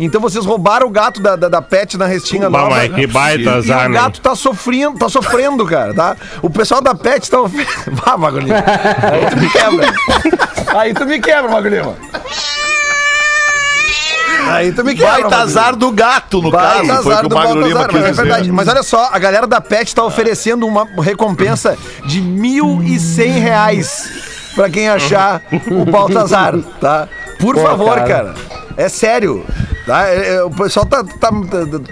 Então 0.00 0.20
vocês 0.20 0.44
roubaram 0.44 0.86
o 0.86 0.90
gato 0.90 1.20
da, 1.20 1.34
da, 1.34 1.48
da 1.48 1.60
pet 1.60 1.96
na 1.98 2.06
Restinga 2.06 2.48
Bah, 2.48 2.60
Nova. 2.60 2.76
mas 2.76 2.94
que 2.94 3.06
baita 3.06 3.42
E 3.42 3.48
azar, 3.48 3.86
o 3.86 3.88
né? 3.88 3.98
gato 4.00 4.20
tá 4.20 4.34
sofrendo, 4.36 4.96
tá 4.98 5.08
sofrendo, 5.08 5.66
cara, 5.66 5.92
tá? 5.92 6.16
O 6.40 6.48
pessoal 6.48 6.80
da 6.80 6.94
pet 6.94 7.28
tá... 7.28 7.40
ofe- 7.40 7.66
Vá, 7.90 8.14
Magulhinho. 8.18 8.54
Aí 8.54 9.26
tu 9.30 9.36
me 9.38 9.50
quebra. 9.50 9.94
Aí 10.78 10.94
tu 10.94 11.04
me 11.06 11.18
quebra, 11.20 11.50
Magulhinho. 11.50 11.96
Aí 14.50 14.72
tu 14.72 14.82
me 14.84 14.94
quebra, 14.94 15.20
Baita 15.22 15.36
azar 15.38 15.76
do 15.76 15.90
gato, 15.90 16.40
no 16.40 16.50
Baita 16.50 16.86
caso. 16.86 17.02
Foi 17.02 17.12
o 17.12 17.16
azar 17.16 17.20
que 17.20 17.26
o 17.26 17.28
do 17.28 17.34
Magro 17.34 17.60
Lima 17.66 17.80
Baltazar, 17.80 17.88
quis 17.88 18.00
mas 18.00 18.06
é 18.06 18.10
dizer. 18.10 18.22
verdade. 18.22 18.52
Mas 18.52 18.68
olha 18.68 18.82
só, 18.82 19.08
a 19.12 19.18
galera 19.18 19.46
da 19.46 19.60
PET 19.60 19.94
tá 19.94 20.04
oferecendo 20.04 20.66
uma 20.66 20.86
recompensa 21.02 21.76
de 22.06 22.20
1.100 22.22 23.40
reais 23.42 24.10
pra 24.54 24.70
quem 24.70 24.88
achar 24.88 25.42
o 25.70 25.84
Baltazar, 25.84 26.54
tá? 26.80 27.08
Por 27.38 27.54
Pô, 27.56 27.62
favor, 27.62 27.94
cara. 27.96 28.06
cara. 28.08 28.34
É 28.76 28.88
sério. 28.88 29.44
Tá? 29.88 30.06
É- 30.08 30.34
é- 30.36 30.42
o 30.42 30.50
pessoal 30.50 30.84
tá, 30.84 31.02
tá- 31.02 31.30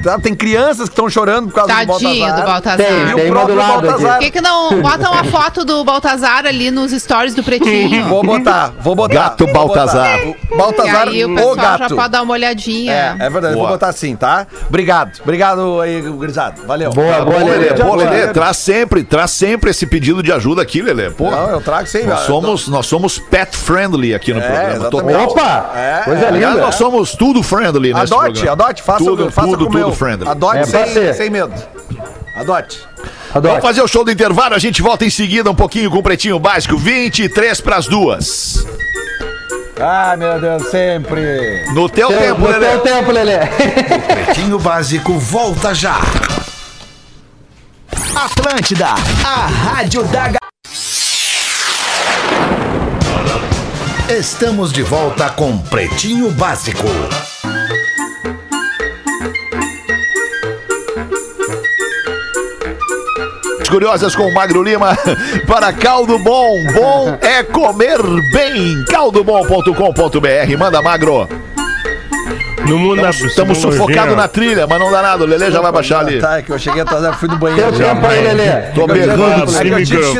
tá- 0.04 0.18
Tem 0.18 0.34
crianças 0.34 0.84
que 0.88 0.92
estão 0.92 1.08
chorando 1.08 1.48
por 1.48 1.54
causa 1.54 1.72
Tadinho 1.72 1.98
do 1.98 1.98
do 1.98 2.04
Baltazar. 2.04 2.46
Baltazar. 2.46 2.76
Tem, 2.76 2.86
E 2.86 3.14
tem 3.14 3.24
o 3.26 3.32
próprio 3.32 3.56
Baltazar. 3.56 4.12
Por 4.16 4.18
que, 4.24 4.30
que 4.32 4.40
não 4.42 4.82
bota 4.82 5.10
uma 5.10 5.24
foto 5.24 5.64
do 5.64 5.82
Baltazar 5.82 6.44
ali 6.46 6.70
nos 6.70 6.92
stories 6.92 7.34
do 7.34 7.42
Pretinho? 7.42 8.04
Vou 8.06 8.22
botar, 8.22 8.72
vou 8.80 8.94
botar. 8.94 9.14
Gato 9.14 9.44
vou 9.46 9.54
Baltazar. 9.54 10.18
botar. 10.18 10.26
O 10.28 10.54
E 10.54 10.56
Baltazar, 10.58 11.08
aí 11.08 11.24
o 11.24 11.32
o 11.32 11.34
pessoal 11.34 11.56
já 11.56 11.78
gato. 11.78 11.96
pode 11.96 12.08
dar 12.10 12.22
uma 12.22 12.32
olhadinha. 12.34 13.16
É, 13.18 13.26
é 13.26 13.30
verdade, 13.30 13.54
eu 13.54 13.58
vou 13.58 13.60
Boa. 13.62 13.70
botar 13.70 13.88
assim, 13.88 14.14
tá? 14.14 14.46
Obrigado. 14.68 15.18
Obrigado 15.22 15.80
aí, 15.80 16.02
gurizada. 16.02 16.60
Valeu. 16.66 16.90
Boa, 16.90 17.24
boa, 17.24 17.38
Lelê, 17.44 17.72
pô, 17.74 17.94
Lelê, 17.94 18.26
traz 18.28 18.58
sempre, 18.58 19.02
traz 19.04 19.30
sempre 19.30 19.70
esse 19.70 19.86
pedido 19.86 20.22
de 20.22 20.30
ajuda 20.32 20.60
aqui, 20.60 20.82
Lelê. 20.82 21.08
Pô, 21.10 21.30
Não, 21.30 21.48
eu 21.50 21.60
trago 21.62 21.86
sem 21.88 22.04
nós 22.06 22.20
somos, 22.20 22.68
nós 22.68 22.84
somos 22.86 23.18
pet 23.18 23.56
friendly 23.56 24.14
aqui 24.14 24.34
no 24.34 24.40
É, 24.40 24.42
programa. 24.42 24.90
Tô- 24.90 25.00
exatamente. 25.00 25.30
Opa! 25.32 25.70
É, 25.74 26.02
Coisa 26.04 26.26
Aliás, 26.28 26.54
linda. 26.54 26.66
nós 26.66 26.74
somos 26.74 27.12
tudo 27.14 27.42
friendly 27.42 27.85
nesse 27.94 28.12
Adote, 28.12 28.32
programa. 28.32 28.52
adote, 28.52 28.82
faça, 28.82 29.04
tudo, 29.04 29.30
faça 29.30 29.48
tudo, 29.48 29.66
o 29.66 29.70
tudo 29.70 29.92
friendly. 29.92 30.28
Adote 30.28 30.58
É 30.58 30.64
sem, 30.64 31.14
sem 31.14 31.30
medo. 31.30 31.52
Adote. 32.36 32.80
Vamos 33.32 33.50
Adoro. 33.50 33.62
fazer 33.62 33.82
o 33.82 33.88
show 33.88 34.04
do 34.04 34.10
intervalo, 34.10 34.54
a 34.54 34.58
gente 34.58 34.80
volta 34.82 35.04
em 35.04 35.10
seguida 35.10 35.50
um 35.50 35.54
pouquinho 35.54 35.90
com 35.90 35.98
o 35.98 36.02
Pretinho 36.02 36.38
Básico, 36.38 36.76
23 36.76 37.60
pras 37.60 37.86
duas. 37.86 38.64
Ai, 39.78 40.16
meu 40.16 40.40
Deus, 40.40 40.62
sempre. 40.70 41.64
No 41.74 41.88
teu 41.88 42.08
tempo, 42.08 42.40
no 42.40 42.46
Lelê. 42.48 42.66
teu 42.66 42.80
tempo, 42.80 43.10
Lelê. 43.10 43.38
Pretinho 44.24 44.58
Básico 44.58 45.18
volta 45.18 45.74
já. 45.74 45.98
Atlântida, 48.14 48.88
a 49.24 49.46
rádio 49.46 50.02
da 50.04 50.32
Estamos 54.08 54.72
de 54.72 54.82
volta 54.82 55.28
com 55.30 55.58
Pretinho 55.58 56.30
Básico. 56.30 56.86
Curiosas 63.68 64.14
com 64.14 64.28
o 64.28 64.34
Magro 64.34 64.62
Lima 64.62 64.96
para 65.46 65.72
Caldo 65.72 66.18
Bom. 66.18 66.64
Bom 66.72 67.18
é 67.20 67.42
comer 67.42 67.98
bem. 68.32 68.84
Caldobom.com.br. 68.90 70.58
Manda, 70.58 70.82
Magro. 70.82 71.28
No 72.68 72.78
mundo 72.78 73.02
da 73.02 73.10
Estamos 73.10 73.58
sufocados 73.58 74.16
na 74.16 74.28
trilha, 74.28 74.66
mas 74.66 74.78
não 74.78 74.90
dá 74.90 75.02
nada. 75.02 75.24
O 75.24 75.26
Lelê 75.26 75.50
já 75.50 75.60
vai 75.60 75.72
baixar 75.72 76.00
ali. 76.00 76.20
Tá, 76.20 76.38
é 76.38 76.42
que 76.42 76.50
eu 76.50 76.58
cheguei 76.58 76.82
atrasado, 76.82 77.16
fui 77.16 77.28
no 77.28 77.36
banheiro. 77.36 77.72
Teu 77.72 77.86
tempo 77.86 78.06
aí, 78.06 78.22
Lelê. 78.22 78.50
Tô 78.74 78.86
berrando. 78.86 79.56
É 79.56 79.62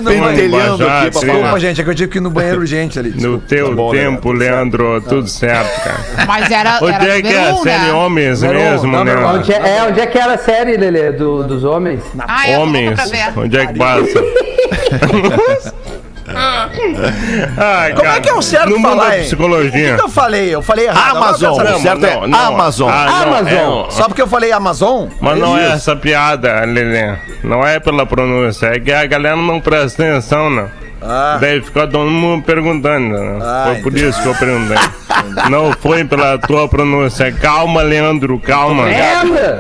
pentelhando 0.03 0.89
aqui. 0.89 1.11
Desculpa, 1.11 1.61
gente, 1.61 1.81
é 1.81 1.85
que 1.85 1.91
eu 1.91 1.95
tive 1.95 2.11
que 2.11 2.19
ir 2.19 2.21
no 2.21 2.31
banheiro 2.31 2.61
urgente 2.61 2.99
ali. 2.99 3.11
No 3.11 3.39
teu 3.39 3.71
Tá 3.71 3.75
bom, 3.75 3.91
tempo, 3.91 4.33
Leandro, 4.33 5.01
tudo 5.03 5.29
certo, 5.29 5.83
cara. 5.83 6.27
Mas 6.27 6.51
era, 6.51 6.79
Onde 6.83 7.09
é 7.09 7.23
que 7.23 7.29
é 7.29 7.51
a 7.51 7.57
série? 7.57 7.91
Homens 7.91 8.43
mesmo, 8.43 9.05
né? 9.05 9.13
é, 9.65 9.83
onde 9.85 10.01
é 10.01 10.07
que 10.07 10.19
era 10.19 10.35
a 10.35 10.39
série, 10.39 10.77
Lelê, 10.77 11.13
do, 11.13 11.43
dos 11.45 11.65
homens? 11.65 12.03
Ah, 12.19 12.45
Homens, 12.59 12.99
onde 13.37 13.59
é 13.59 13.67
que 13.67 13.79
passa? 13.79 14.23
Ai, 17.57 17.93
Como 17.95 18.09
é 18.09 18.21
que 18.21 18.29
é 18.29 18.35
o 18.35 18.43
certo 18.43 18.71
no 18.71 18.77
mundo 18.79 18.89
falar, 18.89 19.09
da 19.11 19.17
hein? 19.17 19.23
O 19.23 19.27
psicologia. 19.27 19.91
que, 19.91 19.97
que 19.97 20.03
eu 20.05 20.09
falei? 20.09 20.55
Eu 20.55 20.63
falei 20.63 20.87
errado. 20.87 21.17
Amazon. 21.17 21.49
Agora 21.53 21.71
eu 21.71 21.75
quero 21.81 21.83
saber. 21.83 22.07
certo 22.11 22.25
é 22.25 22.37
Amazon. 22.47 22.91
Ah, 22.91 23.07
não, 23.07 23.35
Amazon. 23.35 23.87
é- 23.87 23.91
Só 23.91 24.09
porque 24.09 24.23
eu 24.23 24.27
falei 24.27 24.53
Amazon? 24.53 25.09
mas 25.21 25.39
não 25.39 25.57
é 25.57 25.73
essa 25.73 25.95
piada, 25.97 26.65
Lelê. 26.65 27.17
Não 27.45 27.67
é 27.67 27.79
pela 27.79 28.05
pronúncia. 28.07 28.67
É 28.67 28.81
que 28.81 28.93
a 28.93 29.07
galera 29.07 29.37
não 29.37 29.61
presta 29.61 30.03
atenção, 30.03 30.51
não. 30.51 30.69
Ah. 31.03 31.39
Daí 31.41 31.61
fica 31.63 31.87
todo 31.87 32.11
mundo 32.11 32.43
perguntando. 32.45 33.15
Né? 33.17 33.39
Ah, 33.43 33.65
foi 33.67 33.83
por 33.83 33.97
isso 33.97 34.21
que 34.21 34.29
eu 34.29 34.35
perguntei. 34.35 34.77
não 35.51 35.73
foi 35.73 36.05
pela 36.05 36.39
tua 36.39 36.69
pronúncia. 36.69 37.31
Calma, 37.33 37.83
Leandro, 37.83 38.39
calma. 38.41 38.85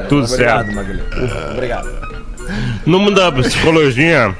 Tudo 0.08 0.26
certo. 0.26 0.70
Obrigado, 0.70 0.74
Maguilha. 0.74 1.04
Obrigado. 1.52 1.88
No 2.84 2.98
mundo 3.00 3.20
da 3.20 3.30
psicologia, 3.32 4.34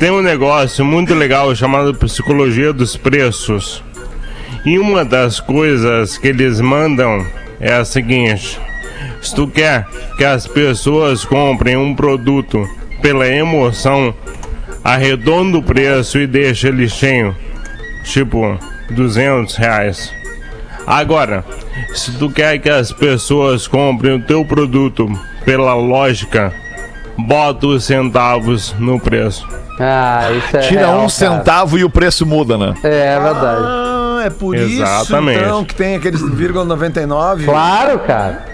tem 0.00 0.10
um 0.10 0.22
negócio 0.22 0.82
muito 0.82 1.12
legal 1.12 1.54
chamado 1.54 1.94
psicologia 1.94 2.72
dos 2.72 2.96
preços. 2.96 3.84
E 4.64 4.78
uma 4.78 5.04
das 5.04 5.40
coisas 5.40 6.16
que 6.16 6.28
eles 6.28 6.58
mandam 6.58 7.26
é 7.60 7.74
a 7.74 7.84
seguinte: 7.84 8.58
se 9.20 9.34
tu 9.34 9.46
quer 9.46 9.86
que 10.16 10.24
as 10.24 10.46
pessoas 10.46 11.22
comprem 11.22 11.76
um 11.76 11.94
produto 11.94 12.66
pela 13.02 13.28
emoção, 13.28 14.14
arredonda 14.82 15.58
o 15.58 15.62
preço 15.62 16.18
e 16.18 16.26
deixa 16.26 16.68
ele 16.68 16.88
cheio, 16.88 17.36
tipo 18.02 18.58
200 18.90 19.54
reais. 19.56 20.10
Agora, 20.86 21.44
se 21.92 22.12
tu 22.12 22.30
quer 22.30 22.58
que 22.58 22.70
as 22.70 22.90
pessoas 22.90 23.68
comprem 23.68 24.14
o 24.14 24.22
teu 24.22 24.46
produto 24.46 25.06
pela 25.44 25.74
lógica, 25.74 26.54
bota 27.18 27.66
os 27.66 27.84
centavos 27.84 28.74
no 28.78 28.98
preço. 28.98 29.59
Ah, 29.80 30.30
isso 30.32 30.56
é. 30.56 30.60
Tira 30.60 30.80
real, 30.80 30.92
um 30.92 30.96
cara. 30.98 31.08
centavo 31.08 31.78
e 31.78 31.84
o 31.84 31.90
preço 31.90 32.26
muda, 32.26 32.58
né? 32.58 32.74
É, 32.84 33.14
é 33.14 33.20
verdade. 33.20 33.62
Ah, 33.64 34.22
é 34.26 34.30
por 34.30 34.54
Exatamente. 34.54 35.38
isso 35.38 35.44
então 35.46 35.64
que 35.64 35.74
tem 35.74 35.96
aqueles 35.96 36.20
vírgula 36.20 36.64
99. 36.64 37.44
Claro, 37.46 37.98
cara. 38.00 38.44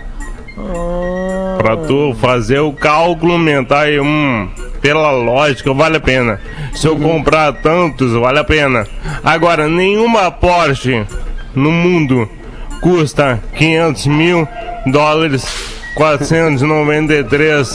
Pra 1.59 1.77
tu 1.77 2.15
fazer 2.21 2.61
o 2.61 2.73
cálculo 2.73 3.39
mental 3.39 3.87
e, 3.89 4.01
hum, 4.01 4.49
pela 4.81 5.11
lógica, 5.11 5.73
vale 5.75 5.97
a 5.97 6.01
pena. 6.01 6.41
Se 6.73 6.87
eu 6.87 6.97
comprar 6.97 7.53
tantos, 7.55 8.13
vale 8.13 8.39
a 8.39 8.45
pena. 8.45 8.87
Agora, 9.25 9.69
nenhuma 9.69 10.31
Porsche 10.31 11.05
no 11.55 11.71
mundo 11.71 12.29
custa 12.81 13.41
500 13.55 14.07
mil 14.07 14.49
dólares, 14.87 15.45
493 15.97 17.73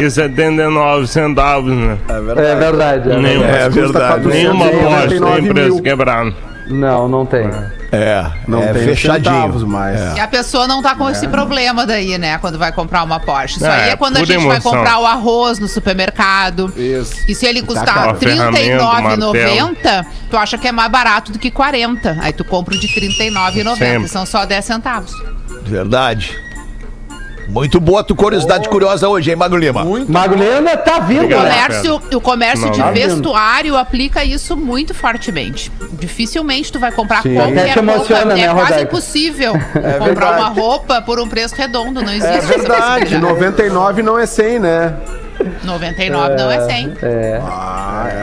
e 0.00 0.10
79 0.10 1.06
centavos, 1.06 1.72
né? 1.76 1.98
É 2.08 2.12
É 2.12 2.20
verdade. 2.20 2.58
verdade. 2.58 3.10
é 3.10 3.64
É 3.64 3.68
verdade. 3.68 4.26
nenhuma 4.28 4.64
Porsche 4.68 5.18
499 5.18 5.42
tem 5.42 5.52
preço 5.52 5.74
mil. 5.74 5.82
quebrado. 5.82 6.34
Não, 6.68 7.08
não 7.08 7.26
tem. 7.26 7.50
É, 7.90 8.24
Não 8.48 8.62
é 8.62 8.72
tem 8.72 8.84
fechadinho. 8.84 9.24
centavos 9.34 9.64
mais. 9.64 10.16
E 10.16 10.20
a 10.20 10.28
pessoa 10.28 10.66
não 10.66 10.80
tá 10.80 10.94
com 10.94 11.10
esse 11.10 11.28
problema 11.28 11.84
daí, 11.84 12.16
né? 12.16 12.38
Quando 12.38 12.56
vai 12.58 12.72
comprar 12.72 13.02
uma 13.02 13.20
Porsche. 13.20 13.56
Isso 13.56 13.66
É, 13.66 13.70
aí 13.84 13.90
é 13.90 13.96
quando 13.96 14.16
a 14.16 14.20
gente 14.20 14.36
vai 14.46 14.56
emoção. 14.56 14.72
comprar 14.72 14.98
o 15.00 15.04
arroz 15.04 15.58
no 15.58 15.68
supermercado. 15.68 16.72
Isso. 16.76 17.12
E 17.28 17.34
se 17.34 17.44
ele 17.44 17.60
Uma 17.60 17.66
custar 17.66 18.14
ferramenta, 18.16 18.58
R$39,90, 18.58 20.06
tu 20.30 20.36
acha 20.38 20.56
que 20.56 20.68
é 20.68 20.72
mais 20.72 20.90
barato 20.90 21.32
do 21.32 21.38
que 21.38 21.50
40. 21.50 22.16
Aí 22.22 22.32
tu 22.32 22.44
compra 22.44 22.74
o 22.74 22.78
de 22.78 22.86
R$39,90. 22.86 23.76
Sempre. 23.76 24.08
São 24.08 24.24
só 24.24 24.46
10 24.46 24.64
centavos. 24.64 25.12
Verdade. 25.64 26.34
Muito 27.52 27.78
boa 27.78 28.02
tu 28.02 28.14
curiosidade 28.16 28.66
curiosa 28.66 29.06
hoje, 29.08 29.28
hein, 29.30 29.36
Magno 29.36 29.58
Lima? 29.58 29.84
Magno 30.08 30.36
Lima 30.42 30.74
tá 30.78 30.98
vindo, 31.00 31.24
Obrigado. 31.24 31.44
né? 31.44 31.50
comércio, 31.52 32.02
o 32.14 32.20
comércio 32.20 32.64
Não, 32.66 32.72
de 32.72 32.78
não. 32.80 32.92
vestuário 32.92 33.76
aplica 33.76 34.24
isso 34.24 34.56
muito 34.56 34.94
fortemente. 34.94 35.70
Dificilmente 35.92 36.72
tu 36.72 36.78
vai 36.78 36.90
comprar 36.90 37.20
Sim. 37.22 37.34
qualquer 37.34 37.60
Até 37.64 37.72
te 37.74 37.78
emociona, 37.78 38.20
roupa. 38.22 38.34
né, 38.36 38.40
é 38.40 38.46
quase 38.46 38.60
Rodaica? 38.62 38.82
impossível 38.82 39.52
comprar 39.74 40.00
verdade. 40.04 40.40
uma 40.40 40.48
roupa 40.48 41.02
por 41.02 41.20
um 41.20 41.28
preço 41.28 41.54
redondo. 41.54 42.00
Não 42.00 42.10
existe 42.12 42.26
É 42.26 42.40
verdade, 42.40 43.04
De 43.10 43.16
possibilidade. 43.16 43.18
99 43.18 44.02
não 44.02 44.18
é 44.18 44.24
100, 44.24 44.58
né? 44.58 44.94
99 45.64 46.34
não 46.36 46.50
é 46.50 46.60
100. 46.66 46.92
É. 47.02 47.40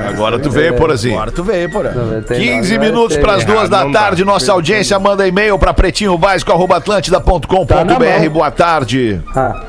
Agora 0.10 0.40
tu 0.40 0.50
veio, 0.50 0.74
por 0.76 0.92
assim. 0.92 1.12
Agora 1.14 1.32
tu 1.32 1.44
veio, 1.44 1.70
porra. 1.72 1.94
15 2.28 2.78
minutos 2.80 3.18
para 3.18 3.34
as 3.36 3.46
duas 3.46 3.70
da 3.70 3.86
tarde. 3.90 4.24
Nossa 4.26 4.52
audiência 4.52 4.98
manda 5.00 5.28
e-mail 5.28 5.58
para 5.60 5.74
pretinhobásico.atlântida.com.br. 5.74 7.66
Tá. 7.66 8.30
Boa 8.30 8.52
tarde. 8.52 9.22
Ah. 9.36 9.62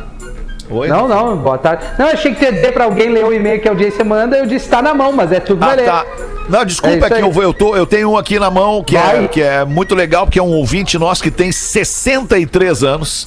Oi? 0.71 0.87
Não, 0.89 1.09
não, 1.09 1.37
boa 1.37 1.59
tarde. 1.59 1.83
Não, 1.99 2.07
eu 2.07 2.13
achei 2.13 2.33
que 2.33 2.45
ia 2.45 2.53
dizer 2.53 2.73
pra 2.73 2.85
alguém 2.85 3.09
ler 3.11 3.25
o 3.25 3.33
e-mail 3.35 3.61
que 3.61 3.67
a 3.67 3.73
audiência 3.73 4.05
manda, 4.05 4.37
eu 4.37 4.47
disse 4.47 4.69
tá 4.69 4.81
na 4.81 4.95
mão, 4.95 5.11
mas 5.13 5.33
é 5.33 5.41
tudo 5.41 5.65
Ah, 5.65 5.77
tá. 5.77 6.05
Não, 6.49 6.61
É 6.61 6.65
desculpa, 6.65 6.97
isso 6.97 7.07
é 7.07 7.17
que 7.17 7.23
eu, 7.23 7.33
vou- 7.33 7.43
eu, 7.43 7.53
tô, 7.53 7.75
eu 7.77 7.85
tenho 7.87 8.11
um 8.13 8.17
aqui 8.17 8.39
na 8.39 8.51
mão 8.53 8.83
que 8.85 8.97
é, 8.97 9.27
que 9.29 9.43
é 9.43 9.65
muito 9.65 9.97
legal, 9.97 10.27
porque 10.27 10.39
é 10.39 10.43
um 10.43 10.53
ouvinte 10.53 10.97
nosso 10.97 11.23
que 11.25 11.31
tem 11.31 11.51
63 11.51 12.85
anos. 12.85 13.27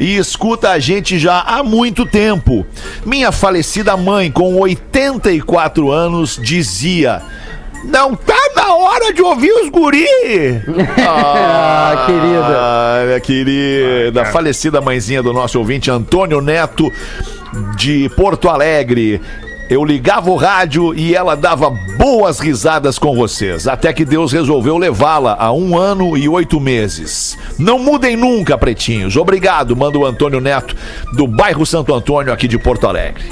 E 0.00 0.16
escuta 0.16 0.70
a 0.70 0.78
gente 0.78 1.18
já 1.18 1.40
há 1.40 1.62
muito 1.62 2.06
tempo. 2.06 2.66
Minha 3.04 3.30
falecida 3.30 3.94
mãe, 3.98 4.32
com 4.32 4.56
84 4.56 5.92
anos, 5.92 6.40
dizia: 6.42 7.20
Não 7.84 8.14
tá 8.14 8.38
na 8.56 8.74
hora 8.74 9.12
de 9.12 9.20
ouvir 9.20 9.52
os 9.52 9.68
guri! 9.68 10.06
Ah, 11.06 12.04
querida. 12.06 12.56
Ah, 12.56 13.02
minha 13.06 13.20
querida, 13.20 14.24
falecida 14.26 14.80
mãezinha 14.80 15.22
do 15.22 15.32
nosso 15.32 15.58
ouvinte 15.58 15.90
Antônio 15.90 16.40
Neto, 16.40 16.90
de 17.76 18.08
Porto 18.16 18.48
Alegre. 18.48 19.20
Eu 19.70 19.84
ligava 19.84 20.28
o 20.32 20.34
rádio 20.34 20.92
e 20.96 21.14
ela 21.14 21.36
dava 21.36 21.70
boas 21.96 22.40
risadas 22.40 22.98
com 22.98 23.14
vocês, 23.14 23.68
até 23.68 23.92
que 23.92 24.04
Deus 24.04 24.32
resolveu 24.32 24.76
levá-la 24.76 25.36
a 25.38 25.52
um 25.52 25.78
ano 25.78 26.18
e 26.18 26.28
oito 26.28 26.58
meses. 26.58 27.38
Não 27.56 27.78
mudem 27.78 28.16
nunca, 28.16 28.58
pretinhos. 28.58 29.16
Obrigado, 29.16 29.76
manda 29.76 29.96
o 29.96 30.04
Antônio 30.04 30.40
Neto, 30.40 30.74
do 31.12 31.24
bairro 31.24 31.64
Santo 31.64 31.94
Antônio, 31.94 32.32
aqui 32.32 32.48
de 32.48 32.58
Porto 32.58 32.88
Alegre. 32.88 33.22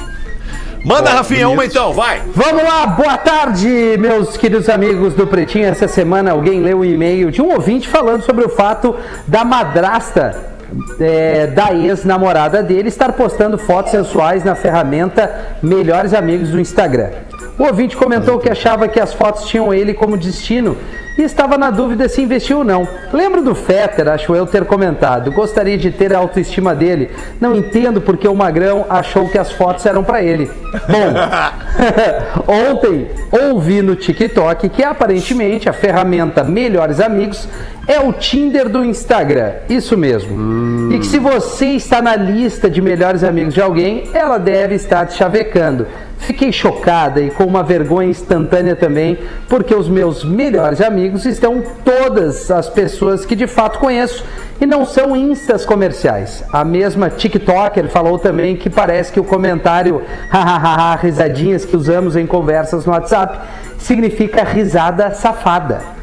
Manda, 0.85 1.11
Rafinha, 1.11 1.49
uma 1.49 1.67
então, 1.67 1.93
vai! 1.93 2.23
Vamos 2.33 2.63
lá, 2.63 2.87
boa 2.87 3.19
tarde, 3.19 3.97
meus 3.99 4.37
queridos 4.37 4.69
amigos 4.69 5.15
do 5.15 5.27
Pretinho. 5.27 5.67
Essa 5.67 5.89
semana 5.89 6.31
alguém 6.31 6.61
leu 6.61 6.79
um 6.79 6.85
e-mail 6.85 7.33
de 7.33 7.43
um 7.43 7.53
ouvinte 7.53 7.89
falando 7.89 8.23
sobre 8.23 8.45
o 8.45 8.49
fato 8.49 8.95
da 9.27 9.45
madrasta 9.45 10.57
é, 11.01 11.47
da 11.47 11.73
ex-namorada 11.73 12.63
dele 12.63 12.89
estar 12.89 13.13
postando 13.13 13.59
fotos 13.59 13.91
sensuais 13.91 14.45
na 14.45 14.55
ferramenta 14.55 15.57
Melhores 15.63 16.13
Amigos 16.13 16.51
do 16.51 16.61
Instagram. 16.61 17.11
O 17.59 17.65
ouvinte 17.65 17.97
comentou 17.97 18.39
que 18.39 18.49
achava 18.49 18.89
que 18.89 19.01
as 19.01 19.13
fotos 19.13 19.47
tinham 19.47 19.73
ele 19.73 19.95
como 19.95 20.17
destino 20.17 20.77
e 21.19 21.23
estava 21.23 21.59
na 21.59 21.71
dúvida 21.71 22.09
se 22.09 22.23
investiu 22.23 22.59
ou 22.59 22.65
não. 22.65 22.87
Lembro 23.13 23.43
do 23.43 23.55
Fetter, 23.55 24.07
acho 24.09 24.35
eu, 24.35 24.47
ter 24.47 24.65
comentado. 24.65 25.33
Gostaria 25.33 25.77
de 25.77 25.91
ter 25.91 26.15
a 26.15 26.19
autoestima 26.19 26.77
dele. 26.77 27.11
Não 27.41 27.57
entendo 27.57 28.01
porque 28.01 28.29
o 28.29 28.35
Magrão 28.37 28.87
achou 28.89 29.29
que 29.29 29.37
as 29.37 29.51
fotos 29.51 29.85
eram 29.85 30.05
para 30.05 30.23
ele. 30.23 30.49
Bom, 30.89 32.47
ontem 32.71 33.09
ouvi 33.51 33.83
no 33.83 33.97
TikTok 33.97 34.69
que 34.69 34.85
aparentemente 34.85 35.69
a 35.69 35.73
ferramenta 35.73 36.45
Melhores 36.45 37.01
Amigos 37.01 37.49
é 37.89 37.99
o 37.99 38.13
Tinder 38.13 38.69
do 38.69 38.85
Instagram. 38.85 39.55
Isso 39.69 39.97
mesmo. 39.97 40.93
E 40.93 40.99
que 40.99 41.07
se 41.07 41.19
você 41.19 41.69
está 41.69 42.03
na 42.03 42.15
lista 42.15 42.69
de 42.69 42.83
melhores 42.83 43.25
amigos 43.25 43.55
de 43.55 43.63
alguém, 43.63 44.05
ela 44.13 44.39
deve 44.39 44.75
estar 44.75 45.07
te 45.07 45.15
chavecando. 45.15 45.87
Fiquei 46.19 46.53
chocada 46.53 47.21
e 47.21 47.31
com 47.31 47.45
uma 47.45 47.63
vergonha 47.63 48.11
instantânea 48.11 48.77
também, 48.77 49.19
porque 49.49 49.75
os 49.75 49.89
meus 49.89 50.25
melhores 50.25 50.81
amigos 50.81 51.08
estão 51.27 51.63
todas 51.85 52.51
as 52.51 52.69
pessoas 52.69 53.25
que 53.25 53.37
de 53.37 53.47
fato 53.47 53.79
conheço 53.79 54.25
e 54.61 54.67
não 54.67 54.85
são 54.85 55.17
instas 55.17 55.65
comerciais. 55.65 56.45
A 56.53 56.65
mesma 56.65 57.11
TikToker 57.11 57.89
falou 57.89 58.19
também 58.19 58.57
que 58.57 58.69
parece 58.69 59.13
que 59.13 59.21
o 59.21 59.25
comentário 59.25 60.03
hahaha, 60.31 60.97
risadinhas 60.97 61.65
que 61.65 61.77
usamos 61.77 62.17
em 62.17 62.27
conversas 62.27 62.85
no 62.85 62.93
WhatsApp 62.93 63.39
significa 63.79 64.45
risada 64.45 65.11
safada. 65.13 65.98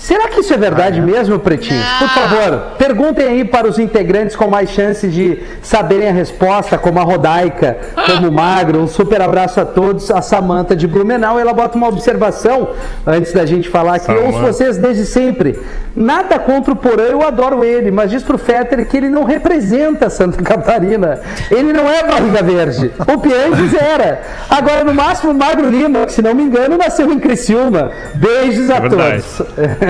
Será 0.00 0.28
que 0.28 0.40
isso 0.40 0.54
é 0.54 0.56
verdade 0.56 0.98
mesmo, 0.98 1.38
pretinhos? 1.38 1.84
Por 1.98 2.08
favor, 2.08 2.58
perguntem 2.78 3.26
aí 3.26 3.44
para 3.44 3.68
os 3.68 3.78
integrantes 3.78 4.34
com 4.34 4.48
mais 4.48 4.70
chances 4.70 5.12
de 5.12 5.42
saberem 5.60 6.08
a 6.08 6.12
resposta, 6.12 6.78
como 6.78 6.98
a 6.98 7.02
Rodaica, 7.02 7.76
como 8.06 8.28
o 8.28 8.32
Magro. 8.32 8.80
Um 8.80 8.86
super 8.88 9.20
abraço 9.20 9.60
a 9.60 9.64
todos. 9.66 10.10
A 10.10 10.22
Samanta 10.22 10.74
de 10.74 10.86
Blumenau, 10.86 11.38
ela 11.38 11.52
bota 11.52 11.76
uma 11.76 11.86
observação 11.88 12.70
antes 13.06 13.34
da 13.34 13.44
gente 13.44 13.68
falar 13.68 13.96
aqui. 13.96 14.10
Eu 14.10 14.22
ouço 14.24 14.32
Samanta. 14.38 14.52
vocês 14.54 14.78
desde 14.78 15.04
sempre. 15.04 15.60
Nada 15.94 16.38
contra 16.38 16.72
o 16.72 16.76
Porã, 16.76 17.02
eu 17.02 17.22
adoro 17.22 17.62
ele, 17.62 17.90
mas 17.90 18.10
diz 18.10 18.22
pro 18.22 18.38
Fetter 18.38 18.88
que 18.88 18.96
ele 18.96 19.10
não 19.10 19.24
representa 19.24 20.08
Santa 20.08 20.42
Catarina. 20.42 21.20
Ele 21.50 21.74
não 21.74 21.86
é 21.86 22.02
barriga 22.04 22.42
verde. 22.42 22.90
O 23.06 23.18
Pianges 23.18 23.74
era. 23.74 24.22
Agora, 24.48 24.82
no 24.82 24.94
máximo, 24.94 25.32
o 25.32 25.34
Magro 25.34 25.68
Lima, 25.68 26.06
que 26.06 26.12
se 26.12 26.22
não 26.22 26.34
me 26.34 26.42
engano, 26.42 26.78
nasceu 26.78 27.12
em 27.12 27.18
Criciúma. 27.18 27.90
Beijos 28.14 28.70
a 28.70 28.76
É 28.76 28.88
todos. 28.88 29.42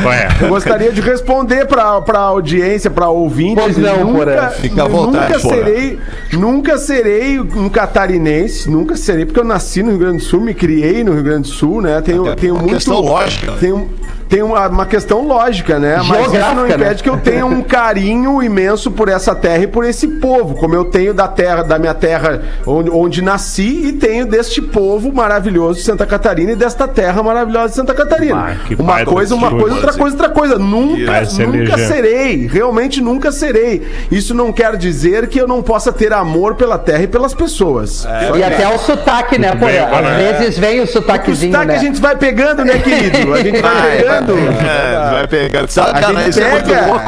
Qual 0.00 0.12
é? 0.12 0.28
Eu 0.40 0.48
gostaria 0.48 0.92
de 0.92 1.00
responder 1.00 1.66
pra, 1.66 2.00
pra 2.00 2.18
audiência, 2.20 2.90
pra 2.90 3.08
ouvintes. 3.08 3.62
Pois 3.62 3.76
não, 3.78 4.12
Porã. 4.12 4.32
nunca, 4.34 4.50
Fica 4.50 4.82
à 4.84 4.88
vontade, 4.88 5.32
nunca 5.34 5.38
serei, 5.40 5.98
nunca 6.32 6.78
serei 6.78 7.40
um 7.40 7.68
catarinense, 7.68 8.70
nunca 8.70 8.96
serei, 8.96 9.24
porque 9.24 9.40
eu 9.40 9.44
nasci 9.44 9.82
no 9.82 9.90
Rio 9.90 9.98
Grande 9.98 10.18
do 10.18 10.22
Sul, 10.24 10.40
me 10.40 10.54
criei 10.54 11.02
no 11.04 11.12
Rio 11.12 11.22
Grande 11.22 11.42
do 11.48 11.54
Sul, 11.54 11.80
né? 11.82 12.00
Tenho, 12.00 12.22
Até 12.26 12.34
tenho 12.36 12.54
uma 12.54 12.62
muito. 12.62 12.74
questão 12.74 13.00
lógica. 13.00 13.52
Tenho, 13.60 13.88
tem 14.32 14.42
uma, 14.42 14.66
uma 14.66 14.86
questão 14.86 15.26
lógica, 15.26 15.78
né? 15.78 15.96
Mas 15.98 16.08
isso 16.08 16.30
não 16.30 16.30
Geográfica, 16.30 16.74
impede 16.74 16.94
né? 16.94 17.02
que 17.02 17.10
eu 17.10 17.18
tenha 17.18 17.44
um 17.44 17.60
carinho 17.60 18.42
imenso 18.42 18.90
por 18.90 19.10
essa 19.10 19.34
terra 19.34 19.64
e 19.64 19.66
por 19.66 19.84
esse 19.84 20.08
povo, 20.08 20.54
como 20.54 20.74
eu 20.74 20.86
tenho 20.86 21.12
da 21.12 21.28
terra, 21.28 21.62
da 21.62 21.78
minha 21.78 21.92
terra 21.92 22.40
onde, 22.66 22.88
onde 22.88 23.20
nasci 23.20 23.88
e 23.88 23.92
tenho 23.92 24.24
deste 24.24 24.62
povo 24.62 25.12
maravilhoso 25.12 25.80
de 25.80 25.84
Santa 25.84 26.06
Catarina 26.06 26.52
e 26.52 26.56
desta 26.56 26.88
terra 26.88 27.22
maravilhosa 27.22 27.68
de 27.68 27.74
Santa 27.74 27.92
Catarina. 27.92 28.52
Ah, 28.52 28.66
que 28.66 28.74
uma 28.74 29.04
coisa, 29.04 29.34
uma 29.34 29.50
coisa, 29.50 29.74
outra 29.74 29.92
coisa, 29.92 30.16
outra 30.16 30.30
coisa. 30.30 30.58
Nunca, 30.58 31.20
nunca 31.46 31.76
serei, 31.76 32.46
realmente 32.46 33.02
nunca 33.02 33.30
serei. 33.30 33.86
Isso 34.10 34.32
não 34.32 34.50
quer 34.50 34.78
dizer 34.78 35.28
que 35.28 35.38
eu 35.38 35.46
não 35.46 35.60
possa 35.60 35.92
ter 35.92 36.10
amor 36.10 36.54
pela 36.54 36.78
terra 36.78 37.02
e 37.02 37.06
pelas 37.06 37.34
pessoas. 37.34 38.06
E 38.34 38.42
até 38.42 38.66
o 38.66 38.78
sotaque, 38.78 39.38
né, 39.38 39.48
Muito 39.48 39.66
bem? 39.66 39.78
Às 39.78 39.90
Porã. 39.90 40.16
vezes 40.16 40.58
vem 40.58 40.80
o 40.80 40.84
O 40.84 40.86
sotaquezinho, 40.86 41.52
sotaque 41.52 41.72
né? 41.72 41.76
a 41.76 41.78
gente 41.78 42.00
vai 42.00 42.16
pegando, 42.16 42.64
né, 42.64 42.78
querido? 42.78 43.34
A 43.34 43.42
gente 43.42 43.60
vai, 43.60 43.82
Vai, 43.82 43.96
pegando. 43.98 44.21
É, 44.30 45.10
vai 45.12 45.26
pegando. 45.26 45.68
Sabe, 45.68 46.00
cara, 46.00 46.28
isso 46.28 46.40
é 46.40 46.50
muito 46.50 46.66
pega. 46.66 46.86
louco. 46.86 47.04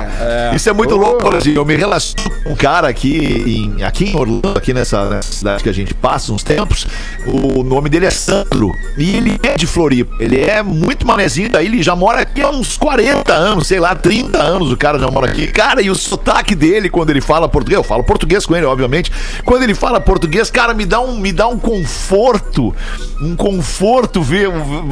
Isso 0.55 0.69
é 0.69 0.73
muito 0.73 0.97
louco, 0.97 1.37
exemplo. 1.37 1.61
Eu 1.61 1.65
me 1.65 1.77
relaciono 1.77 2.31
com 2.43 2.51
um 2.51 2.57
cara 2.57 2.89
aqui 2.89 3.75
em, 3.77 3.83
aqui 3.83 4.11
em 4.11 4.17
Orlando, 4.17 4.55
aqui 4.57 4.73
nessa, 4.73 5.09
nessa 5.09 5.33
cidade 5.33 5.62
que 5.62 5.69
a 5.69 5.75
gente 5.75 5.95
passa 5.95 6.33
uns 6.33 6.43
tempos. 6.43 6.87
O 7.27 7.62
nome 7.62 7.89
dele 7.89 8.07
é 8.07 8.11
Sandro. 8.11 8.73
E 8.97 9.17
ele 9.17 9.41
é 9.43 9.57
de 9.57 9.67
Floripa. 9.67 10.15
Ele 10.21 10.41
é 10.41 10.62
muito 10.62 11.07
manezinho 11.07 11.51
daí. 11.51 11.67
Ele 11.67 11.83
já 11.83 11.97
mora 11.97 12.21
aqui 12.21 12.43
há 12.43 12.51
uns 12.51 12.77
40 12.77 13.33
anos, 13.33 13.67
sei 13.67 13.81
lá, 13.81 13.95
30 13.95 14.39
anos 14.39 14.71
o 14.71 14.77
cara 14.77 14.99
já 14.99 15.11
mora 15.11 15.27
aqui. 15.27 15.47
Cara, 15.49 15.83
e 15.83 15.91
o 15.91 15.95
sotaque 15.95 16.55
dele 16.55 16.89
quando 16.89 17.11
ele 17.11 17.21
fala 17.21 17.49
português, 17.49 17.79
eu 17.79 17.85
falo 17.85 18.05
português 18.05 18.47
com 18.47 18.55
ele, 18.55 18.67
obviamente. 18.67 19.11
Quando 19.45 19.62
ele 19.62 19.75
fala 19.75 20.01
português, 20.01 20.51
cara, 20.51 20.75
me 20.75 20.85
dá 20.85 21.01
um, 21.01 21.17
me 21.17 21.33
dá 21.33 21.49
um 21.49 21.59
conforto. 21.59 22.75
Um 23.21 23.37
conforto 23.37 24.23
ver, 24.23 24.49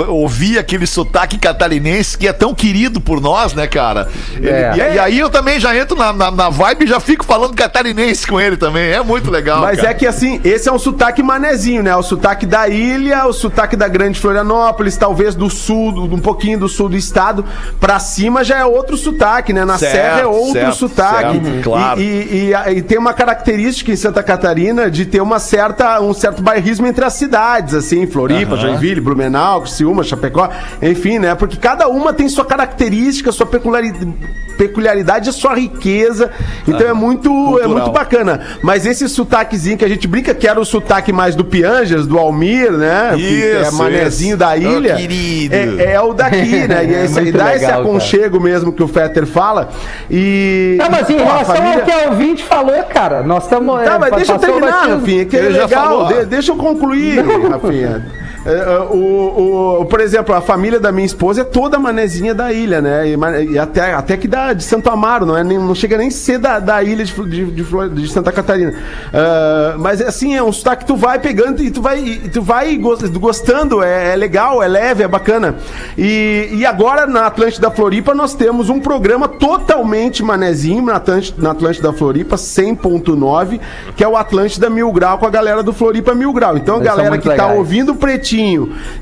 ouvir 0.09 0.59
aquele 0.59 0.87
sotaque 0.87 1.39
catarinense 1.39 2.11
que 2.16 2.26
é 2.28 2.32
tão 2.32 2.54
querido 2.54 3.00
por 3.00 3.20
nós, 3.20 3.54
né, 3.54 3.66
cara? 3.66 4.08
É. 4.42 4.72
e, 4.92 4.94
e 4.94 4.98
aí 4.98 5.18
eu 5.18 5.30
também 5.30 5.58
já 5.60 5.76
entro 5.76 5.96
na, 5.96 6.12
na, 6.12 6.30
na 6.30 6.48
vibe 6.50 6.84
e 6.84 6.88
já 6.88 7.00
fico 7.00 7.24
falando 7.24 7.54
catarinense 7.54 8.26
com 8.26 8.40
ele 8.40 8.56
também. 8.56 8.90
É 8.92 9.02
muito 9.02 9.30
legal. 9.30 9.60
Mas 9.62 9.78
cara. 9.78 9.90
é 9.90 9.94
que 9.94 10.06
assim, 10.06 10.40
esse 10.44 10.68
é 10.68 10.72
um 10.72 10.78
sotaque 10.78 11.22
manezinho, 11.22 11.82
né? 11.82 11.94
O 11.96 12.02
sotaque 12.02 12.46
da 12.46 12.68
ilha, 12.68 13.26
o 13.26 13.32
sotaque 13.32 13.76
da 13.76 13.88
Grande 13.88 14.18
Florianópolis, 14.20 14.96
talvez 14.96 15.34
do 15.34 15.48
sul, 15.50 15.92
do- 15.92 16.14
um 16.14 16.18
pouquinho 16.20 16.58
do 16.58 16.68
sul 16.68 16.88
do 16.88 16.96
estado, 16.96 17.44
pra 17.80 17.98
cima 17.98 18.44
já 18.44 18.58
é 18.58 18.64
outro 18.64 18.96
sotaque, 18.96 19.52
né? 19.52 19.64
Na 19.64 19.78
Certo, 19.78 19.92
serra 19.92 20.20
é 20.20 20.26
outro 20.26 20.52
certo, 20.52 20.74
sotaque. 20.76 21.40
certo, 21.44 21.62
claro. 21.62 22.00
E, 22.00 22.04
e- 22.04 22.52
e 22.52 22.72
e 22.72 22.82
tem 22.82 22.98
uma 22.98 23.12
característica 23.12 23.90
em 23.92 23.96
Santa 23.96 24.22
Catarina 24.22 24.90
de 24.90 25.04
ter 25.06 25.20
uma 25.20 25.38
certa, 25.38 26.00
um 26.00 26.12
certo 26.14 26.42
bairrismo 26.42 26.86
entre 26.86 27.04
as 27.04 27.12
cidades, 27.14 27.74
assim, 27.74 28.06
Floripa, 28.06 28.56
Joinville, 28.56 29.00
Blumenau, 29.00 29.60
Criciúma, 29.62 30.02
Chapecó, 30.02 30.48
enfim, 30.80 31.18
né? 31.18 31.34
Porque 31.34 31.56
cada 31.56 31.88
uma 31.93 32.12
tem 32.12 32.28
sua 32.28 32.45
característica, 32.45 33.30
sua 33.32 33.47
peculiaridade, 33.47 34.12
peculiaridade 34.57 35.28
a 35.28 35.32
sua 35.32 35.55
riqueza. 35.55 36.30
Então 36.68 36.86
é 36.86 36.93
muito 36.93 37.30
é 37.61 37.66
muito 37.66 37.90
bacana. 37.90 38.40
Mas 38.62 38.84
esse 38.86 39.09
sotaquezinho 39.09 39.76
que 39.78 39.84
a 39.84 39.88
gente 39.88 40.07
brinca, 40.07 40.34
que 40.34 40.47
era 40.47 40.61
o 40.61 40.64
sotaque 40.64 41.12
mais 41.12 41.34
do 41.34 41.45
Pianjas, 41.45 42.07
do 42.07 42.18
Almir, 42.18 42.70
né? 42.72 43.12
que 43.16 43.43
é 43.45 43.62
Isso, 43.62 43.74
manezinho 43.76 44.30
isso. 44.30 44.36
da 44.38 44.57
ilha. 44.57 44.97
Querido. 44.97 45.55
É, 45.55 45.93
é 45.95 46.01
o 46.01 46.12
daqui, 46.12 46.66
né? 46.68 46.84
E, 46.84 46.95
esse, 47.05 47.14
muito 47.14 47.28
e 47.28 47.32
dá 47.32 47.55
esse 47.55 47.64
legal, 47.64 47.80
aconchego 47.80 48.38
mesmo 48.40 48.72
que 48.72 48.82
o 48.82 48.88
Fetter 48.88 49.26
fala. 49.26 49.68
E. 50.11 50.76
Não, 50.78 50.90
mas 50.90 51.09
em 51.11 51.16
Pô, 51.16 51.24
relação 51.24 51.57
família- 51.57 51.78
ao 51.78 51.82
que 51.84 51.90
a 51.93 52.11
ouvinte 52.11 52.45
falou, 52.45 52.82
cara, 52.84 53.22
nós 53.22 53.45
estamos. 53.45 53.82
Tá, 53.84 53.99
mas 53.99 54.14
deixa 54.14 54.32
eu 54.32 54.38
terminar, 54.38 54.88
Rafinha. 54.88 55.24
Que 55.24 55.36
é 55.36 55.40
legal. 55.43 55.68
falou. 55.68 56.07
De- 56.09 56.26
deixa 56.26 56.53
eu 56.53 56.57
concluir, 56.57 57.18
Rafinha. 57.51 58.22
É, 58.45 58.51
é, 58.51 58.78
o, 58.90 59.80
o- 59.80 59.84
por 59.86 60.01
exemplo, 60.01 60.34
a 60.34 60.40
família 60.40 60.80
da 60.80 60.90
minha 60.90 61.07
esposa 61.07 61.43
é 61.43 61.45
toda 61.45 61.78
manezinha 61.78 62.34
da 62.34 62.53
ilha, 62.53 62.80
né? 62.80 63.09
E, 63.09 63.53
e 63.53 63.59
até, 63.59 63.95
até 63.95 64.16
que 64.16 64.26
da, 64.26 64.53
de 64.53 64.64
Santo 64.64 64.90
Amaro, 64.90 65.24
não, 65.24 65.36
é 65.36 65.45
nem, 65.45 65.59
não 65.59 65.74
chega 65.74 65.97
nem 65.97 66.09
a 66.09 66.11
ser 66.11 66.38
da, 66.38 66.59
da 66.59 66.82
ilha 66.82 67.05
de, 67.05 67.12
de, 67.12 67.45
de 67.47 67.62
de 67.90 68.09
Santa 68.09 68.32
Catarina. 68.32 68.74
Ah, 69.12 69.74
mas 69.78 70.01
é 70.01 70.09
assim, 70.09 70.34
é 70.34 70.43
um 70.43 70.53
sotaque 70.53 70.82
que 70.82 70.86
tu 70.88 70.97
vai 70.97 71.18
pegando 71.18 71.62
e 71.62 71.70
tu 71.70 71.80
vai, 71.80 71.99
e 72.01 72.28
tu 72.28 72.43
vai 72.43 72.76
gos- 72.76 73.09
gostando, 73.11 73.82
é, 73.82 74.12
é 74.12 74.16
legal, 74.16 74.62
é 74.62 74.66
leve, 74.66 75.03
é 75.05 75.09
bacana. 75.09 75.55
E, 75.97 76.49
e 76.53 76.66
agora 76.66 77.07
na 77.07 77.26
Atlântida 77.26 77.70
Floripa 77.70 78.14
nós 78.14 78.34
temos 78.34 78.68
um 78.68 78.80
programa 78.80 79.28
totalmente 79.28 80.22
manezinho 80.22 80.82
na 80.84 80.97
Atlântida, 80.97 81.40
na 81.40 81.51
Atlântida 81.53 81.93
Floripa, 81.93 82.36
100.9, 82.36 83.61
que 83.97 84.03
é 84.03 84.09
o 84.09 84.16
Atlântida 84.16 84.68
Mil 84.68 84.90
Grau 84.93 85.18
com 85.18 85.26
a 85.26 85.30
galera 85.30 85.62
do 85.62 85.72
Floripa 85.72 86.14
Mil 86.14 86.32
Grau. 86.32 86.57
Então 86.57 86.76
a 86.76 86.78
galera 86.80 87.11
que 87.18 87.28
tá 87.28 87.47
ouvindo 87.59 87.93
o 87.93 87.95
Pretinho 87.95 88.32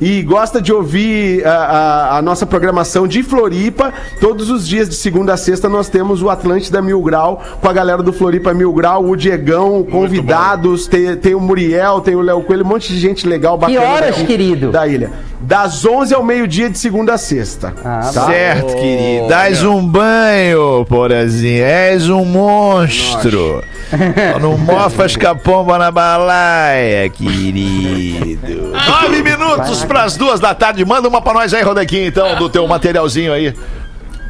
e 0.01 0.23
gosta 0.23 0.61
de 0.61 0.73
ouvir 0.73 1.47
a, 1.47 1.51
a- 1.53 2.19
a 2.19 2.23
nossa 2.23 2.45
programação 2.47 3.07
de 3.07 3.23
Floripa, 3.23 3.93
todos 4.21 4.51
os 4.51 4.67
dias 4.67 4.89
de 4.89 4.95
segunda 4.95 5.35
a 5.35 5.37
sexta 5.37 5.69
nós 5.69 5.89
temos 5.89 6.23
o 6.23 6.29
Atlântida 6.31 6.83
Mil 6.83 7.01
Grau 7.03 7.43
com 7.61 7.69
a 7.69 7.73
galera 7.73 8.03
do 8.03 8.13
Floripa 8.13 8.53
Mil 8.53 8.73
Grau, 8.73 9.05
o 9.05 9.17
Diegão, 9.17 9.83
convidados, 9.85 10.87
tem, 10.87 11.15
tem 11.17 11.35
o 11.35 11.41
Muriel, 11.41 12.01
tem 12.01 12.15
o 12.17 12.21
Léo 12.21 12.43
Coelho, 12.43 12.65
um 12.65 12.69
monte 12.69 12.93
de 12.93 12.99
gente 12.99 13.27
legal, 13.27 13.57
bacana. 13.57 13.81
horas, 13.83 14.07
daqui 14.17 14.27
querido? 14.27 14.71
Da 14.71 14.87
ilha. 14.87 15.11
Das 15.43 15.85
11 15.87 16.13
ao 16.15 16.23
meio-dia 16.23 16.69
de 16.69 16.79
segunda 16.79 17.15
a 17.15 17.19
sexta. 17.19 17.73
Ah, 17.83 18.11
tá? 18.13 18.27
Certo, 18.27 18.75
querido. 18.75 19.27
Dás 19.29 19.65
um 19.65 19.87
banho, 19.87 20.85
porazinho. 20.87 21.65
És 21.65 22.09
um 22.11 22.25
monstro. 22.27 23.65
Não 24.41 24.59
mofas 24.59 25.17
com 25.17 25.27
a 25.27 25.35
pomba 25.35 25.79
na 25.79 25.91
balaia, 25.91 27.09
querido. 27.09 28.73
Nove 29.03 29.20
minutos 29.23 29.85
para 29.85 30.05
as 30.05 30.17
duas 30.17 30.41
da 30.41 30.55
tarde. 30.55 30.85
Manda 30.85 31.09
uma 31.09 31.21
pra 31.21 31.33
nós 31.33 31.53
aí, 31.55 31.63
Rodequinho, 31.63 32.07
então, 32.07 32.37
do 32.37 32.49
teu 32.49 32.67
materialzinho 32.67 33.33
aí. 33.33 33.55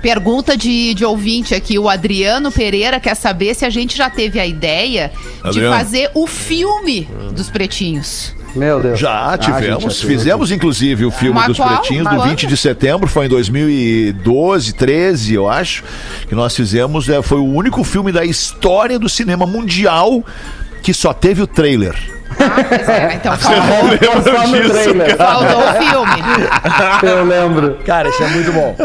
Pergunta 0.03 0.57
de, 0.57 0.95
de 0.95 1.05
ouvinte 1.05 1.55
aqui, 1.55 1.79
o 1.79 1.89
Adriano 1.89 2.51
Pereira 2.51 2.99
quer 2.99 3.15
saber 3.15 3.55
se 3.55 3.67
a 3.67 3.71
gente 3.71 3.97
já 3.97 4.09
teve 4.09 4.41
a 4.41 4.47
ideia 4.47 5.13
Adriano. 5.45 5.71
de 5.71 5.79
fazer 5.79 6.11
o 6.15 6.27
filme 6.27 7.07
dos 7.33 7.51
pretinhos. 7.51 8.35
Meu 8.57 8.81
Deus. 8.81 8.99
Já 8.99 9.37
tivemos, 9.39 9.83
gente, 9.83 9.95
já 9.95 10.09
fizemos 10.09 10.51
inclusive 10.51 11.05
o 11.05 11.11
filme 11.11 11.35
Mas 11.35 11.49
dos 11.49 11.57
qual? 11.59 11.69
Pretinhos 11.69 12.05
Mas 12.05 12.15
do 12.15 12.21
quando? 12.21 12.31
20 12.31 12.47
de 12.47 12.57
setembro, 12.57 13.09
foi 13.09 13.27
em 13.27 13.29
2012, 13.29 14.73
13, 14.73 15.35
eu 15.35 15.49
acho, 15.49 15.85
que 16.27 16.35
nós 16.35 16.57
fizemos, 16.57 17.09
é, 17.09 17.23
foi 17.23 17.39
o 17.39 17.45
único 17.45 17.85
filme 17.85 18.11
da 18.11 18.25
história 18.25 18.99
do 18.99 19.09
cinema 19.09 19.47
mundial 19.47 20.25
que 20.83 20.95
só 20.95 21.13
teve 21.13 21.43
o 21.43 21.47
trailer. 21.47 22.20
Ah, 22.41 22.65
pois 22.69 22.89
é, 22.89 23.15
então 23.15 23.37
Só 23.37 23.51
faltou, 23.51 23.99
trailer. 24.71 25.17
faltou 25.17 25.59
o 25.59 25.73
filme. 25.75 26.23
Eu 27.03 27.25
lembro. 27.25 27.79
Cara, 27.85 28.09
isso 28.09 28.23
é 28.23 28.29
muito 28.29 28.53
bom. 28.53 28.77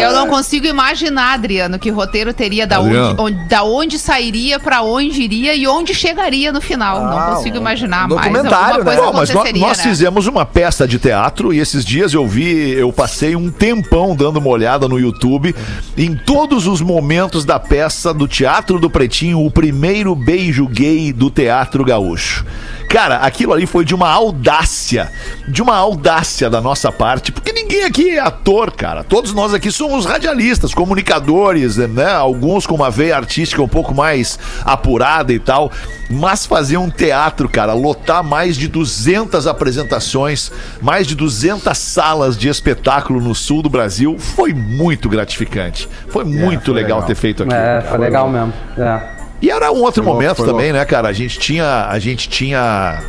Eu 0.00 0.12
não 0.12 0.26
consigo 0.28 0.66
imaginar, 0.66 1.34
Adriano, 1.34 1.78
que 1.78 1.90
roteiro 1.90 2.32
teria 2.32 2.66
da 2.66 2.80
onde, 2.80 2.90
Adriano. 2.96 3.16
onde- 3.22 3.44
da 3.48 3.62
onde 3.64 3.98
sairia, 3.98 4.58
pra 4.58 4.82
onde 4.82 5.22
iria 5.22 5.54
e 5.54 5.66
onde 5.66 5.94
chegaria 5.94 6.52
no 6.52 6.60
final. 6.60 6.96
Ah, 6.98 7.10
não 7.28 7.34
consigo 7.36 7.56
um 7.56 7.60
imaginar 7.60 8.08
mais. 8.08 8.20
documentário, 8.22 8.56
Alguma 8.76 8.78
né? 8.78 8.84
coisa 8.84 9.00
Bom, 9.00 9.06
mas 9.06 9.14
nós, 9.14 9.30
aconteceria, 9.30 9.66
nós 9.66 9.78
né? 9.78 9.84
fizemos 9.84 10.26
uma 10.26 10.44
peça 10.46 10.86
de 10.86 10.98
teatro 10.98 11.52
e 11.52 11.58
esses 11.58 11.84
dias 11.84 12.12
eu 12.14 12.26
vi, 12.26 12.70
eu 12.72 12.92
passei 12.92 13.34
um 13.36 13.50
tempão 13.50 14.14
dando 14.14 14.38
uma 14.38 14.48
olhada 14.48 14.88
no 14.88 14.98
YouTube 14.98 15.54
em 15.96 16.14
todos 16.14 16.66
os 16.66 16.80
momentos 16.80 17.44
da 17.44 17.58
peça 17.58 18.12
do 18.12 18.26
Teatro 18.28 18.78
do 18.78 18.90
Pretinho, 18.90 19.44
o 19.44 19.50
primeiro 19.50 20.14
beijo 20.14 20.66
gay 20.66 21.12
do 21.12 21.30
Teatro 21.30 21.84
Gaúcho. 21.84 22.44
Cara, 22.88 23.16
aquilo 23.16 23.52
ali 23.52 23.66
foi 23.66 23.84
de 23.84 23.94
uma 23.94 24.08
audácia, 24.08 25.10
de 25.48 25.60
uma 25.60 25.76
audácia 25.76 26.48
da 26.48 26.60
nossa 26.60 26.92
parte, 26.92 27.32
porque 27.32 27.52
ninguém 27.52 27.84
aqui 27.84 28.10
é 28.10 28.20
ator, 28.20 28.70
cara. 28.70 29.02
Todos 29.02 29.32
nós 29.32 29.52
aqui 29.52 29.70
somos 29.70 30.06
radialistas, 30.06 30.72
comunicadores, 30.72 31.76
né? 31.76 32.12
Alguns 32.12 32.66
com 32.66 32.74
uma 32.74 32.90
veia 32.90 33.16
artística 33.16 33.60
um 33.62 33.68
pouco 33.68 33.94
mais 33.94 34.38
apurada 34.64 35.32
e 35.32 35.38
tal. 35.38 35.72
Mas 36.08 36.46
fazer 36.46 36.76
um 36.76 36.90
teatro, 36.90 37.48
cara, 37.48 37.72
lotar 37.72 38.22
mais 38.22 38.56
de 38.56 38.68
200 38.68 39.46
apresentações, 39.46 40.52
mais 40.80 41.06
de 41.06 41.14
200 41.14 41.76
salas 41.76 42.36
de 42.36 42.48
espetáculo 42.48 43.20
no 43.20 43.34
sul 43.34 43.62
do 43.62 43.68
Brasil, 43.68 44.18
foi 44.18 44.52
muito 44.52 45.08
gratificante. 45.08 45.88
Foi 46.08 46.24
muito 46.24 46.66
foi 46.66 46.74
legal, 46.74 46.98
legal. 46.98 47.02
ter 47.06 47.14
feito 47.14 47.42
aquilo. 47.42 47.58
É, 47.58 47.80
foi 47.80 47.98
legal 47.98 48.28
mesmo. 48.28 48.52
É. 48.78 49.13
E 49.42 49.50
era 49.50 49.70
um 49.70 49.80
outro 49.82 50.02
Foi 50.02 50.10
louco, 50.12 50.22
momento 50.22 50.36
foi 50.36 50.46
também, 50.46 50.66
louco. 50.72 50.78
né, 50.78 50.84
cara? 50.84 51.08
A 51.08 51.12
gente 51.12 51.38
tinha. 51.38 51.86
A 51.88 51.98
gente 51.98 52.28
tinha. 52.28 53.02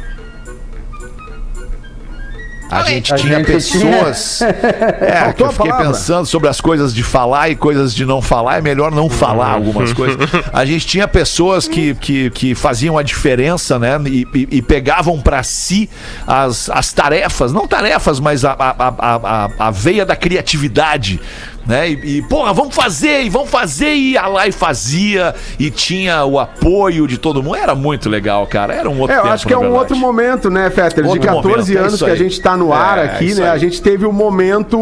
A 2.72 2.82
gente 2.82 3.14
A 3.14 3.16
tinha 3.16 3.38
gente 3.38 3.46
pessoas. 3.46 4.42
É, 5.00 5.32
que 5.34 5.44
eu 5.44 5.52
fiquei 5.52 5.72
pensando 5.72 6.26
sobre 6.26 6.50
as 6.50 6.60
coisas 6.60 6.94
de 6.94 7.04
falar 7.04 7.50
e 7.50 7.56
coisas 7.56 7.94
de 7.94 8.06
não 8.06 8.22
falar. 8.24 8.58
É 8.58 8.62
melhor 8.62 8.92
não 8.92 9.08
falar 9.08 9.52
algumas 9.52 9.94
coisas. 9.94 10.18
A 10.52 10.66
gente 10.66 10.86
tinha 10.88 11.08
pessoas 11.08 11.68
que, 11.68 11.94
que, 11.96 12.30
que 12.32 12.56
faziam 12.56 12.98
a 12.98 13.04
diferença, 13.04 13.78
né? 13.78 13.98
E, 14.08 14.26
e- 14.34 14.48
e 14.58 14.62
pegavam 14.64 15.22
pra 15.22 15.44
si 15.44 15.88
as, 16.26 16.70
as 16.72 16.92
tarefas, 16.92 17.54
não 17.54 17.68
tarefas, 17.68 18.20
mas 18.20 18.44
a, 18.44 18.54
a, 18.54 18.76
a, 18.78 18.90
a, 19.00 19.50
a 19.68 19.72
veia 19.72 20.04
da 20.06 20.16
criatividade. 20.16 21.22
Né? 21.66 21.90
E, 21.90 22.18
e, 22.18 22.22
porra, 22.22 22.54
vamos 22.54 22.76
fazer, 22.76 23.24
e 23.24 23.30
vamos 23.30 23.50
fazer, 23.50 23.94
e 23.94 24.12
ia 24.12 24.28
lá 24.28 24.48
e 24.48 24.52
fazia, 24.52 25.34
e 25.60 25.72
tinha 25.72 26.24
o 26.24 26.40
apoio 26.40 27.08
de 27.08 27.18
todo 27.18 27.42
mundo. 27.42 27.56
Era 27.56 27.74
muito 27.74 28.10
legal, 28.10 28.46
cara. 28.46 28.74
Era 28.74 28.90
um 28.90 29.00
outro 29.00 29.16
É, 29.16 29.18
eu 29.20 29.24
tempo, 29.24 29.34
acho 29.34 29.48
que 29.48 29.54
é 29.54 29.58
um 29.58 29.62
verdade. 29.62 29.80
outro 29.80 29.98
momento, 29.98 30.50
né, 30.50 30.70
Fetter? 30.70 31.04
De 31.04 31.10
Outro 31.10 31.26
14 31.26 31.48
momento, 31.48 31.76
é 31.78 31.80
anos 31.80 31.94
isso 31.96 32.06
que 32.06 32.12
a 32.12 32.16
gente 32.16 32.40
tá 32.40 32.56
no 32.56 32.72
ar 32.72 33.00
É, 33.00 33.04
aqui, 33.06 33.26
isso 33.26 33.42
né? 33.42 33.50
aí. 33.50 33.56
A 33.56 33.58
gente 33.58 33.82
teve 33.82 34.06
um 34.06 34.12
momento, 34.12 34.78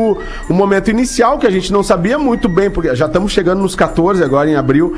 um 0.49 0.53
momento 0.53 0.89
inicial 0.89 1.37
que 1.39 1.47
a 1.47 1.51
gente 1.51 1.71
não 1.71 1.83
sabia 1.83 2.17
muito 2.19 2.49
bem, 2.49 2.69
porque 2.69 2.93
já 2.95 3.05
estamos 3.05 3.31
chegando 3.31 3.61
nos 3.61 3.75
14 3.75 4.21
agora 4.23 4.49
em 4.49 4.55
abril. 4.55 4.97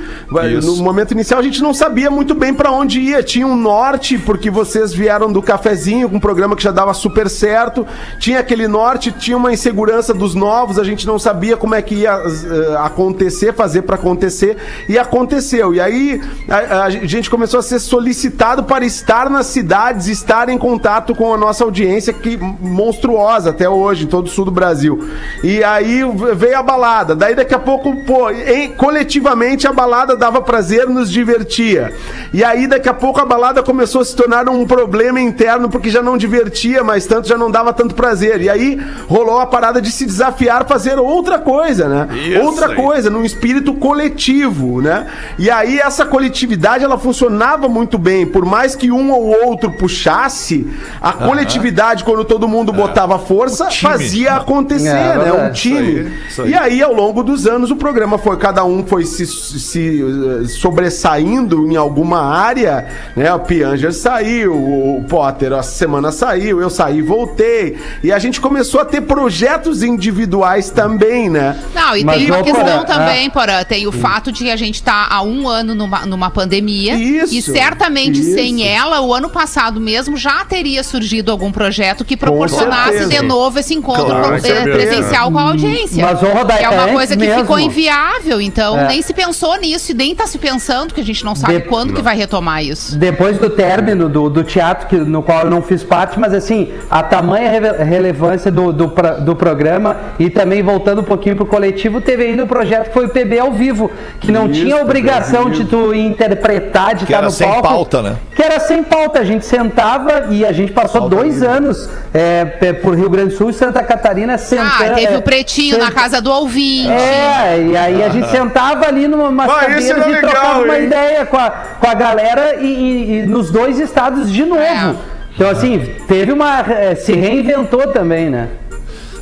Isso. 0.58 0.78
No 0.78 0.84
momento 0.84 1.12
inicial 1.12 1.40
a 1.40 1.44
gente 1.44 1.62
não 1.62 1.74
sabia 1.74 2.10
muito 2.10 2.34
bem 2.34 2.54
pra 2.54 2.72
onde 2.72 3.00
ia. 3.00 3.22
Tinha 3.22 3.46
um 3.46 3.56
norte, 3.56 4.18
porque 4.18 4.50
vocês 4.50 4.92
vieram 4.94 5.32
do 5.32 5.42
cafezinho 5.42 6.10
com 6.10 6.16
um 6.16 6.20
programa 6.20 6.56
que 6.56 6.64
já 6.64 6.72
dava 6.72 6.94
super 6.96 7.30
certo. 7.30 7.86
Tinha 8.20 8.40
aquele 8.40 8.68
norte, 8.68 9.12
tinha 9.12 9.38
uma 9.38 9.54
insegurança 9.54 10.14
dos 10.14 10.34
novos, 10.34 10.80
a 10.80 10.84
gente 10.84 11.06
não 11.06 11.20
sabia 11.20 11.56
como 11.56 11.75
é 11.76 11.82
que 11.82 11.96
ia 11.96 12.12
eh, 12.14 12.78
acontecer, 12.80 13.54
fazer 13.54 13.84
pra 13.84 13.96
acontecer, 13.96 14.58
e 14.90 14.98
aconteceu. 14.98 15.74
E 15.74 15.80
aí 15.82 16.22
a, 16.50 16.84
a 16.84 16.90
gente 16.90 17.30
começou 17.30 17.60
a 17.60 17.64
ser 17.64 17.80
solicitado 17.80 18.64
para 18.64 18.86
estar 18.86 19.30
nas 19.30 19.48
cidades, 19.48 20.08
estar 20.08 20.50
em 20.50 20.58
contato 20.58 21.14
com 21.16 21.34
a 21.34 21.38
nossa 21.38 21.64
audiência, 21.64 22.14
que 22.14 22.38
monstruosa 22.38 23.50
até 23.50 23.68
hoje, 23.70 24.06
em 24.06 24.08
todo 24.08 24.28
o 24.28 24.30
sul 24.30 24.46
do 24.46 24.52
Brasil. 24.52 25.08
E 25.44 25.64
aí 25.64 26.02
veio 26.36 26.58
a 26.58 26.64
balada. 26.64 27.16
Daí 27.16 27.36
daqui 27.36 27.54
a 27.54 27.60
pouco, 27.60 27.96
pô, 28.04 28.30
em- 28.30 28.72
coletivamente 28.74 29.68
a 29.68 29.74
balada 29.74 30.16
dava 30.16 30.42
prazer, 30.42 30.88
nos 30.88 31.12
divertia. 31.12 31.94
E 32.34 32.44
aí 32.44 32.68
daqui 32.68 32.90
a 32.90 32.94
pouco 32.94 33.20
a 33.20 33.26
balada 33.26 33.64
começou 33.64 34.02
a 34.02 34.06
se 34.06 34.16
tornar 34.16 34.48
um 34.50 34.66
problema 34.66 35.20
interno, 35.20 35.70
porque 35.70 35.90
já 35.90 36.02
não 36.02 36.18
divertia 36.18 36.84
mais 36.84 37.06
tanto, 37.06 37.28
já 37.28 37.38
não 37.38 37.50
dava 37.50 37.74
tanto 37.74 37.96
prazer. 37.96 38.42
E 38.42 38.50
aí 38.50 38.80
rolou 39.08 39.40
a 39.40 39.46
parada 39.46 39.82
de 39.82 39.92
se 39.92 40.06
desafiar 40.06 40.66
fazer 40.68 40.98
outra 41.00 41.40
coisa, 41.40 41.65
né? 41.88 42.08
Isso 42.28 42.42
outra 42.42 42.68
aí. 42.68 42.76
coisa, 42.76 43.10
num 43.10 43.24
espírito 43.26 43.74
coletivo, 43.74 44.82
né? 44.82 45.08
E 45.38 45.50
aí 45.50 45.80
essa 45.80 46.06
coletividade 46.06 46.84
ela 46.84 46.98
funcionava 46.98 47.68
muito 47.68 47.98
bem, 47.98 48.26
por 48.26 48.46
mais 48.46 48.76
que 48.76 48.92
um 48.92 49.12
ou 49.12 49.46
outro 49.48 49.72
puxasse, 49.72 50.68
a 51.02 51.12
coletividade 51.14 52.04
quando 52.04 52.24
todo 52.24 52.48
mundo 52.48 52.72
botava 52.72 53.18
força, 53.20 53.66
time. 53.68 53.92
fazia 53.92 54.34
acontecer, 54.36 54.88
É, 54.88 55.18
né? 55.18 55.34
Um 55.34 55.52
time. 55.52 55.78
aí, 56.00 56.12
isso 56.30 56.42
aí. 56.44 56.52
E 56.52 56.56
aí 56.56 56.82
ao 56.84 56.94
longo 56.94 57.24
dos 57.24 57.46
anos 57.48 57.72
o 57.72 57.76
programa 57.76 58.18
foi 58.18 58.38
cada 58.38 58.64
um 58.64 58.86
foi 58.86 59.06
se, 59.06 59.26
se 59.26 60.02
eh, 60.44 60.48
sobressaindo 60.48 61.66
em 61.72 61.76
alguma 61.76 62.22
área, 62.22 62.88
né? 63.16 63.34
O 63.34 63.40
Pianger 63.40 63.94
saiu, 63.94 64.54
o 64.54 65.04
Potter 65.08 65.54
a 65.54 65.64
semana 65.64 66.12
saiu, 66.12 66.62
eu 66.62 66.70
saí 66.70 66.98
e 67.00 67.02
voltei. 67.02 67.78
E 68.04 68.12
a 68.12 68.20
gente 68.20 68.40
começou 68.40 68.80
a 68.80 68.86
ter 68.86 69.02
projetos 69.02 69.84
individuais 69.84 70.70
também, 70.70 71.30
né? 71.30 71.55
Né? 71.56 71.62
Não, 71.74 71.96
e 71.98 72.04
Mas, 72.04 72.18
tem 72.18 72.26
uma 72.32 72.40
ô, 72.40 72.44
questão 72.44 72.64
Porã, 72.66 72.84
também, 72.84 73.30
Porã. 73.30 73.64
Tem 73.64 73.88
o 73.88 73.92
fato 73.92 74.32
de 74.32 74.44
que 74.44 74.52
a 74.52 74.56
gente 74.56 74.82
tá 74.84 75.08
há 75.10 75.22
um 75.22 75.48
ano 75.48 75.74
numa, 75.76 76.06
numa 76.06 76.30
pandemia. 76.30 76.96
Isso, 76.96 77.34
e 77.36 77.42
certamente 77.42 78.20
isso. 78.22 78.34
sem 78.34 78.68
ela, 78.68 79.02
o 79.02 79.14
ano 79.14 79.30
passado 79.30 79.80
mesmo, 79.80 80.16
já 80.18 80.44
teria 80.46 80.84
surgido 80.84 81.32
algum 81.32 81.52
projeto 81.52 82.04
que 82.06 82.16
proporcionasse 82.18 83.08
de 83.08 83.22
novo 83.22 83.60
esse 83.60 83.74
encontro 83.74 84.06
Claro, 84.06 84.28
pro- 84.28 84.36
eh, 84.36 84.40
certeza. 84.40 84.72
presencial 84.78 85.32
com 85.32 85.38
a 85.40 85.44
audiência. 85.44 86.06
Mas, 86.06 86.22
ô, 86.24 86.28
Rodaica, 86.28 86.64
é 86.66 86.70
uma 86.70 86.84
antes 86.84 86.94
coisa 86.96 87.16
que 87.18 87.26
mesmo. 87.26 87.42
ficou 87.42 87.60
inviável, 87.60 88.42
então 88.42 88.78
É. 88.80 88.88
nem 88.88 89.02
se 89.02 89.14
pensou 89.14 89.56
nisso 89.58 89.92
e 89.92 89.94
nem 89.96 90.16
tá 90.16 90.28
se 90.28 90.38
pensando, 90.38 90.94
que 90.94 91.02
a 91.02 91.04
gente 91.04 91.24
não 91.24 91.36
sabe 91.36 91.60
De- 91.60 91.62
quando 91.68 91.94
que 91.94 92.02
vai 92.02 92.16
retomar 92.16 92.64
isso. 92.64 92.98
Depois 92.98 93.38
do 93.38 93.50
término 93.50 94.10
do, 94.10 94.30
do 94.30 94.44
teatro, 94.44 94.88
que, 94.88 94.96
no 94.98 95.22
qual 95.22 95.42
eu 95.46 95.50
não 95.50 95.62
fiz 95.62 95.84
parte, 95.84 96.20
mas 96.20 96.34
assim, 96.34 96.72
a 96.90 97.02
tamanha 97.04 97.52
relevância 97.84 98.52
do, 98.52 98.72
do, 98.74 98.88
do 99.22 99.36
programa 99.36 99.98
e 100.20 100.30
também 100.30 100.62
voltando 100.62 101.02
um 101.02 101.04
pouquinho 101.04 101.36
pro 101.46 101.56
coletivo, 101.56 102.02
teve 102.02 102.24
ainda 102.24 102.44
o 102.44 102.48
projeto 102.48 102.88
que 102.88 102.94
foi 102.94 103.06
o 103.06 103.10
PB 103.10 103.40
ao 103.40 103.52
vivo, 103.52 103.92
que 104.20 104.32
não 104.32 104.48
Isso, 104.48 104.62
tinha 104.62 104.78
obrigação 104.78 105.50
de 105.50 105.66
tu 105.66 105.94
interpretar, 105.94 106.96
de 106.96 107.06
Que 107.06 107.12
estar 107.12 107.18
era 107.18 107.26
no 107.26 107.32
sem 107.32 107.48
palco. 107.48 107.62
pauta, 107.68 108.02
né? 108.02 108.16
Que 108.36 108.42
era 108.44 108.60
sem 108.60 108.84
pauta, 108.84 109.20
a 109.20 109.24
gente 109.24 109.46
sentava 109.46 110.28
e 110.30 110.46
a 110.46 110.52
gente 110.52 110.72
passou 110.74 111.08
dois 111.08 111.42
anos 111.44 111.90
é, 112.14 112.46
por 112.74 112.96
Rio 112.96 113.10
Grande 113.10 113.30
do 113.30 113.36
Sul 113.38 113.50
e 113.50 113.54
Santa 113.54 113.84
Catarina 113.84 114.38
sentando. 114.38 114.70
Ah, 114.92 114.96
teve 114.96 115.14
é, 115.14 115.18
o 115.18 115.22
pretinho 115.22 115.78
na 115.78 115.92
casa 115.92 116.22
do 116.22 116.32
ouvinte. 116.32 116.90
é, 116.90 117.62
e 117.72 117.78
aí 117.78 118.04
a 118.04 118.10
gente 118.10 118.30
sentava 118.30 118.88
ali 118.88 119.08
numa 119.08 119.46
Ah, 119.46 119.64
era 119.66 119.80
e 119.80 119.84
legal, 119.94 120.20
trocava 120.22 120.64
uma 120.64 120.78
hein? 120.78 120.86
ideia 120.86 121.26
com 121.26 121.38
a, 121.38 121.50
com 121.50 121.88
a 121.88 121.94
galera 121.94 122.56
e, 122.62 122.66
e- 122.66 123.20
e 123.20 123.26
nos 123.26 123.52
dois 123.52 123.80
estados 123.80 124.32
de 124.32 124.44
novo. 124.46 124.62
É. 124.62 124.94
Então, 125.36 125.50
assim, 125.50 125.94
teve 126.08 126.32
uma. 126.32 126.62
eh, 126.62 126.96
se 126.96 127.12
reinventou 127.12 127.88
também, 127.92 128.30
né? 128.30 128.48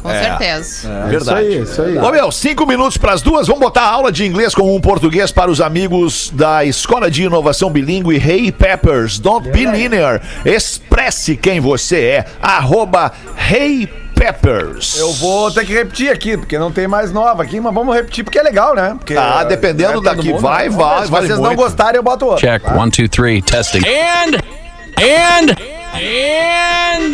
Com 0.04 0.10
certeza. 0.10 1.06
Verdade. 1.08 1.16
Isso 1.16 1.32
aí, 1.34 1.62
isso 1.62 1.82
aí. 1.82 1.97
Ô 1.97 2.12
meu, 2.12 2.32
cinco 2.32 2.66
minutos 2.68 2.97
para 2.97 3.14
as 3.14 3.22
duas. 3.22 3.47
Vamos 3.47 3.62
botar 3.62 3.84
a 3.84 3.89
aula 3.89 4.12
de 4.12 4.26
inglês 4.26 4.54
com 4.54 4.76
um 4.76 4.82
português 4.82 5.32
para 5.32 5.49
os 5.49 5.62
amigos 5.62 6.30
da 6.34 6.66
Escola 6.66 7.10
de 7.10 7.24
Inovação 7.24 7.70
Bilíngue 7.70 8.18
Hey 8.18 8.51
Peppers. 8.51 9.18
Don't 9.18 9.49
be 9.49 9.66
linear. 9.66 10.22
Expresse 10.45 11.38
quem 11.38 11.60
você 11.62 12.01
é. 12.01 12.26
Arroba 12.41 13.14
Hey 13.49 13.88
Peppers. 14.14 14.97
Eu 14.99 15.12
vou 15.14 15.49
ter 15.51 15.66
que 15.66 15.74
repetir 15.74 16.12
aqui, 16.12 16.38
porque 16.38 16.60
não 16.60 16.72
tem 16.72 16.88
mais 16.88 17.12
nova 17.12 17.41
aqui, 17.41 17.60
mas 17.60 17.74
vamos 17.74 17.95
repetir 17.95 18.24
porque 18.24 18.38
é 18.38 18.43
legal, 18.43 18.76
né? 18.76 18.95
Porque, 18.97 19.16
Ah, 19.18 19.43
dependendo 19.43 20.01
não 20.01 20.12
é 20.12 20.16
todo 20.16 20.16
daqui, 20.18 20.34
vai, 20.34 20.70
né? 20.70 20.76
vai, 20.76 21.06
Se 21.06 21.12
vale 21.12 21.28
vocês 21.28 21.39
não 21.39 21.45
muito. 21.47 21.60
gostarem, 21.60 21.95
eu 21.97 22.04
boto 22.04 22.26
outro. 22.26 22.41
Check. 22.45 22.64
One, 22.76 22.91
two, 22.91 23.08
three. 23.10 23.41
Testing. 23.41 23.80
And, 23.80 24.36
and, 25.01 25.56
and. 25.94 27.14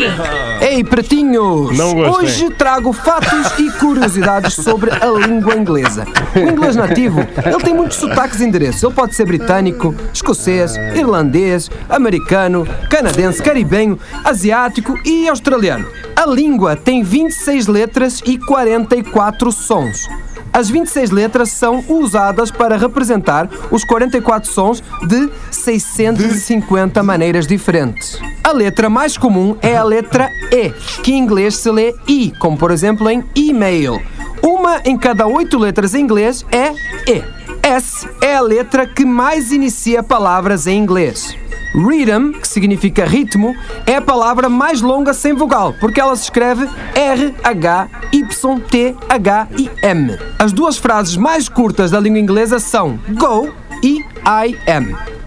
Ei, 0.61 0.83
pretinhos! 0.83 1.77
Não 1.77 1.93
gostei. 1.93 2.25
Hoje 2.25 2.49
trago 2.51 2.93
fatos 2.93 3.59
e 3.59 3.71
curiosidades 3.71 4.53
sobre 4.53 4.91
a 4.91 5.05
língua 5.05 5.55
inglesa. 5.55 6.05
O 6.35 6.39
inglês 6.39 6.75
nativo, 6.75 7.19
ele 7.19 7.63
tem 7.63 7.73
muitos 7.73 7.97
sotaques 7.97 8.39
e 8.39 8.45
endereços. 8.45 8.83
Ele 8.83 8.93
pode 8.93 9.15
ser 9.15 9.25
britânico, 9.25 9.95
escocês, 10.13 10.75
irlandês, 10.95 11.69
americano, 11.89 12.67
canadense, 12.89 13.41
caribenho, 13.41 13.99
asiático 14.23 14.97
e 15.05 15.27
australiano. 15.27 15.87
A 16.15 16.25
língua 16.25 16.75
tem 16.75 17.03
26 17.03 17.67
letras 17.67 18.21
e 18.25 18.37
44 18.37 19.51
sons. 19.51 20.07
As 20.51 20.69
26 20.69 21.11
letras 21.11 21.49
são 21.49 21.83
usadas 21.87 22.51
para 22.51 22.77
representar 22.77 23.49
os 23.71 23.83
44 23.83 24.49
sons 24.49 24.83
de 25.07 25.29
650 25.51 27.01
maneiras 27.03 27.47
diferentes. 27.47 28.19
A 28.43 28.51
letra 28.51 28.89
mais 28.89 29.17
comum 29.17 29.55
é 29.61 29.77
a 29.77 29.83
letra 29.83 30.29
E, 30.51 30.71
que 31.03 31.13
em 31.13 31.19
inglês 31.19 31.57
se 31.57 31.69
lê 31.69 31.93
I, 32.07 32.33
como 32.39 32.57
por 32.57 32.71
exemplo 32.71 33.09
em 33.09 33.23
e-mail. 33.35 34.01
Uma 34.41 34.81
em 34.85 34.97
cada 34.97 35.27
oito 35.27 35.57
letras 35.57 35.93
em 35.93 36.01
inglês 36.01 36.45
é 36.51 36.71
E. 37.11 37.23
S 37.61 38.07
é 38.21 38.35
a 38.35 38.41
letra 38.41 38.87
que 38.87 39.05
mais 39.05 39.51
inicia 39.51 40.01
palavras 40.01 40.65
em 40.65 40.77
inglês. 40.77 41.35
Rhythm, 41.73 42.31
que 42.33 42.47
significa 42.47 43.05
ritmo, 43.05 43.55
é 43.85 43.95
a 43.95 44.01
palavra 44.01 44.49
mais 44.49 44.81
longa 44.81 45.13
sem 45.13 45.33
vogal, 45.33 45.73
porque 45.79 45.99
ela 45.99 46.15
se 46.15 46.23
escreve 46.23 46.67
R, 46.95 47.33
H, 47.43 47.87
Y, 48.11 48.59
T, 48.69 48.95
H 49.07 49.47
e 49.57 49.69
M. 49.83 50.17
As 50.37 50.51
duas 50.51 50.77
frases 50.77 51.15
mais 51.15 51.47
curtas 51.47 51.91
da 51.91 51.99
língua 51.99 52.19
inglesa 52.19 52.59
são 52.59 52.99
go 53.17 53.53
e 53.83 53.99
I 54.25 54.57
am. 54.67 55.18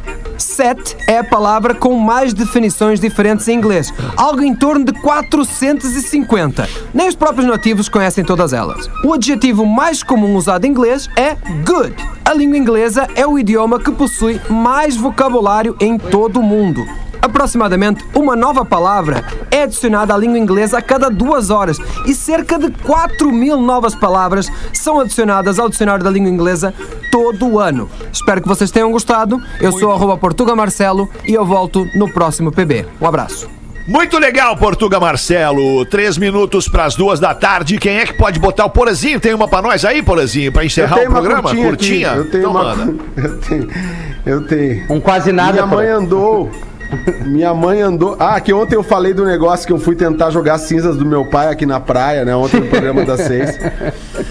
Set 0.63 0.97
é 1.09 1.19
a 1.19 1.25
palavra 1.25 1.75
com 1.75 1.97
mais 1.97 2.33
definições 2.33 3.01
diferentes 3.01 3.49
em 3.49 3.57
inglês, 3.57 3.93
algo 4.17 4.43
em 4.43 4.55
torno 4.55 4.85
de 4.85 4.93
450. 4.93 6.69
Nem 6.95 7.09
os 7.09 7.17
próprios 7.17 7.49
nativos 7.49 7.89
conhecem 7.89 8.25
todas 8.25 8.53
elas. 8.53 8.89
O 9.05 9.13
adjetivo 9.13 9.67
mais 9.67 10.05
comum 10.05 10.37
usado 10.37 10.65
em 10.65 10.71
inglês 10.71 11.09
é 11.17 11.35
good. 11.67 11.97
A 12.25 12.33
língua 12.33 12.57
inglesa 12.57 13.09
é 13.17 13.27
o 13.27 13.37
idioma 13.37 13.81
que 13.81 13.91
possui 13.91 14.41
mais 14.49 14.97
vocabulário 14.97 15.75
em 15.81 15.99
todo 15.99 16.39
o 16.39 16.45
mundo. 16.45 16.87
Aproximadamente 17.23 18.05
uma 18.17 18.35
nova 18.35 18.65
palavra 18.65 19.25
é 19.49 19.63
adicionada 19.63 20.13
à 20.13 20.19
língua 20.19 20.37
inglesa 20.39 20.79
a 20.79 20.83
cada 20.83 21.09
duas 21.09 21.51
horas 21.51 21.79
e 22.05 22.13
cerca 22.15 22.59
de 22.59 22.69
4 22.83 23.31
mil 23.31 23.61
novas 23.61 23.95
palavras 23.95 24.51
são 24.73 24.99
adicionadas 24.99 25.61
ao 25.61 25.69
dicionário 25.69 26.03
da 26.03 26.11
língua 26.11 26.29
inglesa 26.29 26.75
todo 27.13 27.47
o 27.47 27.61
ano. 27.61 27.89
Espero 28.13 28.43
que 28.43 28.49
vocês 28.49 28.73
tenham 28.73 28.91
gostado. 28.91 29.41
Eu 29.61 29.71
sou 29.71 29.93
arroba 29.93 30.17
Portuga 30.17 30.57
Marcelo 30.57 31.09
e 31.25 31.33
eu 31.33 31.47
volto 31.47 31.87
no 31.95 32.13
próximo 32.13 32.51
PB. 32.51 32.87
Um 33.01 33.07
abraço. 33.07 33.49
Muito 33.87 34.19
legal, 34.19 34.57
Portuga 34.57 34.99
Marcelo. 34.99 35.85
Três 35.87 36.17
minutos 36.19 36.69
para 36.69 36.85
as 36.85 36.95
duas 36.97 37.19
da 37.21 37.35
tarde. 37.35 37.79
Quem 37.79 37.99
é 37.99 38.07
que 38.07 38.15
pode 38.15 38.39
botar 38.39 38.65
o 38.65 38.71
Porazinho? 38.71 39.21
Tem 39.21 39.35
uma 39.35 39.49
para 39.49 39.63
nós 39.63 39.85
aí, 39.85 40.03
Porazinho, 40.03 40.53
para 40.53 40.65
encerrar 40.65 41.01
o 41.01 41.11
programa? 41.11 41.55
curtinha 41.55 42.11
aqui. 42.11 42.19
Eu 42.19 42.31
tenho 42.31 42.49
Então 42.49 42.51
uma. 42.53 42.95
Eu 43.17 43.39
tenho. 43.39 43.69
Eu 44.25 44.47
tenho. 44.47 44.85
Um 44.89 45.01
quase 45.01 45.33
nada. 45.33 45.53
Minha 45.53 45.67
mãe 45.67 45.89
andou. 45.89 46.51
Minha 47.25 47.55
mãe 47.55 47.81
andou. 47.81 48.17
Ah, 48.19 48.41
que 48.41 48.53
ontem 48.53 48.77
eu 48.77 48.83
falei 48.83 49.15
do 49.15 49.25
negócio 49.25 49.67
que 49.67 49.73
eu 49.73 49.79
fui 49.79 49.95
tentar 49.95 50.31
jogar 50.31 50.59
cinzas 50.59 50.97
do 50.97 51.05
meu 51.05 51.25
pai 51.25 51.49
aqui 51.49 51.65
na 51.65 51.81
praia, 51.81 52.25
né? 52.25 52.35
Ontem 52.35 52.61
no 52.61 52.67
programa 52.67 53.05
das 53.05 53.21
seis. 53.21 53.59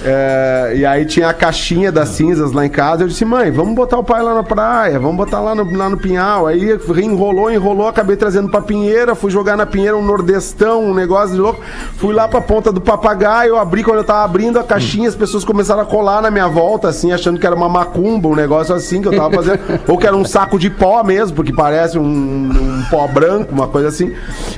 É, 0.03 0.73
e 0.75 0.85
aí 0.85 1.05
tinha 1.05 1.29
a 1.29 1.33
caixinha 1.33 1.91
das 1.91 2.09
cinzas 2.09 2.51
lá 2.51 2.65
em 2.65 2.69
casa. 2.69 3.03
Eu 3.03 3.07
disse, 3.07 3.25
mãe, 3.25 3.51
vamos 3.51 3.75
botar 3.75 3.97
o 3.97 4.03
pai 4.03 4.21
lá 4.21 4.33
na 4.33 4.43
praia, 4.43 4.99
vamos 4.99 5.17
botar 5.17 5.39
lá 5.39 5.53
no, 5.53 5.75
lá 5.75 5.89
no 5.89 5.97
Pinhal. 5.97 6.47
Aí 6.47 6.79
enrolou, 7.03 7.51
enrolou, 7.51 7.87
acabei 7.87 8.15
trazendo 8.15 8.49
pra 8.49 8.61
Pinheira, 8.61 9.15
fui 9.15 9.31
jogar 9.31 9.57
na 9.57 9.65
Pinheira 9.65 9.95
um 9.97 10.03
nordestão, 10.03 10.83
um 10.83 10.93
negócio 10.93 11.35
de 11.35 11.41
louco. 11.41 11.61
Fui 11.97 12.13
lá 12.13 12.27
pra 12.27 12.41
ponta 12.41 12.71
do 12.71 12.81
papagaio, 12.81 13.57
abri 13.57 13.83
quando 13.83 13.97
eu 13.97 14.03
tava 14.03 14.23
abrindo 14.23 14.59
a 14.59 14.63
caixinha, 14.63 15.09
as 15.09 15.15
pessoas 15.15 15.43
começaram 15.43 15.81
a 15.81 15.85
colar 15.85 16.21
na 16.21 16.31
minha 16.31 16.47
volta, 16.47 16.87
assim, 16.87 17.11
achando 17.11 17.39
que 17.39 17.45
era 17.45 17.55
uma 17.55 17.69
macumba, 17.69 18.27
um 18.29 18.35
negócio 18.35 18.73
assim 18.73 19.01
que 19.01 19.07
eu 19.07 19.15
tava 19.15 19.33
fazendo. 19.35 19.59
ou 19.87 19.97
que 19.97 20.07
era 20.07 20.15
um 20.15 20.25
saco 20.25 20.57
de 20.57 20.69
pó 20.69 21.03
mesmo, 21.03 21.35
porque 21.35 21.53
parece 21.53 21.97
um, 21.97 22.50
um 22.59 22.83
pó 22.89 23.07
branco, 23.07 23.53
uma 23.53 23.67
coisa 23.67 23.87
assim. 23.89 24.13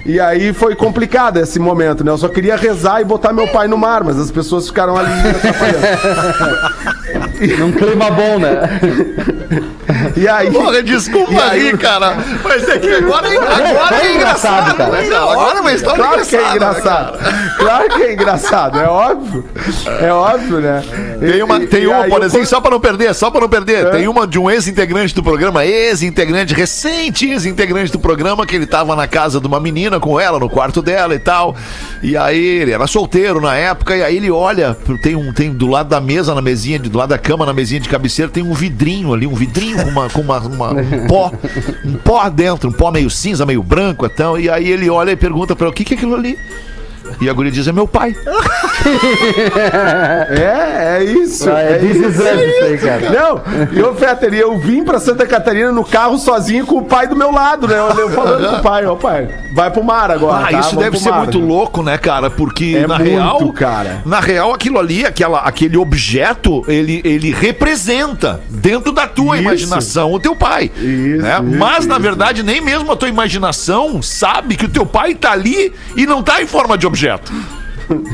E 0.06 0.20
aí 0.20 0.54
foi 0.54 0.76
complicado 0.76 1.38
esse 1.38 1.60
momento, 1.60 2.04
né? 2.04 2.12
Eu 2.12 2.18
só 2.18 2.28
queria 2.28 2.56
rezar 2.56 3.02
e 3.02 3.04
botar 3.06 3.32
meu 3.34 3.48
pai 3.48 3.68
no 3.68 3.78
mar, 3.78 4.04
mas 4.04 4.18
as 4.20 4.32
pessoas 4.32 4.68
ficaram 4.68 4.96
ali 4.98 5.12
atrapalhando. 5.30 6.84
Num 7.60 7.72
clima 7.74 8.10
bom, 8.12 8.40
né? 8.40 8.60
E 10.16 10.28
aí. 10.28 10.50
Porra, 10.52 10.82
desculpa 10.82 11.32
aí- 11.44 11.68
aí, 11.70 11.78
cara. 11.78 12.16
Mas 12.44 12.68
é 12.70 12.78
que 12.80 12.90
agora, 12.94 13.28
agora 13.28 13.96
é 14.06 14.16
engraçado, 14.16 14.76
cara. 14.76 14.92
né, 14.92 15.08
cara? 15.10 15.32
Agora 15.32 15.58
é 15.58 15.62
uma 15.62 15.74
história 15.74 16.04
Claro 16.04 16.26
que 16.26 16.36
é 16.36 16.56
engraçada, 16.56 16.56
engraçado. 16.56 17.18
né? 17.22 17.54
Claro 17.58 17.90
que 17.90 18.04
é 18.04 18.14
engraçado, 18.14 18.80
é 18.80 18.88
óbvio. 18.88 19.46
É 20.00 20.12
óbvio, 20.12 20.60
né? 20.62 20.84
Tem 21.20 21.44
uma, 21.44 21.58
E- 21.58 21.68
tem 21.68 21.84
e 21.84 21.88
uma, 21.88 22.04
por 22.06 22.22
eu- 22.22 22.26
exemplo, 22.28 22.46
só 22.48 22.62
pra 22.62 22.72
não 22.72 22.80
perder, 22.80 23.14
só 23.14 23.30
pra 23.30 23.42
não 23.42 23.50
perder. 23.50 23.88
É. 23.88 23.90
Tem 23.92 24.08
uma 24.08 24.26
de 24.26 24.40
um 24.40 24.50
ex-integrante 24.50 25.14
do 25.14 25.22
programa, 25.24 25.66
ex-integrante, 25.66 26.54
recente 26.54 27.30
ex-integrante 27.30 27.83
do 27.92 28.00
programa, 28.00 28.46
que 28.46 28.56
ele 28.56 28.66
tava 28.66 28.96
na 28.96 29.08
casa 29.08 29.40
de 29.40 29.48
uma 29.48 29.60
menina 29.60 30.00
com 30.00 30.20
ela, 30.20 30.40
no 30.40 30.50
quarto 30.50 30.82
dela 30.82 31.14
e 31.16 31.20
tal. 31.20 31.56
E 32.02 32.16
aí 32.18 32.38
ele 32.44 32.72
era 32.72 32.86
solteiro 32.88 33.40
na 33.42 33.56
época, 33.56 33.96
e 33.96 34.04
aí 34.04 34.18
ele 34.18 34.30
olha, 34.32 34.76
tem 35.02 35.16
um, 35.16 35.32
tem 35.34 35.52
do 35.52 35.68
lado 35.68 35.90
da 35.90 36.00
mesa, 36.02 36.34
na 36.36 36.42
mesinha, 36.42 36.80
do 36.80 36.98
lado 36.98 37.10
da 37.10 37.18
cama, 37.18 37.46
na 37.46 37.54
mesinha 37.54 37.80
de 37.80 37.90
cabeceira, 37.90 38.30
tem 38.32 38.44
um 38.44 38.54
vidrinho 38.54 39.14
ali, 39.14 39.26
um 39.28 39.36
vidrinho 39.36 39.78
com 39.84 39.90
uma, 39.90 40.10
com 40.10 40.22
uma, 40.22 40.40
uma- 40.40 40.72
um 40.74 41.08
pó, 41.08 41.32
um 41.86 41.94
pó 41.94 42.30
dentro, 42.30 42.70
um 42.70 42.74
pó 42.74 42.92
meio 42.92 43.10
cinza, 43.10 43.46
meio 43.46 43.64
branco, 43.64 44.06
então. 44.06 44.38
E 44.40 44.50
aí 44.50 44.70
ele 44.70 44.90
olha 44.90 45.12
e 45.12 45.16
pergunta 45.16 45.56
pra 45.56 45.66
ela, 45.66 45.72
o 45.72 45.76
que 45.76 45.84
que 45.84 45.94
é 45.94 45.98
aquilo 45.98 46.16
ali? 46.16 46.38
E 47.22 47.30
a 47.30 47.34
guria 47.34 47.52
diz, 47.52 47.68
é 47.68 47.72
meu 47.72 47.88
pai. 47.88 48.16
É, 50.30 50.98
é 51.00 51.04
isso. 51.04 51.50
Ah, 51.50 51.62
é 51.62 51.74
é 51.74 51.78
this 51.80 51.96
isso. 51.98 52.22
isso 52.22 52.64
aí, 52.66 52.78
cara. 52.78 53.10
Não, 53.10 53.42
e 53.72 53.82
ô 53.82 53.94
Fetter, 53.94 54.34
eu 54.34 54.58
vim 54.58 54.84
pra 54.84 55.00
Santa 55.00 55.26
Catarina 55.26 55.72
no 55.72 55.84
carro 55.84 56.18
sozinho 56.18 56.66
com 56.66 56.78
o 56.80 56.86
pai 56.86 57.08
do 57.08 57.16
meu 57.16 57.32
lado, 57.32 57.68
né? 57.68 57.76
Eu 57.98 58.10
falando 58.10 58.50
com 58.50 58.56
o 58.58 58.62
pai, 58.62 58.86
ó 58.86 58.96
pai, 58.96 59.28
vai 59.54 59.72
pro 59.72 59.84
mar 59.84 60.12
agora. 60.12 60.46
Ah, 60.48 60.52
tá? 60.52 60.60
isso 60.60 60.70
Vamos 60.72 60.84
deve 60.84 61.00
ser 61.00 61.10
mar. 61.10 61.20
muito 61.20 61.40
louco, 61.40 61.82
né, 61.84 61.98
cara? 61.98 62.30
Porque 62.30 62.76
É 62.78 62.88
na 62.88 62.98
muito, 62.98 63.12
real, 63.12 63.54
cara. 63.54 64.02
na 64.06 64.20
real 64.20 64.54
aquilo 64.54 64.80
ali, 64.80 65.06
aquela, 65.06 65.40
aquele 65.40 65.78
objeto, 65.78 66.64
ele, 66.68 67.02
ele 67.04 67.32
representa 67.32 68.42
dentro 68.50 68.92
da 68.92 69.08
tua 69.08 69.36
Isso. 69.36 69.44
imaginação 69.44 70.12
o 70.14 70.20
teu 70.20 70.36
pai. 70.36 70.72
Isso, 70.78 71.22
né? 71.22 71.40
isso, 71.44 71.58
Mas 71.58 71.86
na 71.86 71.98
verdade 71.98 72.44
nem 72.44 72.62
mesmo 72.62 72.92
a 72.92 72.96
tua 72.96 73.10
imaginação 73.10 74.02
sabe 74.02 74.56
que 74.56 74.66
o 74.66 74.70
teu 74.70 74.86
pai 74.86 75.16
tá 75.16 75.32
ali 75.32 75.74
e 75.96 76.06
não 76.06 76.22
tá 76.22 76.42
em 76.42 76.48
forma 76.48 76.78
de 76.78 76.86
objeto 76.88 77.03
certo. 77.04 77.63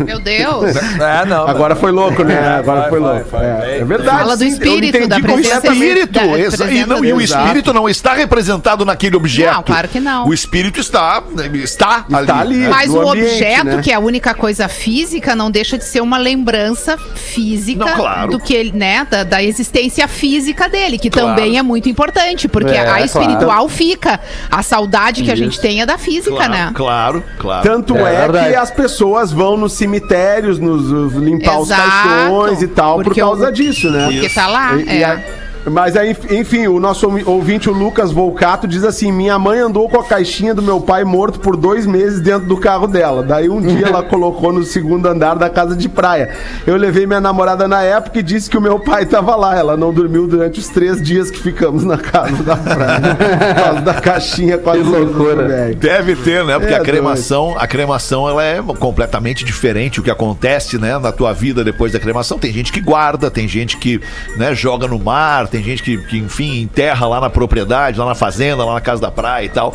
Meu 0.06 0.20
Deus. 0.20 0.76
É, 1.00 1.26
não. 1.26 1.48
Agora 1.48 1.76
foi 1.76 1.92
louco, 1.92 2.24
né? 2.24 2.34
É, 2.34 2.48
Agora 2.60 2.82
vai, 2.82 2.90
foi 2.90 3.00
vai, 3.00 3.14
louco. 3.16 3.30
vai, 3.30 3.46
É, 3.46 3.80
é 3.80 3.86
verdade. 3.86 4.18
Fala 4.20 4.38
do 4.38 4.44
eu 4.44 4.48
espírito, 4.48 4.98
entendi 4.98 5.08
da 5.08 5.22
como 5.22 5.40
espírito, 5.40 6.12
Da- 6.58 6.72
e, 6.72 6.86
não, 6.86 7.06
e 7.06 7.14
o 7.14 7.22
espírito 7.22 7.74
não 7.74 7.88
está 7.88 8.14
representado 8.14 8.84
naquele 8.86 9.16
objeto. 9.16 9.54
Não, 9.56 9.64
claro 9.64 9.88
que 9.88 10.00
não. 10.00 10.28
O 10.28 10.34
espírito 10.34 10.80
está, 10.80 11.24
está, 11.54 12.06
Está 12.10 12.40
ali. 12.40 12.58
né? 12.58 12.70
Mas 12.70 12.90
o 12.92 13.00
ambiente, 13.10 13.34
objeto, 13.34 13.66
né? 13.66 13.82
que 13.82 13.92
é 13.92 13.96
a 13.96 14.00
única 14.00 14.34
coisa 14.34 14.68
física, 14.68 15.36
não 15.36 15.50
deixa 15.52 15.78
de 15.78 15.84
ser 15.86 16.02
uma 16.02 16.18
lembrança 16.18 16.98
física 17.16 17.86
Não, 17.86 17.96
claro. 17.96 18.32
do 18.32 18.40
que 18.40 18.54
ele, 18.54 18.72
né, 18.72 19.06
da, 19.10 19.24
da 19.24 19.44
existência 19.44 20.08
física 20.08 20.68
dele, 20.68 20.98
que 20.98 21.10
Claro. 21.10 21.30
também 21.30 21.58
é 21.58 21.64
muito 21.64 21.88
importante, 21.90 22.48
porque 22.48 22.72
É, 22.74 22.88
a 22.90 23.02
espiritual 23.02 23.68
fica. 23.70 24.20
A 24.52 24.62
saudade 24.64 25.24
que 25.24 25.32
a 25.32 25.36
gente 25.36 25.60
tem 25.60 25.82
é 25.82 25.86
da 25.86 25.98
física, 25.98 26.36
Claro, 26.36 26.52
né? 26.52 26.72
claro, 26.74 27.24
claro. 27.38 27.64
Tanto 27.64 27.96
É 27.98 28.26
é, 28.26 28.50
que 28.50 28.56
as 28.56 28.72
pessoas 28.72 29.32
vão 29.32 29.58
nos 29.60 29.74
cemitérios, 29.74 30.58
nos, 30.58 30.90
limpar 31.14 31.60
os 31.60 31.70
Exato. 31.70 31.82
caixões 32.10 32.62
e 32.62 32.68
tal, 32.68 32.96
por 32.96 33.04
Porque 33.06 33.20
causa 33.20 33.50
o- 33.50 33.52
disso, 33.52 33.92
né? 33.92 34.06
Porque 34.12 34.30
tá 34.30 34.48
lá, 34.48 34.76
E- 34.76 34.84
e 34.86 35.04
é. 35.04 35.06
a- 35.06 35.22
mas 35.70 35.96
aí, 35.96 36.16
enfim, 36.32 36.68
o 36.68 36.80
nosso 36.80 37.08
ouvinte, 37.26 37.70
o 37.70 37.74
Lucas 37.74 38.12
Volcato, 38.12 38.68
diz 38.68 38.84
assim: 38.84 39.12
Minha 39.12 39.38
mãe 39.40 39.60
andou 39.60 39.88
com 39.90 40.00
a 40.00 40.04
caixinha 40.04 40.54
do 40.54 40.62
meu 40.62 40.80
pai 40.82 41.04
morto 41.04 41.40
por 41.40 41.56
dois 41.56 41.86
meses 41.86 42.20
dentro 42.22 42.48
do 42.48 42.58
carro 42.58 42.88
dela. 42.88 43.24
Daí 43.24 43.50
um 43.50 43.62
dia 43.62 43.88
ela 43.88 44.04
colocou 44.04 44.52
no 44.52 44.64
segundo 44.64 45.06
andar 45.08 45.36
da 45.36 45.50
casa 45.50 45.76
de 45.76 45.88
praia. 45.88 46.36
Eu 46.66 46.76
levei 46.78 47.06
minha 47.06 47.22
namorada 47.22 47.68
na 47.68 47.82
época 47.82 48.20
e 48.20 48.24
disse 48.24 48.50
que 48.50 48.58
o 48.58 48.62
meu 48.62 48.80
pai 48.80 49.06
tava 49.06 49.36
lá. 49.36 49.58
Ela 49.58 49.78
não 49.78 49.94
dormiu 49.94 50.28
durante 50.28 50.60
os 50.60 50.68
três 50.68 51.02
dias 51.02 51.30
que 51.32 51.40
ficamos 51.40 51.84
na 51.84 51.98
casa 51.98 52.44
da 52.44 52.56
praia. 52.56 53.16
por 53.56 53.64
causa 53.64 53.82
da 53.82 53.94
caixinha 53.96 54.58
Que 54.58 54.78
loucura. 54.78 55.48
velho. 55.48 55.76
Deve 55.76 56.16
ter, 56.16 56.44
né? 56.44 56.58
Porque 56.58 56.74
É 56.74 56.78
a 56.78 56.82
cremação, 56.82 57.56
a 57.58 57.68
cremação 57.68 58.28
ela 58.28 58.44
é 58.44 58.62
completamente 58.78 59.44
diferente 59.44 60.00
o 60.00 60.04
que 60.04 60.12
acontece, 60.12 60.78
né, 60.78 60.98
na 60.98 61.12
tua 61.12 61.34
vida 61.34 61.64
depois 61.64 61.92
da 61.92 62.00
cremação. 62.00 62.38
Tem 62.40 62.52
gente 62.52 62.72
que 62.72 62.82
guarda, 62.82 63.30
tem 63.30 63.48
gente 63.48 63.78
que, 63.78 64.00
né, 64.38 64.54
joga 64.54 64.88
no 64.88 65.00
mar, 65.00 65.48
tem 65.48 65.59
gente 65.64 65.84
que, 65.84 65.98
que 65.98 66.18
enfim, 66.18 66.62
enterra 66.62 67.08
lá 67.08 67.20
na 67.22 67.30
propriedade, 67.30 67.98
lá 68.00 68.06
na 68.06 68.16
fazenda, 68.16 68.64
lá 68.66 68.74
na 68.74 68.82
casa 68.82 69.02
da 69.02 69.12
praia 69.12 69.46
e 69.46 69.50
tal. 69.50 69.74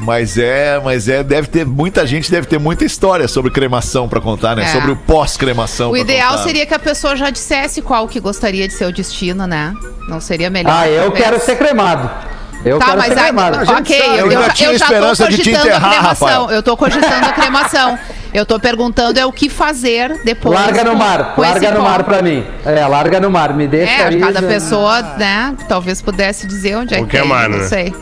Mas 0.00 0.36
é, 0.36 0.80
mas 0.84 1.08
é, 1.08 1.22
deve 1.22 1.46
ter 1.48 1.64
muita 1.64 2.06
gente 2.06 2.30
deve 2.30 2.46
ter 2.46 2.58
muita 2.58 2.84
história 2.84 3.28
sobre 3.28 3.50
cremação 3.50 4.08
pra 4.08 4.20
contar, 4.20 4.56
né? 4.56 4.64
É. 4.64 4.66
Sobre 4.68 4.90
o 4.90 4.96
pós-cremação. 4.96 5.90
O 5.92 5.96
ideal 5.96 6.30
contar. 6.32 6.42
seria 6.42 6.66
que 6.66 6.74
a 6.74 6.78
pessoa 6.78 7.14
já 7.16 7.30
dissesse 7.30 7.80
qual 7.80 8.06
que 8.08 8.18
gostaria 8.20 8.66
de 8.66 8.74
ser 8.74 8.86
o 8.86 8.92
destino, 8.92 9.46
né? 9.46 9.72
Não 10.08 10.20
seria 10.20 10.50
melhor? 10.50 10.72
Ah, 10.74 10.88
eu 10.88 11.02
talvez? 11.04 11.24
quero 11.24 11.40
ser 11.40 11.56
cremado. 11.56 12.10
Eu 12.64 12.78
Tá, 12.78 12.86
quero 12.86 12.98
mas 12.98 13.08
ser 13.14 13.20
cremado. 13.20 13.72
ok, 13.72 13.98
sabe, 13.98 14.08
eu, 14.18 14.26
eu 14.26 14.32
eu, 14.32 14.42
já- 14.42 14.48
tinha 14.50 14.68
eu 14.70 14.78
já 14.78 14.86
tô 14.86 14.92
esperança 14.94 15.28
de 15.28 15.36
te 15.36 15.38
cogitando 15.42 15.66
enterrar, 15.68 15.84
a 15.90 15.94
cremação. 15.98 16.28
Rafael. 16.28 16.50
Eu 16.50 16.62
tô 16.62 16.76
cogitando 16.76 17.26
a 17.26 17.32
cremação. 17.32 17.98
Eu 18.34 18.44
tô 18.44 18.58
perguntando 18.58 19.18
é 19.18 19.24
o 19.24 19.30
que 19.30 19.48
fazer 19.48 20.20
depois. 20.24 20.58
Larga 20.58 20.82
no 20.82 20.96
mar, 20.96 21.34
larga 21.38 21.70
no 21.70 21.80
mar 21.82 21.94
corpo. 22.02 22.10
pra 22.10 22.20
mim. 22.22 22.44
É, 22.66 22.84
larga 22.84 23.20
no 23.20 23.30
mar, 23.30 23.54
me 23.54 23.68
deixa 23.68 23.92
É, 23.92 24.06
aí, 24.08 24.18
cada 24.18 24.40
já- 24.40 24.48
pessoa, 24.48 25.00
né, 25.16 25.54
talvez 25.68 26.02
pudesse 26.02 26.44
dizer 26.46 26.76
onde 26.76 26.94
é 26.94 26.96
que 26.96 27.04
Qualquer 27.04 27.20
tem, 27.20 27.28
mar, 27.28 27.48
não 27.48 27.58
né? 27.58 27.64
sei. 27.68 27.94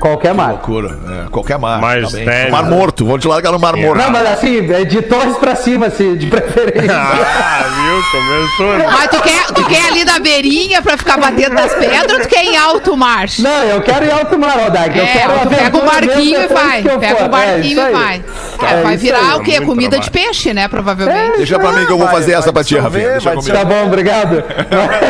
Qualquer 0.00 0.34
mar. 0.34 0.50
Loucura, 0.50 0.98
é, 1.26 1.28
qualquer 1.30 1.58
mar. 1.58 1.80
Mais 1.80 2.10
tá. 2.12 2.18
Mar 2.50 2.64
morto, 2.64 3.04
vou 3.06 3.18
te 3.18 3.28
largar 3.28 3.52
no 3.52 3.58
mar 3.58 3.76
morto. 3.76 3.98
Não, 4.02 4.10
mas 4.10 4.26
assim, 4.30 4.58
é 4.72 4.84
de 4.84 5.02
torres 5.02 5.36
pra 5.36 5.54
cima, 5.54 5.86
assim, 5.86 6.16
de 6.16 6.26
preferência. 6.26 6.92
Ah, 7.44 7.64
viu? 7.64 8.02
Começou. 8.20 8.78
né? 8.78 8.86
Mas 8.90 9.06
tu 9.08 9.20
quer, 9.22 9.46
tu 9.46 9.64
quer 9.66 9.86
ali 9.88 10.04
na 10.04 10.18
beirinha 10.18 10.80
pra 10.82 10.96
ficar 10.96 11.16
batendo 11.18 11.54
nas 11.54 11.72
pedras 11.74 12.12
ou 12.12 12.20
tu 12.20 12.28
quer 12.28 12.44
em 12.44 12.56
alto 12.56 12.96
mar? 12.96 13.26
Não, 13.38 13.62
eu 13.64 13.80
quero 13.82 14.04
ir 14.04 14.10
alto 14.10 14.38
mar, 14.38 14.58
Rodak. 14.58 14.96
eu 14.98 15.04
É, 15.04 15.06
quero 15.12 15.32
tu 15.40 15.48
pega 15.48 15.76
o 15.78 15.84
barquinho 15.84 16.36
e 16.38 16.40
depois 16.42 16.60
vai. 16.66 16.80
eu 16.80 16.98
Pega 16.98 17.24
o 17.24 17.28
barquinho 17.28 17.80
É, 17.80 17.88
e 17.90 17.92
vai. 17.92 18.24
É, 18.62 18.72
É, 18.74 18.82
vai 18.82 18.96
virar 18.96 19.18
aí. 19.32 19.34
o 19.34 19.40
quê? 19.42 19.60
Comida 19.60 19.98
de 19.98 20.10
peixe, 20.10 20.52
né? 20.52 20.68
Provavelmente. 20.68 21.38
Deixa 21.38 21.58
pra 21.58 21.72
mim 21.72 21.84
que 21.86 21.92
eu 21.92 21.98
vou 21.98 22.08
fazer 22.08 22.32
vai 22.32 22.40
essa 22.40 22.52
pra 22.52 22.64
ti, 22.64 22.76
Rafinha. 22.78 23.10
Deixa 23.12 23.30
comigo. 23.32 23.56
Tá 23.56 23.64
bom, 23.64 23.86
obrigado. 23.86 24.42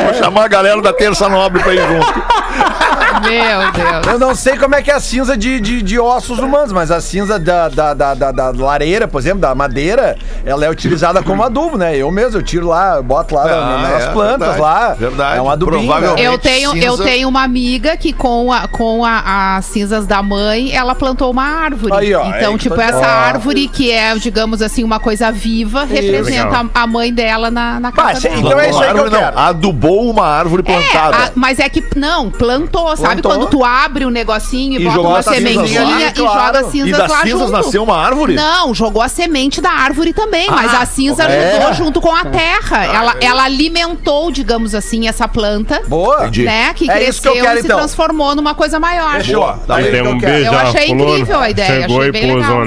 Vou 0.04 0.14
chamar 0.14 0.44
a 0.44 0.48
galera 0.48 0.80
da 0.82 0.92
Terça 0.92 1.28
Nobre 1.28 1.62
pra 1.62 1.74
ir 1.74 1.80
junto. 1.86 2.22
Meu 3.20 3.72
Deus. 3.72 4.06
Eu 4.06 4.18
não 4.18 4.34
sei 4.34 4.56
como 4.56 4.74
é 4.74 4.82
que 4.82 4.90
é 4.90 4.94
a 4.94 5.00
cinza 5.00 5.36
de, 5.36 5.60
de, 5.60 5.82
de 5.82 5.98
ossos 6.00 6.38
humanos, 6.38 6.72
mas 6.72 6.90
a 6.90 7.00
cinza 7.00 7.38
da, 7.38 7.68
da, 7.68 7.94
da, 7.94 8.14
da, 8.14 8.32
da 8.32 8.50
lareira, 8.50 9.06
por 9.08 9.20
exemplo, 9.20 9.40
da 9.40 9.54
madeira, 9.54 10.16
ela 10.44 10.64
é 10.64 10.70
utilizada 10.70 11.22
como 11.22 11.42
adubo, 11.42 11.76
né? 11.76 11.96
Eu 11.96 12.10
mesmo, 12.10 12.38
eu 12.38 12.42
tiro 12.42 12.68
lá, 12.68 12.96
eu 12.96 13.02
boto 13.02 13.34
lá 13.34 13.42
Ah, 13.44 13.46
na- 13.82 13.88
nas 13.88 14.02
é, 14.04 14.12
plantas 14.12 14.48
verdade, 14.48 14.60
lá. 14.60 14.94
verdade. 14.94 15.38
É 15.38 15.42
um 15.42 15.50
adubinho. 15.50 15.82
Provavelmente. 15.86 16.22
né? 16.22 16.28
Eu 16.28 16.38
tenho, 16.38 16.76
eu 16.76 16.92
cinza. 16.92 17.04
tenho 17.04 17.28
uma 17.28 17.42
amiga 17.42 17.96
que 17.96 18.12
com, 18.12 18.52
a, 18.52 18.66
com 18.68 19.04
a, 19.04 19.56
as 19.56 19.64
cinzas 19.66 20.06
da 20.06 20.22
mãe, 20.22 20.72
ela 20.74 20.94
plantou 20.94 21.30
uma 21.30 21.44
árvore. 21.44 21.92
Aí, 21.94 22.14
ó, 22.14 22.24
então, 22.26 22.52
que 22.56 22.64
tipo, 22.64 22.74
tá- 22.76 22.84
essa 22.84 22.98
Ó. 22.98 23.04
árvore 23.04 23.68
que 23.68 23.90
é, 23.90 24.14
digamos 24.16 24.62
assim, 24.62 24.84
uma 24.84 24.98
coisa 25.00 25.30
viva, 25.32 25.84
representa 25.84 26.46
Legal. 26.48 26.66
a, 26.74 26.82
a 26.82 26.86
mãe 26.86 27.12
dela 27.12 27.50
na, 27.50 27.80
na 27.80 27.92
casa 27.92 28.28
Mas, 28.28 28.38
então 28.38 28.58
é 28.60 28.70
isso 28.70 28.78
aí 28.82 28.90
que 28.92 28.98
eu 28.98 29.04
árvore, 29.04 29.10
não. 29.10 29.18
quero. 29.20 29.38
Adubou 29.38 30.10
uma 30.10 30.26
árvore 30.26 30.62
plantada. 30.62 31.16
É, 31.16 31.26
a- 31.26 31.30
mas 31.34 31.58
é 31.58 31.68
que 31.68 31.82
não, 31.96 32.30
plantou, 32.30 32.88
sabe 33.02 33.22
quando 33.22 33.46
tu 33.46 33.64
abre 33.64 34.04
o 34.04 34.10
negocinho 34.10 34.80
e, 34.80 34.82
E 34.82 34.86
bota 34.86 35.00
uma 35.00 35.22
sementinha 35.22 35.82
lá, 35.84 36.00
e 36.02 36.12
claro. 36.12 36.40
joga 36.58 36.70
cinzas 36.70 36.88
E 36.88 36.92
das 36.92 37.10
lá 37.10 37.22
cinzas 37.22 37.40
junto. 37.40 37.52
nasceu 37.52 37.82
uma 37.82 37.96
árvore? 37.96 38.34
Não, 38.34 38.74
jogou 38.74 39.02
a 39.02 39.08
semente 39.08 39.60
da 39.60 39.70
árvore 39.70 40.12
também, 40.12 40.48
mas 40.50 40.74
a 40.74 40.84
cinza 40.86 41.24
é? 41.24 41.54
ajudou 41.56 41.72
junto 41.74 42.00
com 42.00 42.14
a 42.14 42.24
terra. 42.24 42.84
ela, 42.84 43.16
ela 43.20 43.44
alimentou, 43.44 44.30
digamos 44.30 44.74
assim, 44.74 45.08
essa 45.08 45.26
planta. 45.28 45.82
Boa. 45.86 46.22
Entendi. 46.22 46.44
Né, 46.44 46.72
que 46.74 46.90
É 46.90 47.08
isso 47.08 47.20
que 47.22 47.28
eu 47.28 47.32
cresceu 47.32 47.46
quero, 47.46 47.58
e 47.58 47.60
se 47.62 47.66
então. 47.66 47.78
transformou 47.78 48.34
numa 48.34 48.54
coisa 48.54 48.78
maior. 48.78 49.16
Fechou. 49.22 49.52
Tá 49.66 49.76
Aí 49.76 50.02
um 50.02 50.18
beijo, 50.18 50.46
Eu 50.50 50.58
achei 50.58 50.88
incrível 50.88 51.40
a 51.40 51.50
ideia, 51.50 51.82
Chegou 51.82 51.98
achei 51.98 52.08
e 52.08 52.12
bem 52.12 52.34
legal. 52.34 52.62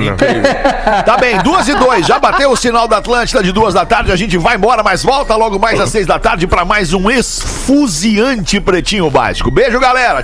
Tá 1.05 1.17
bem, 1.17 1.37
duas 1.41 1.67
e 1.67 1.75
dois. 1.75 2.05
Já 2.05 2.19
bateu 2.19 2.51
o 2.51 2.55
sinal 2.55 2.87
da 2.87 2.97
Atlântida 2.97 3.41
de 3.43 3.51
duas 3.51 3.73
da 3.73 3.85
tarde. 3.85 4.11
A 4.11 4.15
gente 4.15 4.37
vai 4.37 4.55
embora, 4.55 4.83
mas 4.83 5.03
volta 5.03 5.35
logo 5.35 5.59
mais 5.59 5.79
às 5.79 5.89
seis 5.89 6.05
da 6.05 6.19
tarde 6.19 6.47
pra 6.47 6.63
mais 6.65 6.93
um 6.93 7.09
esfuziante 7.09 8.59
pretinho 8.59 9.09
básico. 9.09 9.49
Beijo, 9.51 9.79
galera. 9.79 10.23